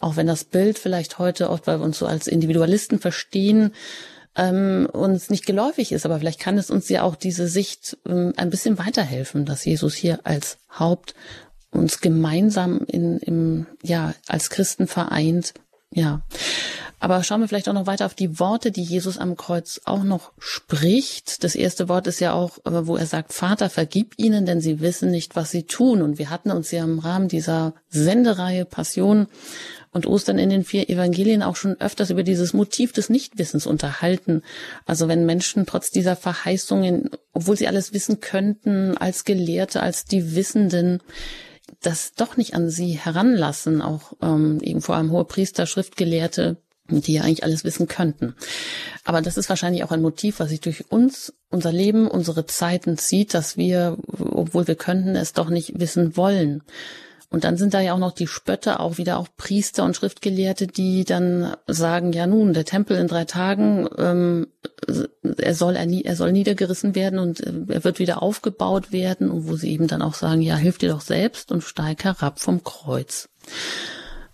auch 0.00 0.16
wenn 0.16 0.26
das 0.26 0.44
Bild 0.44 0.78
vielleicht 0.78 1.18
heute 1.18 1.50
oft, 1.50 1.66
weil 1.66 1.80
wir 1.80 1.84
uns 1.84 1.98
so 1.98 2.06
als 2.06 2.28
Individualisten 2.28 3.00
verstehen, 3.00 3.72
ähm, 4.36 4.88
uns 4.92 5.30
nicht 5.30 5.46
geläufig 5.46 5.90
ist, 5.90 6.06
aber 6.06 6.18
vielleicht 6.20 6.38
kann 6.38 6.58
es 6.58 6.70
uns 6.70 6.88
ja 6.88 7.02
auch 7.02 7.16
diese 7.16 7.48
Sicht 7.48 7.98
ähm, 8.06 8.32
ein 8.36 8.50
bisschen 8.50 8.78
weiterhelfen, 8.78 9.44
dass 9.44 9.64
Jesus 9.64 9.94
hier 9.94 10.20
als 10.24 10.58
Haupt 10.78 11.14
uns 11.70 12.00
gemeinsam 12.00 12.80
in, 12.86 13.18
im, 13.18 13.66
ja, 13.82 14.14
als 14.28 14.50
Christen 14.50 14.86
vereint. 14.86 15.54
Ja. 15.92 16.22
Aber 17.00 17.22
schauen 17.22 17.40
wir 17.40 17.48
vielleicht 17.48 17.68
auch 17.68 17.74
noch 17.74 17.86
weiter 17.86 18.06
auf 18.06 18.14
die 18.14 18.40
Worte, 18.40 18.72
die 18.72 18.82
Jesus 18.82 19.18
am 19.18 19.36
Kreuz 19.36 19.80
auch 19.84 20.02
noch 20.02 20.32
spricht. 20.38 21.44
Das 21.44 21.54
erste 21.54 21.88
Wort 21.88 22.08
ist 22.08 22.18
ja 22.18 22.32
auch, 22.32 22.58
äh, 22.64 22.86
wo 22.86 22.96
er 22.96 23.06
sagt, 23.06 23.32
Vater, 23.32 23.70
vergib 23.70 24.14
ihnen, 24.16 24.46
denn 24.46 24.60
sie 24.60 24.80
wissen 24.80 25.10
nicht, 25.10 25.36
was 25.36 25.50
sie 25.50 25.62
tun. 25.62 26.02
Und 26.02 26.18
wir 26.18 26.28
hatten 26.28 26.50
uns 26.50 26.72
ja 26.72 26.82
im 26.82 26.98
Rahmen 26.98 27.28
dieser 27.28 27.74
Sendereihe 27.88 28.64
Passion 28.64 29.28
und 29.92 30.06
Ostern 30.06 30.38
in 30.38 30.50
den 30.50 30.64
vier 30.64 30.90
Evangelien 30.90 31.42
auch 31.42 31.56
schon 31.56 31.80
öfters 31.80 32.10
über 32.10 32.24
dieses 32.24 32.52
Motiv 32.52 32.92
des 32.92 33.10
Nichtwissens 33.10 33.66
unterhalten. 33.66 34.42
Also 34.84 35.06
wenn 35.06 35.24
Menschen 35.24 35.66
trotz 35.66 35.90
dieser 35.90 36.16
Verheißungen, 36.16 37.10
obwohl 37.32 37.56
sie 37.56 37.68
alles 37.68 37.92
wissen 37.92 38.20
könnten, 38.20 38.96
als 38.98 39.24
Gelehrte, 39.24 39.80
als 39.82 40.04
die 40.04 40.34
Wissenden, 40.34 41.00
das 41.80 42.14
doch 42.14 42.36
nicht 42.36 42.54
an 42.54 42.70
sie 42.70 42.92
heranlassen, 42.92 43.82
auch 43.82 44.12
ähm, 44.22 44.60
eben 44.62 44.80
vor 44.80 44.96
allem 44.96 45.10
hohe 45.10 45.24
Priester, 45.24 45.66
Schriftgelehrte, 45.66 46.56
die 46.90 47.14
ja 47.14 47.22
eigentlich 47.22 47.44
alles 47.44 47.64
wissen 47.64 47.86
könnten. 47.86 48.34
Aber 49.04 49.20
das 49.20 49.36
ist 49.36 49.48
wahrscheinlich 49.48 49.84
auch 49.84 49.92
ein 49.92 50.02
Motiv, 50.02 50.40
was 50.40 50.48
sich 50.48 50.60
durch 50.60 50.90
uns, 50.90 51.34
unser 51.50 51.72
Leben, 51.72 52.08
unsere 52.08 52.46
Zeiten 52.46 52.96
zieht, 52.96 53.34
dass 53.34 53.56
wir, 53.56 53.98
obwohl 54.06 54.66
wir 54.66 54.76
könnten, 54.76 55.14
es 55.16 55.32
doch 55.32 55.50
nicht 55.50 55.78
wissen 55.78 56.16
wollen. 56.16 56.62
Und 57.30 57.44
dann 57.44 57.58
sind 57.58 57.74
da 57.74 57.80
ja 57.80 57.92
auch 57.92 57.98
noch 57.98 58.12
die 58.12 58.26
Spötter, 58.26 58.80
auch 58.80 58.96
wieder 58.96 59.18
auch 59.18 59.28
Priester 59.36 59.84
und 59.84 59.94
Schriftgelehrte, 59.94 60.66
die 60.66 61.04
dann 61.04 61.54
sagen, 61.66 62.12
ja 62.12 62.26
nun, 62.26 62.54
der 62.54 62.64
Tempel 62.64 62.96
in 62.96 63.06
drei 63.06 63.26
Tagen, 63.26 63.86
ähm, 63.98 64.46
er 65.36 65.54
soll 65.54 65.76
er, 65.76 65.86
er 65.86 66.16
soll 66.16 66.32
niedergerissen 66.32 66.94
werden 66.94 67.18
und 67.18 67.40
äh, 67.40 67.52
er 67.68 67.84
wird 67.84 67.98
wieder 67.98 68.22
aufgebaut 68.22 68.92
werden 68.92 69.30
und 69.30 69.46
wo 69.46 69.56
sie 69.56 69.70
eben 69.70 69.88
dann 69.88 70.00
auch 70.00 70.14
sagen, 70.14 70.40
ja, 70.40 70.56
hilf 70.56 70.78
dir 70.78 70.88
doch 70.88 71.02
selbst 71.02 71.52
und 71.52 71.62
steig 71.62 72.04
herab 72.04 72.40
vom 72.40 72.64
Kreuz. 72.64 73.28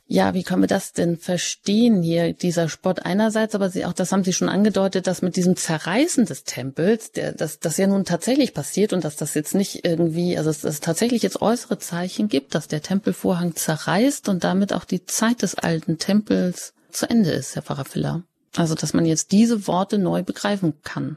Ja, 0.07 0.35
wie 0.35 0.43
können 0.43 0.63
wir 0.63 0.69
das 0.69 0.93
denn 0.93 1.17
verstehen 1.17 2.03
hier, 2.03 2.35
dieser 2.35 2.69
Spott 2.69 3.07
einerseits, 3.07 3.55
aber 3.55 3.71
Sie 3.71 3.87
auch, 3.87 3.95
das 3.95 4.13
haben 4.13 4.23
Sie 4.23 4.35
schon 4.35 4.51
angedeutet, 4.51 5.07
dass 5.07 5.23
mit 5.23 5.35
diesem 5.37 5.57
Zerreißen 5.57 6.27
des 6.27 6.45
Tempels, 6.45 7.13
der, 7.13 7.33
dass 7.33 7.59
das 7.59 7.79
ja 7.79 7.87
nun 7.87 8.05
tatsächlich 8.05 8.53
passiert 8.53 8.93
und 8.93 9.03
dass 9.03 9.17
das 9.17 9.33
jetzt 9.33 9.55
nicht 9.55 9.87
irgendwie, 9.87 10.37
also 10.37 10.51
dass 10.51 10.63
es 10.63 10.81
tatsächlich 10.81 11.23
jetzt 11.23 11.41
äußere 11.41 11.79
Zeichen 11.79 12.29
gibt, 12.29 12.55
dass 12.55 12.69
der 12.69 12.83
Tempelvorhang 12.83 13.57
zerreißt 13.57 14.29
und 14.29 14.45
damit 14.45 14.75
auch 14.75 14.85
die 14.85 15.07
Zeit 15.07 15.41
des 15.41 15.55
alten 15.55 15.97
Tempels 15.97 16.75
zu 16.91 17.09
Ende 17.09 17.31
ist, 17.31 17.55
Herr 17.55 17.63
Pfarrer 17.63 17.87
Filler. 17.87 18.25
Also, 18.57 18.75
dass 18.75 18.93
man 18.93 19.07
jetzt 19.07 19.33
diese 19.33 19.67
Worte 19.67 19.99
neu 19.99 20.23
begreifen 20.23 20.75
kann. 20.83 21.17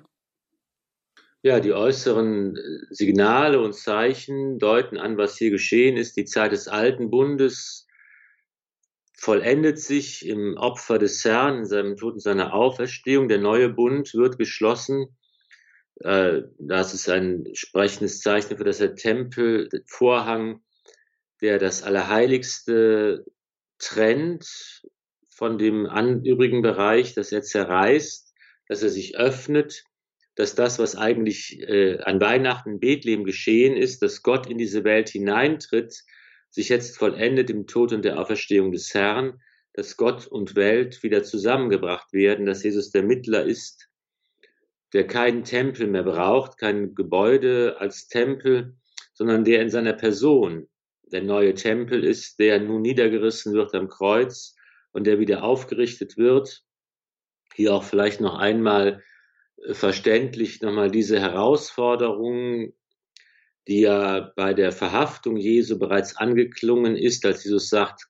Ja, 1.44 1.60
die 1.60 1.74
äußeren 1.74 2.58
Signale 2.90 3.62
und 3.62 3.76
Zeichen 3.76 4.60
deuten 4.60 4.98
an, 4.98 5.18
was 5.18 5.38
hier 5.38 5.52
geschehen 5.52 5.98
ist. 5.98 6.18
Die 6.18 6.26
Zeit 6.26 6.52
des 6.52 6.68
alten 6.68 7.10
Bundes 7.10 7.87
vollendet 9.18 9.80
sich 9.80 10.26
im 10.26 10.56
Opfer 10.58 11.00
des 11.00 11.26
Herrn, 11.26 11.60
in 11.60 11.66
seinem 11.66 11.98
Tod 11.98 12.14
und 12.14 12.20
seiner 12.22 12.54
Auferstehung. 12.54 13.28
Der 13.28 13.40
neue 13.40 13.70
Bund 13.70 14.14
wird 14.14 14.38
geschlossen. 14.38 15.18
Äh, 16.02 16.44
das 16.60 16.94
ist 16.94 17.10
ein 17.10 17.46
sprechendes 17.54 18.22
Zeichen 18.22 18.58
für 18.58 18.64
das 18.64 18.78
der 18.78 18.96
Tempelvorhang, 18.96 20.62
der 21.42 21.58
das 21.58 21.84
Allerheiligste 21.84 23.26
trennt 23.80 24.84
von 25.30 25.58
dem 25.58 25.86
übrigen 26.24 26.62
Bereich, 26.62 27.14
dass 27.14 27.32
er 27.32 27.42
zerreißt, 27.42 28.34
dass 28.68 28.84
er 28.84 28.90
sich 28.90 29.18
öffnet, 29.18 29.84
dass 30.36 30.54
das, 30.54 30.78
was 30.78 30.96
eigentlich 30.96 31.60
äh, 31.62 32.00
an 32.00 32.22
Weihnachten 32.22 32.74
in 32.74 32.80
Bethlehem 32.80 33.24
geschehen 33.24 33.76
ist, 33.76 34.04
dass 34.04 34.22
Gott 34.22 34.48
in 34.48 34.60
diese 34.60 34.84
Welt 34.84 35.10
hineintritt, 35.10 36.04
sich 36.50 36.70
jetzt 36.70 36.98
vollendet 36.98 37.50
im 37.50 37.68
Tod 37.68 37.94
und 37.94 38.04
der 38.04 38.20
Auferstehung 38.20 38.72
des 38.72 38.94
Herrn, 38.94 39.42
dass 39.74 39.98
Gott 39.98 40.26
und 40.26 40.56
Welt 40.56 41.04
wieder 41.04 41.24
zusammengebracht 41.24 42.12
werden, 42.14 42.46
dass 42.46 42.64
Jesus 42.64 42.90
der 42.90 43.04
Mittler 43.04 43.44
ist, 43.44 43.90
der 44.94 45.06
keinen 45.06 45.44
Tempel 45.44 45.88
mehr 45.88 46.04
braucht, 46.04 46.58
kein 46.58 46.96
Gebäude 46.96 47.76
als 47.80 48.08
Tempel, 48.08 48.76
sondern 49.14 49.44
der 49.44 49.62
in 49.62 49.70
seiner 49.70 49.94
Person 49.94 50.68
der 51.12 51.24
neue 51.24 51.54
Tempel 51.54 52.04
ist, 52.04 52.40
der 52.40 52.60
nun 52.60 52.82
niedergerissen 52.82 53.54
wird 53.54 53.74
am 53.76 53.88
Kreuz 53.88 54.56
und 54.92 55.06
der 55.08 55.20
wieder 55.20 55.44
aufgerichtet 55.44 56.18
wird. 56.18 56.64
Hier 57.54 57.74
auch 57.74 57.84
vielleicht 57.84 58.22
noch 58.22 58.38
einmal 58.38 59.04
äh, 59.58 59.74
verständlich 59.74 60.62
nochmal 60.62 60.92
diese 60.92 61.20
Herausforderung 61.20 62.74
die 63.68 63.82
ja 63.82 64.32
bei 64.36 64.54
der 64.54 64.72
Verhaftung 64.72 65.38
Jesu 65.38 65.78
bereits 65.78 66.16
angeklungen 66.16 66.96
ist, 66.96 67.26
als 67.26 67.44
Jesus 67.44 67.70
sagt, 67.70 68.08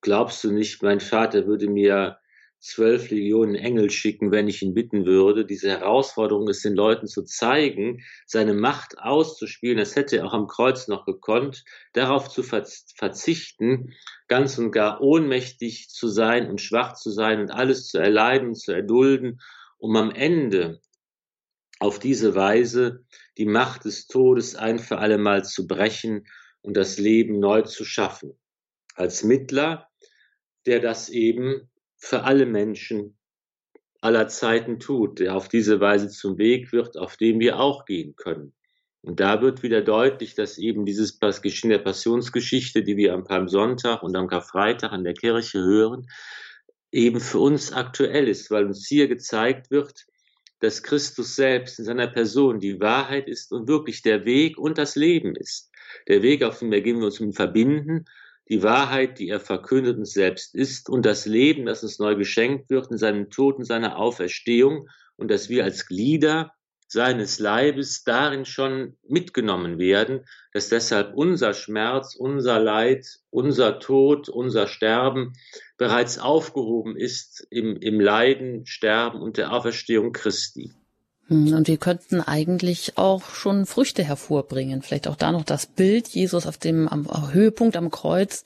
glaubst 0.00 0.44
du 0.44 0.52
nicht, 0.52 0.82
mein 0.82 1.00
Vater 1.00 1.46
würde 1.46 1.68
mir 1.68 2.18
zwölf 2.60 3.10
Legionen 3.10 3.54
Engel 3.54 3.90
schicken, 3.90 4.30
wenn 4.30 4.46
ich 4.46 4.60
ihn 4.60 4.74
bitten 4.74 5.06
würde. 5.06 5.46
Diese 5.46 5.70
Herausforderung 5.70 6.46
ist 6.48 6.64
den 6.64 6.74
Leuten 6.74 7.06
zu 7.06 7.22
zeigen, 7.24 8.04
seine 8.26 8.52
Macht 8.52 8.98
auszuspielen. 8.98 9.78
Das 9.78 9.96
hätte 9.96 10.18
er 10.18 10.26
auch 10.26 10.34
am 10.34 10.46
Kreuz 10.46 10.86
noch 10.86 11.06
gekonnt, 11.06 11.64
darauf 11.94 12.28
zu 12.28 12.42
verzichten, 12.42 13.94
ganz 14.28 14.58
und 14.58 14.72
gar 14.72 15.00
ohnmächtig 15.00 15.88
zu 15.88 16.08
sein 16.08 16.50
und 16.50 16.60
schwach 16.60 16.94
zu 16.94 17.10
sein 17.10 17.40
und 17.40 17.50
alles 17.50 17.88
zu 17.88 17.98
erleiden, 17.98 18.54
zu 18.54 18.72
erdulden, 18.72 19.40
um 19.78 19.96
am 19.96 20.10
Ende 20.10 20.80
auf 21.78 21.98
diese 21.98 22.34
Weise 22.34 23.06
die 23.40 23.46
Macht 23.46 23.86
des 23.86 24.06
Todes 24.06 24.54
ein 24.54 24.78
für 24.78 24.98
allemal 24.98 25.46
zu 25.46 25.66
brechen 25.66 26.26
und 26.60 26.76
das 26.76 26.98
Leben 26.98 27.40
neu 27.40 27.62
zu 27.62 27.86
schaffen. 27.86 28.38
Als 28.94 29.24
Mittler, 29.24 29.88
der 30.66 30.78
das 30.78 31.08
eben 31.08 31.70
für 31.96 32.24
alle 32.24 32.44
Menschen 32.44 33.16
aller 34.02 34.28
Zeiten 34.28 34.78
tut, 34.78 35.20
der 35.20 35.36
auf 35.36 35.48
diese 35.48 35.80
Weise 35.80 36.10
zum 36.10 36.36
Weg 36.36 36.70
wird, 36.70 36.98
auf 36.98 37.16
dem 37.16 37.40
wir 37.40 37.58
auch 37.58 37.86
gehen 37.86 38.14
können. 38.14 38.52
Und 39.00 39.20
da 39.20 39.40
wird 39.40 39.62
wieder 39.62 39.80
deutlich, 39.80 40.34
dass 40.34 40.58
eben 40.58 40.84
dieses 40.84 41.18
Geschehen 41.18 41.70
der 41.70 41.78
Passionsgeschichte, 41.78 42.82
die 42.82 42.98
wir 42.98 43.14
am 43.14 43.24
Palmsonntag 43.24 44.02
und 44.02 44.14
am 44.16 44.28
Karfreitag 44.28 44.92
an 44.92 45.02
der 45.02 45.14
Kirche 45.14 45.60
hören, 45.60 46.06
eben 46.92 47.20
für 47.20 47.38
uns 47.38 47.72
aktuell 47.72 48.28
ist, 48.28 48.50
weil 48.50 48.66
uns 48.66 48.86
hier 48.86 49.08
gezeigt 49.08 49.70
wird, 49.70 50.04
dass 50.60 50.82
Christus 50.82 51.36
selbst 51.36 51.78
in 51.78 51.84
seiner 51.84 52.06
Person 52.06 52.60
die 52.60 52.80
Wahrheit 52.80 53.28
ist 53.28 53.52
und 53.52 53.68
wirklich 53.68 54.02
der 54.02 54.24
Weg 54.24 54.58
und 54.58 54.78
das 54.78 54.94
Leben 54.94 55.34
ist. 55.34 55.70
Der 56.06 56.22
Weg, 56.22 56.42
auf 56.42 56.58
dem 56.58 56.70
wir 56.70 56.96
uns 56.96 57.20
mit 57.20 57.34
verbinden, 57.34 58.04
die 58.48 58.62
Wahrheit, 58.62 59.18
die 59.18 59.28
er 59.28 59.40
verkündet 59.40 59.96
und 59.96 60.06
selbst 60.06 60.54
ist 60.54 60.88
und 60.88 61.06
das 61.06 61.24
Leben, 61.24 61.66
das 61.66 61.82
uns 61.82 61.98
neu 61.98 62.14
geschenkt 62.16 62.68
wird 62.68 62.90
in 62.90 62.98
seinem 62.98 63.30
Tod 63.30 63.56
und 63.56 63.64
seiner 63.64 63.96
Auferstehung 63.96 64.88
und 65.16 65.30
dass 65.30 65.48
wir 65.48 65.64
als 65.64 65.86
Glieder 65.86 66.52
seines 66.92 67.38
Leibes 67.38 68.02
darin 68.02 68.44
schon 68.44 68.96
mitgenommen 69.06 69.78
werden, 69.78 70.26
dass 70.52 70.68
deshalb 70.68 71.14
unser 71.14 71.54
Schmerz, 71.54 72.16
unser 72.16 72.58
Leid, 72.58 73.06
unser 73.30 73.78
Tod, 73.78 74.28
unser 74.28 74.66
Sterben 74.66 75.34
bereits 75.78 76.18
aufgehoben 76.18 76.96
ist 76.96 77.46
im, 77.50 77.76
im 77.76 78.00
Leiden, 78.00 78.66
Sterben 78.66 79.20
und 79.20 79.36
der 79.36 79.52
Auferstehung 79.52 80.12
Christi. 80.12 80.72
Hm, 81.28 81.52
und 81.54 81.68
wir 81.68 81.76
könnten 81.76 82.20
eigentlich 82.20 82.98
auch 82.98 83.22
schon 83.22 83.66
Früchte 83.66 84.02
hervorbringen. 84.02 84.82
Vielleicht 84.82 85.06
auch 85.06 85.16
da 85.16 85.30
noch 85.30 85.44
das 85.44 85.66
Bild 85.66 86.08
Jesus 86.08 86.44
auf 86.44 86.58
dem 86.58 86.88
am 86.88 87.32
Höhepunkt 87.32 87.76
am 87.76 87.92
Kreuz, 87.92 88.42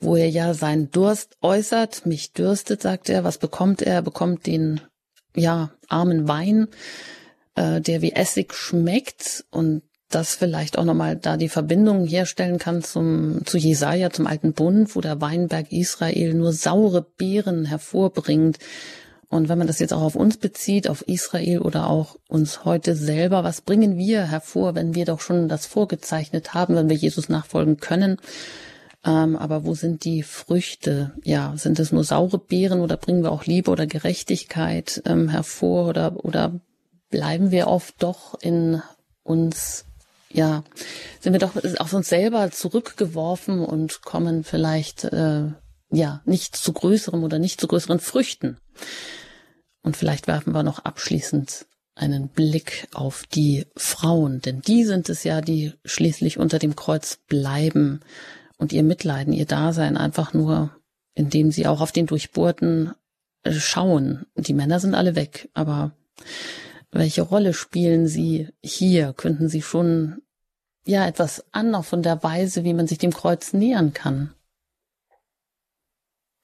wo 0.00 0.16
er 0.16 0.30
ja 0.30 0.54
seinen 0.54 0.90
Durst 0.90 1.36
äußert. 1.42 2.06
Mich 2.06 2.32
dürstet, 2.32 2.80
sagt 2.80 3.10
er. 3.10 3.24
Was 3.24 3.36
bekommt 3.36 3.82
er? 3.82 3.96
Er 3.96 4.02
bekommt 4.02 4.46
den, 4.46 4.80
ja, 5.36 5.70
armen 5.88 6.26
Wein, 6.26 6.68
äh, 7.54 7.80
der 7.80 8.02
wie 8.02 8.12
Essig 8.12 8.54
schmeckt 8.54 9.44
und 9.50 9.82
das 10.10 10.36
vielleicht 10.36 10.78
auch 10.78 10.84
nochmal 10.84 11.16
da 11.16 11.36
die 11.36 11.48
Verbindung 11.48 12.06
herstellen 12.06 12.58
kann 12.58 12.82
zum, 12.82 13.44
zu 13.46 13.58
Jesaja, 13.58 14.10
zum 14.10 14.26
alten 14.26 14.52
Bund, 14.52 14.94
wo 14.94 15.00
der 15.00 15.20
Weinberg 15.20 15.72
Israel 15.72 16.34
nur 16.34 16.52
saure 16.52 17.02
Beeren 17.02 17.64
hervorbringt 17.64 18.58
und 19.34 19.48
wenn 19.48 19.58
man 19.58 19.66
das 19.66 19.80
jetzt 19.80 19.92
auch 19.92 20.02
auf 20.02 20.14
uns 20.14 20.36
bezieht, 20.36 20.88
auf 20.88 21.02
Israel 21.08 21.58
oder 21.58 21.90
auch 21.90 22.14
uns 22.28 22.64
heute 22.64 22.94
selber, 22.94 23.42
was 23.42 23.62
bringen 23.62 23.98
wir 23.98 24.30
hervor, 24.30 24.76
wenn 24.76 24.94
wir 24.94 25.06
doch 25.06 25.20
schon 25.20 25.48
das 25.48 25.66
vorgezeichnet 25.66 26.54
haben, 26.54 26.76
wenn 26.76 26.88
wir 26.88 26.94
Jesus 26.94 27.28
nachfolgen 27.28 27.78
können? 27.78 28.18
Ähm, 29.04 29.34
aber 29.34 29.64
wo 29.64 29.74
sind 29.74 30.04
die 30.04 30.22
Früchte? 30.22 31.14
Ja, 31.24 31.52
sind 31.56 31.80
es 31.80 31.90
nur 31.90 32.04
saure 32.04 32.38
Beeren 32.38 32.80
oder 32.80 32.96
bringen 32.96 33.24
wir 33.24 33.32
auch 33.32 33.44
Liebe 33.44 33.72
oder 33.72 33.88
Gerechtigkeit 33.88 35.02
ähm, 35.04 35.28
hervor 35.28 35.88
oder, 35.88 36.24
oder 36.24 36.60
bleiben 37.14 37.52
wir 37.52 37.68
oft 37.68 38.02
doch 38.02 38.34
in 38.40 38.82
uns, 39.22 39.84
ja, 40.32 40.64
sind 41.20 41.32
wir 41.32 41.38
doch 41.38 41.52
auf 41.78 41.92
uns 41.92 42.08
selber 42.08 42.50
zurückgeworfen 42.50 43.60
und 43.60 44.02
kommen 44.02 44.42
vielleicht, 44.42 45.04
äh, 45.04 45.44
ja, 45.92 46.22
nicht 46.24 46.56
zu 46.56 46.72
größerem 46.72 47.22
oder 47.22 47.38
nicht 47.38 47.60
zu 47.60 47.68
größeren 47.68 48.00
Früchten. 48.00 48.58
Und 49.84 49.96
vielleicht 49.96 50.26
werfen 50.26 50.54
wir 50.54 50.64
noch 50.64 50.80
abschließend 50.80 51.66
einen 51.94 52.30
Blick 52.30 52.88
auf 52.92 53.22
die 53.32 53.64
Frauen, 53.76 54.40
denn 54.40 54.60
die 54.60 54.82
sind 54.82 55.08
es 55.08 55.22
ja, 55.22 55.40
die 55.40 55.72
schließlich 55.84 56.40
unter 56.40 56.58
dem 56.58 56.74
Kreuz 56.74 57.20
bleiben 57.28 58.00
und 58.58 58.72
ihr 58.72 58.82
Mitleiden, 58.82 59.32
ihr 59.32 59.46
Dasein 59.46 59.96
einfach 59.96 60.34
nur, 60.34 60.76
indem 61.14 61.52
sie 61.52 61.68
auch 61.68 61.80
auf 61.80 61.92
den 61.92 62.06
Durchbohrten 62.06 62.92
äh, 63.44 63.52
schauen. 63.52 64.26
Die 64.34 64.54
Männer 64.54 64.80
sind 64.80 64.96
alle 64.96 65.14
weg, 65.14 65.48
aber 65.54 65.92
welche 66.94 67.22
Rolle 67.22 67.52
spielen 67.52 68.06
sie 68.06 68.48
hier? 68.62 69.12
Könnten 69.12 69.48
sie 69.48 69.62
schon 69.62 70.22
ja 70.86 71.06
etwas 71.06 71.44
an, 71.52 71.82
von 71.82 72.02
der 72.02 72.22
Weise, 72.22 72.64
wie 72.64 72.74
man 72.74 72.86
sich 72.86 72.98
dem 72.98 73.12
Kreuz 73.12 73.52
nähern 73.52 73.92
kann? 73.92 74.34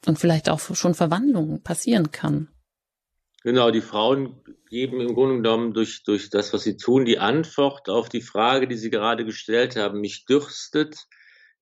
Und 0.06 0.18
vielleicht 0.18 0.48
auch 0.48 0.60
schon 0.60 0.94
Verwandlungen 0.94 1.62
passieren 1.62 2.10
kann. 2.10 2.48
Genau, 3.42 3.70
die 3.70 3.80
Frauen 3.80 4.42
geben 4.68 5.00
im 5.00 5.14
Grunde 5.14 5.36
genommen 5.36 5.72
durch, 5.72 6.02
durch 6.04 6.30
das, 6.30 6.52
was 6.52 6.62
sie 6.62 6.76
tun, 6.76 7.04
die 7.04 7.18
Antwort 7.18 7.88
auf 7.88 8.08
die 8.08 8.22
Frage, 8.22 8.66
die 8.66 8.76
Sie 8.76 8.90
gerade 8.90 9.24
gestellt 9.24 9.76
haben. 9.76 10.00
Mich 10.00 10.24
dürstet 10.24 11.06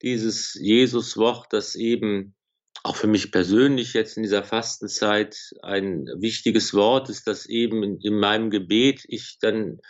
dieses 0.03 0.55
Jesus-Wort, 0.55 1.53
das 1.53 1.75
eben 1.75 2.35
auch 2.83 2.97
für 2.97 3.07
mich 3.07 3.33
persönlich 3.33 3.93
jetzt 3.93 4.17
in 4.17 4.23
dieser 4.23 4.45
Fastenzeit 4.45 5.37
ein 5.63 6.07
wichtiges 6.17 6.75
Wort 6.75 7.09
ist, 7.09 7.27
dass 7.27 7.47
eben 7.47 7.83
in, 7.83 8.01
in 8.01 8.19
meinem 8.19 8.51
Gebet 8.51 9.05
ich 9.09 9.39
dann 9.41 9.81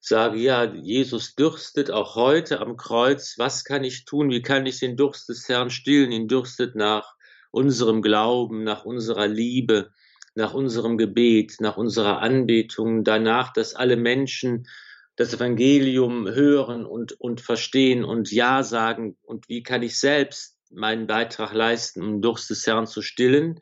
sage, 0.00 0.38
ja, 0.38 0.64
Jesus 0.64 1.34
dürstet 1.34 1.90
auch 1.90 2.14
heute 2.14 2.60
am 2.60 2.76
Kreuz. 2.76 3.34
Was 3.38 3.64
kann 3.64 3.84
ich 3.84 4.04
tun? 4.04 4.30
Wie 4.30 4.42
kann 4.42 4.66
ich 4.66 4.78
den 4.78 4.96
Durst 4.96 5.28
des 5.28 5.48
Herrn 5.48 5.70
stillen? 5.70 6.12
Ihn 6.12 6.28
dürstet 6.28 6.74
nach 6.74 7.14
unserem 7.50 8.02
Glauben, 8.02 8.64
nach 8.64 8.84
unserer 8.84 9.26
Liebe 9.26 9.90
nach 10.36 10.54
unserem 10.54 10.98
Gebet, 10.98 11.56
nach 11.60 11.76
unserer 11.76 12.20
Anbetung, 12.20 13.04
danach, 13.04 13.52
dass 13.52 13.74
alle 13.74 13.96
Menschen 13.96 14.68
das 15.16 15.32
Evangelium 15.32 16.28
hören 16.28 16.84
und, 16.84 17.18
und 17.18 17.40
verstehen 17.40 18.04
und 18.04 18.30
Ja 18.30 18.62
sagen 18.62 19.16
und 19.22 19.48
wie 19.48 19.62
kann 19.62 19.82
ich 19.82 19.98
selbst 19.98 20.55
meinen 20.76 21.06
Beitrag 21.06 21.52
leisten, 21.52 22.02
um 22.02 22.22
Durst 22.22 22.50
des 22.50 22.66
Herrn 22.66 22.86
zu 22.86 23.02
stillen. 23.02 23.60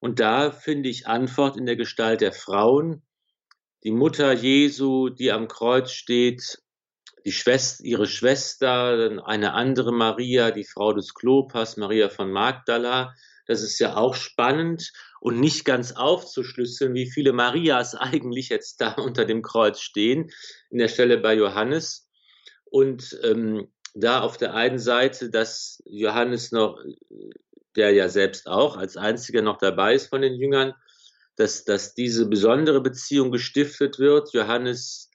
Und 0.00 0.20
da 0.20 0.50
finde 0.50 0.88
ich 0.88 1.06
Antwort 1.06 1.56
in 1.56 1.66
der 1.66 1.76
Gestalt 1.76 2.20
der 2.20 2.32
Frauen. 2.32 3.02
Die 3.84 3.92
Mutter 3.92 4.32
Jesu, 4.32 5.08
die 5.08 5.30
am 5.30 5.46
Kreuz 5.46 5.92
steht, 5.92 6.58
die 7.24 7.32
Schwester, 7.32 7.84
ihre 7.84 8.06
Schwester, 8.06 9.22
eine 9.24 9.52
andere 9.52 9.92
Maria, 9.92 10.50
die 10.50 10.64
Frau 10.64 10.92
des 10.92 11.14
Klopas, 11.14 11.76
Maria 11.76 12.08
von 12.08 12.30
Magdala. 12.30 13.14
Das 13.46 13.62
ist 13.62 13.78
ja 13.78 13.96
auch 13.96 14.14
spannend 14.14 14.92
und 15.20 15.40
nicht 15.40 15.64
ganz 15.64 15.92
aufzuschlüsseln, 15.92 16.94
wie 16.94 17.10
viele 17.10 17.32
Marias 17.32 17.94
eigentlich 17.94 18.48
jetzt 18.48 18.80
da 18.80 18.92
unter 18.92 19.24
dem 19.24 19.42
Kreuz 19.42 19.80
stehen, 19.80 20.30
in 20.70 20.78
der 20.78 20.88
Stelle 20.88 21.18
bei 21.18 21.34
Johannes. 21.34 22.08
Und 22.64 23.18
ähm, 23.24 23.68
da 23.94 24.20
auf 24.20 24.36
der 24.36 24.54
einen 24.54 24.78
Seite, 24.78 25.30
dass 25.30 25.82
Johannes 25.86 26.52
noch, 26.52 26.78
der 27.76 27.92
ja 27.92 28.08
selbst 28.08 28.46
auch 28.46 28.76
als 28.76 28.96
einziger 28.96 29.42
noch 29.42 29.58
dabei 29.58 29.94
ist 29.94 30.08
von 30.08 30.22
den 30.22 30.34
Jüngern, 30.34 30.74
dass, 31.36 31.64
dass 31.64 31.94
diese 31.94 32.26
besondere 32.26 32.80
Beziehung 32.80 33.30
gestiftet 33.30 33.98
wird. 33.98 34.32
Johannes 34.32 35.10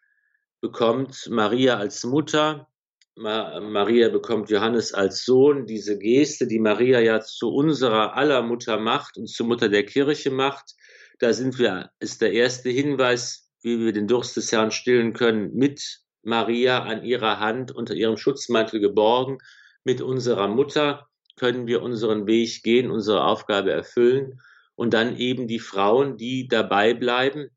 bekommt 0.62 1.28
Maria 1.30 1.78
als 1.78 2.04
Mutter 2.04 2.68
Maria 3.16 4.10
bekommt 4.10 4.50
Johannes 4.50 4.94
als 4.94 5.24
Sohn, 5.24 5.68
diese 5.68 5.98
Geste, 6.00 6.48
die 6.48 6.60
Maria 6.60 7.00
ja 7.00 7.22
zu 7.22 7.50
unserer 7.50 8.16
aller 8.16 8.42
Mutter 8.42 8.80
macht 8.80 9.18
und 9.18 9.30
zur 9.30 9.46
Mutter 9.46 9.70
der 9.70 9.86
Kirche 9.86 10.32
macht, 10.32 10.74
da 11.20 11.32
sind 11.32 11.60
wir, 11.60 11.92
ist 12.00 12.22
der 12.22 12.34
erste 12.34 12.70
Hinweis, 12.70 13.52
wie 13.62 13.80
wir 13.80 13.94
den 13.94 14.08
Durst 14.08 14.36
des 14.36 14.52
Herrn 14.52 14.72
stillen 14.72 15.14
können, 15.14 15.54
mit 15.54 16.02
Maria 16.24 16.84
an 16.84 17.04
ihrer 17.04 17.40
Hand 17.40 17.72
unter 17.72 17.94
ihrem 17.94 18.18
Schutzmantel 18.18 18.80
geborgen, 18.80 19.38
mit 19.84 20.02
unserer 20.02 20.48
Mutter 20.48 21.08
können 21.36 21.68
wir 21.68 21.82
unseren 21.82 22.28
Weg 22.28 22.64
gehen, 22.64 22.90
unsere 22.92 23.26
Aufgabe 23.26 23.72
erfüllen. 23.72 24.42
Und 24.76 24.94
dann 24.94 25.18
eben 25.18 25.48
die 25.48 25.60
Frauen, 25.60 26.18
die 26.18 26.48
dabei 26.48 26.94
bleiben, 26.94 27.50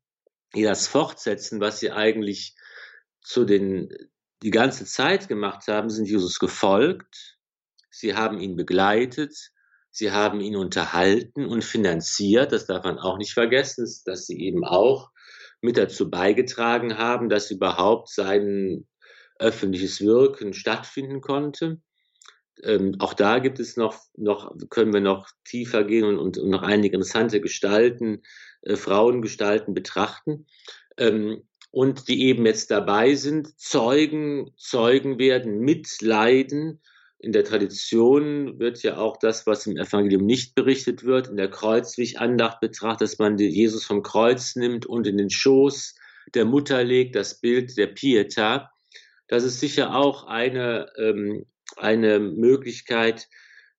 die 0.55 0.63
das 0.63 0.87
fortsetzen, 0.87 1.59
was 1.59 1.79
sie 1.79 1.91
eigentlich 1.91 2.55
zu 3.21 3.45
den 3.45 3.89
die 4.43 4.51
ganze 4.51 4.85
Zeit 4.85 5.27
gemacht 5.27 5.67
haben, 5.67 5.89
sind 5.89 6.07
Jesus 6.07 6.37
gefolgt, 6.37 7.37
sie 7.89 8.15
haben 8.15 8.39
ihn 8.39 8.55
begleitet, 8.55 9.35
sie 9.89 10.11
haben 10.11 10.41
ihn 10.41 10.55
unterhalten 10.55 11.47
und 11.47 11.63
finanziert, 11.63 12.51
das 12.51 12.67
darf 12.67 12.83
man 12.83 12.99
auch 12.99 13.17
nicht 13.17 13.33
vergessen, 13.33 13.87
dass 14.05 14.27
sie 14.27 14.39
eben 14.39 14.63
auch 14.63 15.09
mit 15.61 15.77
dazu 15.77 16.09
beigetragen 16.09 16.97
haben, 16.97 17.29
dass 17.29 17.51
überhaupt 17.51 18.09
sein 18.09 18.87
öffentliches 19.39 20.01
Wirken 20.01 20.53
stattfinden 20.53 21.21
konnte. 21.21 21.81
Ähm, 22.63 22.95
auch 22.99 23.13
da 23.13 23.39
gibt 23.39 23.59
es 23.59 23.77
noch, 23.77 23.99
noch, 24.15 24.55
können 24.69 24.93
wir 24.93 25.01
noch 25.01 25.29
tiefer 25.45 25.83
gehen 25.83 26.05
und, 26.05 26.37
und, 26.37 26.49
noch 26.49 26.63
einige 26.63 26.95
interessante 26.95 27.39
Gestalten, 27.39 28.23
äh, 28.63 28.75
Frauengestalten 28.75 29.73
betrachten. 29.73 30.47
Ähm, 30.97 31.43
und 31.69 32.07
die 32.07 32.23
eben 32.23 32.45
jetzt 32.45 32.71
dabei 32.71 33.15
sind, 33.15 33.59
Zeugen, 33.59 34.51
Zeugen 34.57 35.19
werden, 35.19 35.59
mitleiden. 35.59 36.81
In 37.19 37.31
der 37.31 37.43
Tradition 37.43 38.59
wird 38.59 38.83
ja 38.83 38.97
auch 38.97 39.17
das, 39.17 39.47
was 39.47 39.65
im 39.65 39.75
Evangelium 39.75 40.25
nicht 40.25 40.53
berichtet 40.53 41.03
wird, 41.03 41.27
in 41.27 41.37
der 41.37 41.49
Kreuzweg-Andacht 41.49 42.59
betrachtet, 42.59 43.01
dass 43.01 43.17
man 43.17 43.37
Jesus 43.39 43.85
vom 43.85 44.03
Kreuz 44.03 44.55
nimmt 44.55 44.85
und 44.85 45.07
in 45.07 45.17
den 45.17 45.31
Schoß 45.31 45.95
der 46.35 46.45
Mutter 46.45 46.83
legt, 46.83 47.15
das 47.15 47.39
Bild 47.39 47.75
der 47.77 47.87
Pieta. 47.87 48.71
Das 49.27 49.43
ist 49.43 49.59
sicher 49.59 49.95
auch 49.95 50.25
eine, 50.27 50.91
ähm, 50.97 51.45
eine 51.75 52.19
Möglichkeit, 52.19 53.27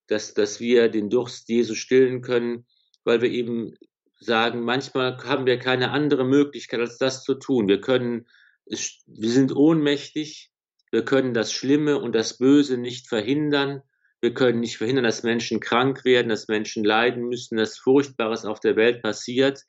dass, 0.09 0.35
dass 0.35 0.59
wir 0.59 0.89
den 0.89 1.09
Durst 1.09 1.49
Jesu 1.49 1.75
stillen 1.75 2.23
können, 2.23 2.67
weil 3.05 3.23
wir 3.23 3.31
eben 3.31 3.75
sagen, 4.21 4.63
manchmal 4.63 5.17
haben 5.25 5.47
wir 5.47 5.59
keine 5.59 5.91
andere 5.91 6.25
Möglichkeit, 6.25 6.81
als 6.81 6.99
das 6.99 7.23
zu 7.23 7.35
tun. 7.35 7.69
Wir 7.69 7.81
können, 7.81 8.27
wir 8.67 9.31
sind 9.31 9.55
ohnmächtig, 9.55 10.51
wir 10.91 11.05
können 11.05 11.35
das 11.35 11.53
Schlimme 11.53 11.99
und 11.99 12.15
das 12.15 12.39
Böse 12.39 12.79
nicht 12.79 13.09
verhindern. 13.09 13.83
Wir 14.21 14.35
können 14.35 14.61
nicht 14.61 14.79
verhindern, 14.79 15.05
dass 15.05 15.23
Menschen 15.23 15.61
krank 15.61 16.05
werden, 16.05 16.29
dass 16.29 16.49
Menschen 16.49 16.85
leiden 16.85 17.29
müssen, 17.29 17.57
dass 17.57 17.79
Furchtbares 17.79 18.45
auf 18.45 18.61
der 18.61 18.77
Welt 18.77 19.03
passiert, 19.03 19.65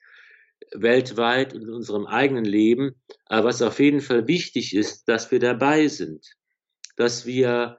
weltweit 0.72 1.54
und 1.54 1.62
in 1.62 1.70
unserem 1.70 2.06
eigenen 2.06 2.44
Leben. 2.44 3.00
Aber 3.26 3.48
was 3.48 3.62
auf 3.62 3.78
jeden 3.78 4.00
Fall 4.00 4.26
wichtig 4.26 4.74
ist, 4.74 5.08
dass 5.08 5.30
wir 5.30 5.40
dabei 5.40 5.88
sind, 5.88 6.26
dass 6.96 7.26
wir 7.26 7.78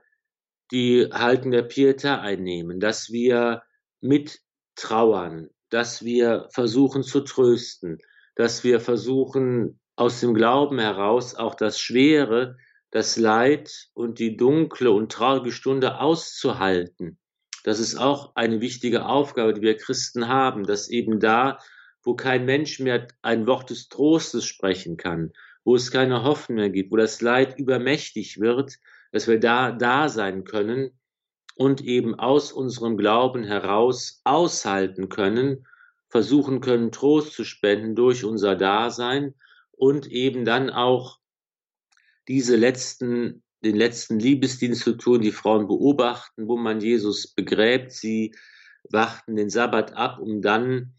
die 0.72 1.10
Haltung 1.12 1.52
der 1.52 1.70
Pietà 1.70 2.22
einnehmen, 2.22 2.80
dass 2.80 3.12
wir 3.12 3.64
mittrauern, 4.00 5.50
dass 5.70 6.04
wir 6.04 6.48
versuchen 6.54 7.04
zu 7.04 7.22
trösten, 7.22 7.98
dass 8.36 8.64
wir 8.64 8.80
versuchen 8.80 9.80
aus 9.96 10.22
dem 10.22 10.34
Glauben 10.34 10.80
heraus 10.80 11.36
auch 11.36 11.56
das 11.56 11.80
Schwere, 11.80 12.58
das 12.92 13.18
Leid 13.18 13.90
und 13.94 14.20
die 14.20 14.38
dunkle 14.38 14.92
und 14.92 15.12
traurige 15.12 15.52
Stunde 15.52 16.00
auszuhalten. 16.00 17.18
Das 17.64 17.80
ist 17.80 17.96
auch 17.96 18.36
eine 18.36 18.60
wichtige 18.60 19.06
Aufgabe, 19.06 19.54
die 19.54 19.62
wir 19.62 19.78
Christen 19.78 20.28
haben, 20.28 20.66
dass 20.66 20.90
eben 20.90 21.20
da, 21.20 21.60
wo 22.04 22.16
kein 22.16 22.46
Mensch 22.46 22.80
mehr 22.80 23.08
ein 23.22 23.48
Wort 23.48 23.70
des 23.70 23.88
Trostes 23.88 24.46
sprechen 24.46 24.98
kann, 24.98 25.32
wo 25.64 25.76
es 25.76 25.92
keine 25.92 26.24
Hoffnung 26.24 26.58
mehr 26.58 26.70
gibt, 26.70 26.92
wo 26.92 26.98
das 26.98 27.22
Leid 27.22 27.58
übermächtig 27.58 28.40
wird, 28.40 28.78
dass 29.12 29.28
wir 29.28 29.40
da 29.40 29.72
da 29.72 30.10
sein 30.10 30.44
können 30.44 31.00
und 31.56 31.82
eben 31.82 32.16
aus 32.16 32.52
unserem 32.52 32.98
Glauben 32.98 33.44
heraus 33.44 34.22
aushalten 34.24 35.10
können, 35.10 35.68
versuchen 36.10 36.60
können, 36.60 36.92
Trost 36.92 37.34
zu 37.34 37.46
spenden 37.46 37.96
durch 37.96 38.26
unser 38.26 38.56
Dasein 38.56 39.36
und 39.72 40.08
eben 40.08 40.44
dann 40.44 40.70
auch 40.70 41.21
diese 42.28 42.56
letzten, 42.56 43.44
den 43.64 43.76
letzten 43.76 44.20
Liebesdienst 44.20 44.84
zu 44.84 44.94
tun, 44.94 45.22
die 45.22 45.32
Frauen 45.32 45.68
beobachten, 45.68 46.48
wo 46.48 46.58
man 46.58 46.82
Jesus 46.82 47.34
begräbt, 47.34 47.92
sie 47.92 48.34
warten 48.90 49.36
den 49.36 49.50
Sabbat 49.50 49.94
ab, 49.94 50.20
um 50.20 50.42
dann 50.42 50.94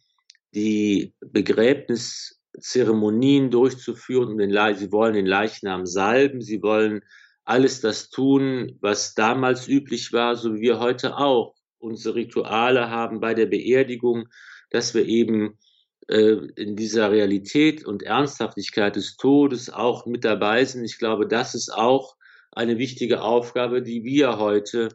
die 0.55 1.15
Begräbniszeremonien 1.21 3.51
durchzuführen. 3.51 4.33
Um 4.33 4.39
den 4.39 4.51
sie 4.77 4.93
wollen 4.93 5.15
den 5.15 5.27
Leichnam 5.27 5.87
salben, 5.87 6.41
sie 6.41 6.63
wollen 6.63 7.03
alles 7.45 7.81
das 7.81 8.11
tun, 8.11 8.79
was 8.81 9.15
damals 9.15 9.67
üblich 9.67 10.13
war, 10.13 10.37
so 10.37 10.55
wie 10.55 10.61
wir 10.61 10.79
heute 10.79 11.17
auch 11.17 11.57
unsere 11.79 12.15
Rituale 12.15 12.91
haben 12.91 13.19
bei 13.21 13.35
der 13.35 13.47
Beerdigung, 13.47 14.29
dass 14.71 14.95
wir 14.95 15.05
eben 15.07 15.59
in 16.09 16.77
dieser 16.77 17.11
Realität 17.11 17.85
und 17.85 18.03
Ernsthaftigkeit 18.03 18.97
des 18.97 19.17
Todes 19.17 19.71
auch 19.71 20.07
mit 20.07 20.25
dabei 20.25 20.65
sind. 20.65 20.85
Ich 20.85 20.99
glaube, 20.99 21.27
das 21.27 21.55
ist 21.55 21.73
auch 21.73 22.17
eine 22.51 22.79
wichtige 22.79 23.23
Aufgabe, 23.23 23.83
die 23.83 24.05
wir 24.05 24.39
heute, 24.39 24.89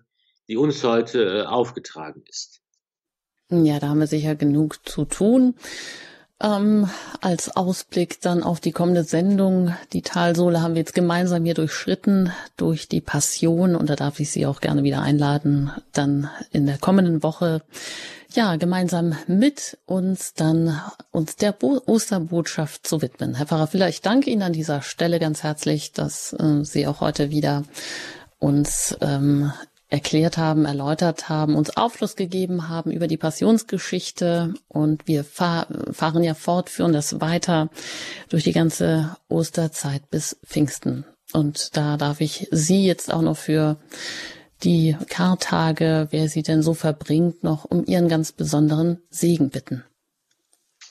die 0.47 0.58
uns 0.58 0.84
heute 0.84 1.24
äh, 1.24 1.41
aufgetragen 1.43 2.24
ist. 2.28 2.62
Ja, 3.49 3.80
da 3.80 3.89
haben 3.89 3.99
wir 3.99 4.08
sicher 4.08 4.36
genug 4.36 4.88
zu 4.88 5.05
tun. 5.05 5.55
Ähm, 6.40 6.88
als 7.20 7.56
Ausblick 7.56 8.22
dann 8.22 8.44
auf 8.44 8.60
die 8.60 8.72
kommende 8.72 9.04
Sendung. 9.04 9.74
Die 9.94 10.04
Talsohle 10.04 10.62
haben 10.62 10.76
wir 10.76 10.82
jetzt 10.82 10.94
gemeinsam 10.94 11.44
hier 11.46 11.56
durchschritten 11.56 12.32
durch 12.58 12.88
die 12.88 13.02
Passion 13.02 13.76
und 13.76 13.90
da 13.90 13.96
darf 13.96 14.20
ich 14.20 14.30
Sie 14.30 14.46
auch 14.46 14.62
gerne 14.62 14.84
wieder 14.84 15.02
einladen, 15.02 15.72
dann 15.94 16.30
in 16.52 16.68
der 16.68 16.78
kommenden 16.78 17.24
Woche 17.24 17.64
ja 18.34 18.56
gemeinsam 18.56 19.16
mit 19.26 19.80
uns 19.88 20.36
dann 20.36 20.80
uns 21.10 21.38
der 21.38 21.54
Bo 21.54 21.82
Osterbotschaft 21.88 22.86
zu 22.86 23.02
widmen. 23.02 23.34
Herr 23.34 23.48
Pfarrer 23.48 23.66
Filler, 23.66 23.90
ich 23.90 24.02
danke 24.02 24.30
Ihnen 24.30 24.44
an 24.44 24.54
dieser 24.54 24.84
Stelle 24.84 25.20
ganz 25.20 25.42
herzlich, 25.42 25.92
dass 25.92 26.34
äh, 26.34 26.64
Sie 26.64 26.86
auch 26.86 27.02
heute 27.02 27.32
wieder 27.32 27.64
uns 28.38 28.96
ähm, 29.02 29.52
erklärt 29.90 30.38
haben, 30.38 30.66
erläutert 30.66 31.30
haben, 31.30 31.56
uns 31.56 31.76
Aufschluss 31.78 32.16
gegeben 32.16 32.68
haben 32.68 32.92
über 32.92 33.08
die 33.08 33.18
Passionsgeschichte 33.18 34.54
und 34.68 35.08
wir 35.08 35.24
fahr 35.24 35.68
fahren 35.92 36.24
ja 36.24 36.34
fort, 36.34 36.70
führen 36.70 36.94
das 36.94 37.22
weiter 37.22 37.70
durch 38.30 38.44
die 38.44 38.52
ganze 38.52 39.16
Osterzeit 39.30 40.10
bis 40.10 40.38
Pfingsten. 40.46 41.06
Und 41.32 41.78
da 41.78 41.98
darf 41.98 42.22
ich 42.22 42.48
Sie 42.52 42.86
jetzt 42.86 43.14
auch 43.14 43.22
noch 43.22 43.38
für 43.38 43.80
die 44.64 44.98
Kartage, 45.10 46.08
wer 46.12 46.30
sie 46.30 46.42
denn 46.42 46.62
so 46.62 46.74
verbringt, 46.74 47.44
noch 47.44 47.66
um 47.66 47.86
Ihren 47.86 48.10
ganz 48.10 48.32
besonderen 48.32 49.02
Segen 49.10 49.50
bitten. 49.50 49.84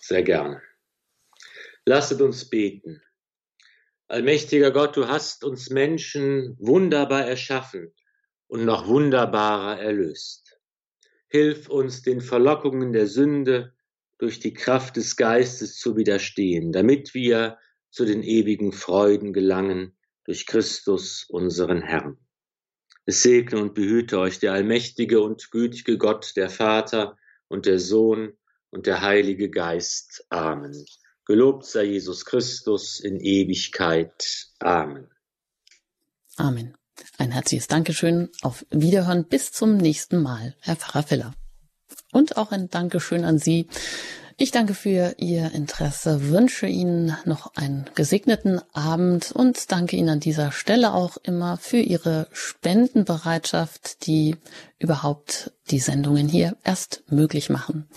Sehr 0.00 0.22
gerne. 0.22 0.62
Lasset 1.84 2.20
uns 2.20 2.48
beten. 2.48 3.02
Allmächtiger 4.08 4.70
Gott, 4.70 4.96
du 4.96 5.08
hast 5.08 5.42
uns 5.42 5.68
Menschen 5.68 6.56
wunderbar 6.60 7.26
erschaffen 7.26 7.92
und 8.48 8.64
noch 8.64 8.86
wunderbarer 8.86 9.80
erlöst. 9.80 10.58
Hilf 11.28 11.68
uns 11.68 12.02
den 12.02 12.20
Verlockungen 12.20 12.92
der 12.92 13.06
Sünde 13.06 13.74
durch 14.18 14.40
die 14.40 14.54
Kraft 14.54 14.96
des 14.96 15.16
Geistes 15.16 15.78
zu 15.78 15.96
widerstehen, 15.96 16.72
damit 16.72 17.14
wir 17.14 17.58
zu 17.90 18.04
den 18.04 18.22
ewigen 18.22 18.72
Freuden 18.72 19.32
gelangen 19.32 19.96
durch 20.24 20.46
Christus 20.46 21.26
unseren 21.28 21.82
Herrn. 21.82 22.18
Es 23.04 23.22
segne 23.22 23.60
und 23.60 23.74
behüte 23.74 24.18
euch 24.18 24.38
der 24.38 24.52
allmächtige 24.52 25.20
und 25.20 25.50
gütige 25.50 25.96
Gott, 25.96 26.32
der 26.36 26.50
Vater 26.50 27.16
und 27.48 27.66
der 27.66 27.78
Sohn 27.78 28.36
und 28.70 28.86
der 28.86 29.00
Heilige 29.00 29.50
Geist. 29.50 30.26
Amen. 30.30 30.84
Gelobt 31.24 31.64
sei 31.64 31.84
Jesus 31.84 32.24
Christus 32.24 33.00
in 33.00 33.20
Ewigkeit. 33.20 34.48
Amen. 34.58 35.08
Amen. 36.36 36.76
Ein 37.18 37.32
herzliches 37.32 37.68
Dankeschön. 37.68 38.30
Auf 38.42 38.64
Wiederhören 38.70 39.24
bis 39.24 39.52
zum 39.52 39.76
nächsten 39.76 40.20
Mal, 40.20 40.54
Herr 40.60 40.76
Pfarrer 40.76 41.02
Filler. 41.02 41.34
Und 42.12 42.36
auch 42.36 42.52
ein 42.52 42.68
Dankeschön 42.68 43.24
an 43.24 43.38
Sie. 43.38 43.68
Ich 44.38 44.50
danke 44.50 44.74
für 44.74 45.14
Ihr 45.16 45.52
Interesse, 45.52 46.28
wünsche 46.28 46.66
Ihnen 46.66 47.16
noch 47.24 47.54
einen 47.56 47.86
gesegneten 47.94 48.60
Abend 48.74 49.32
und 49.32 49.72
danke 49.72 49.96
Ihnen 49.96 50.10
an 50.10 50.20
dieser 50.20 50.52
Stelle 50.52 50.92
auch 50.92 51.16
immer 51.22 51.56
für 51.56 51.78
Ihre 51.78 52.28
Spendenbereitschaft, 52.32 54.06
die 54.06 54.36
überhaupt 54.78 55.52
die 55.70 55.78
Sendungen 55.78 56.28
hier 56.28 56.54
erst 56.64 57.02
möglich 57.08 57.48
machen. 57.48 57.88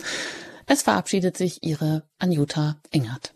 Es 0.66 0.84
verabschiedet 0.84 1.36
sich 1.36 1.62
Ihre 1.64 2.04
Anjuta 2.20 2.82
Engert. 2.92 3.34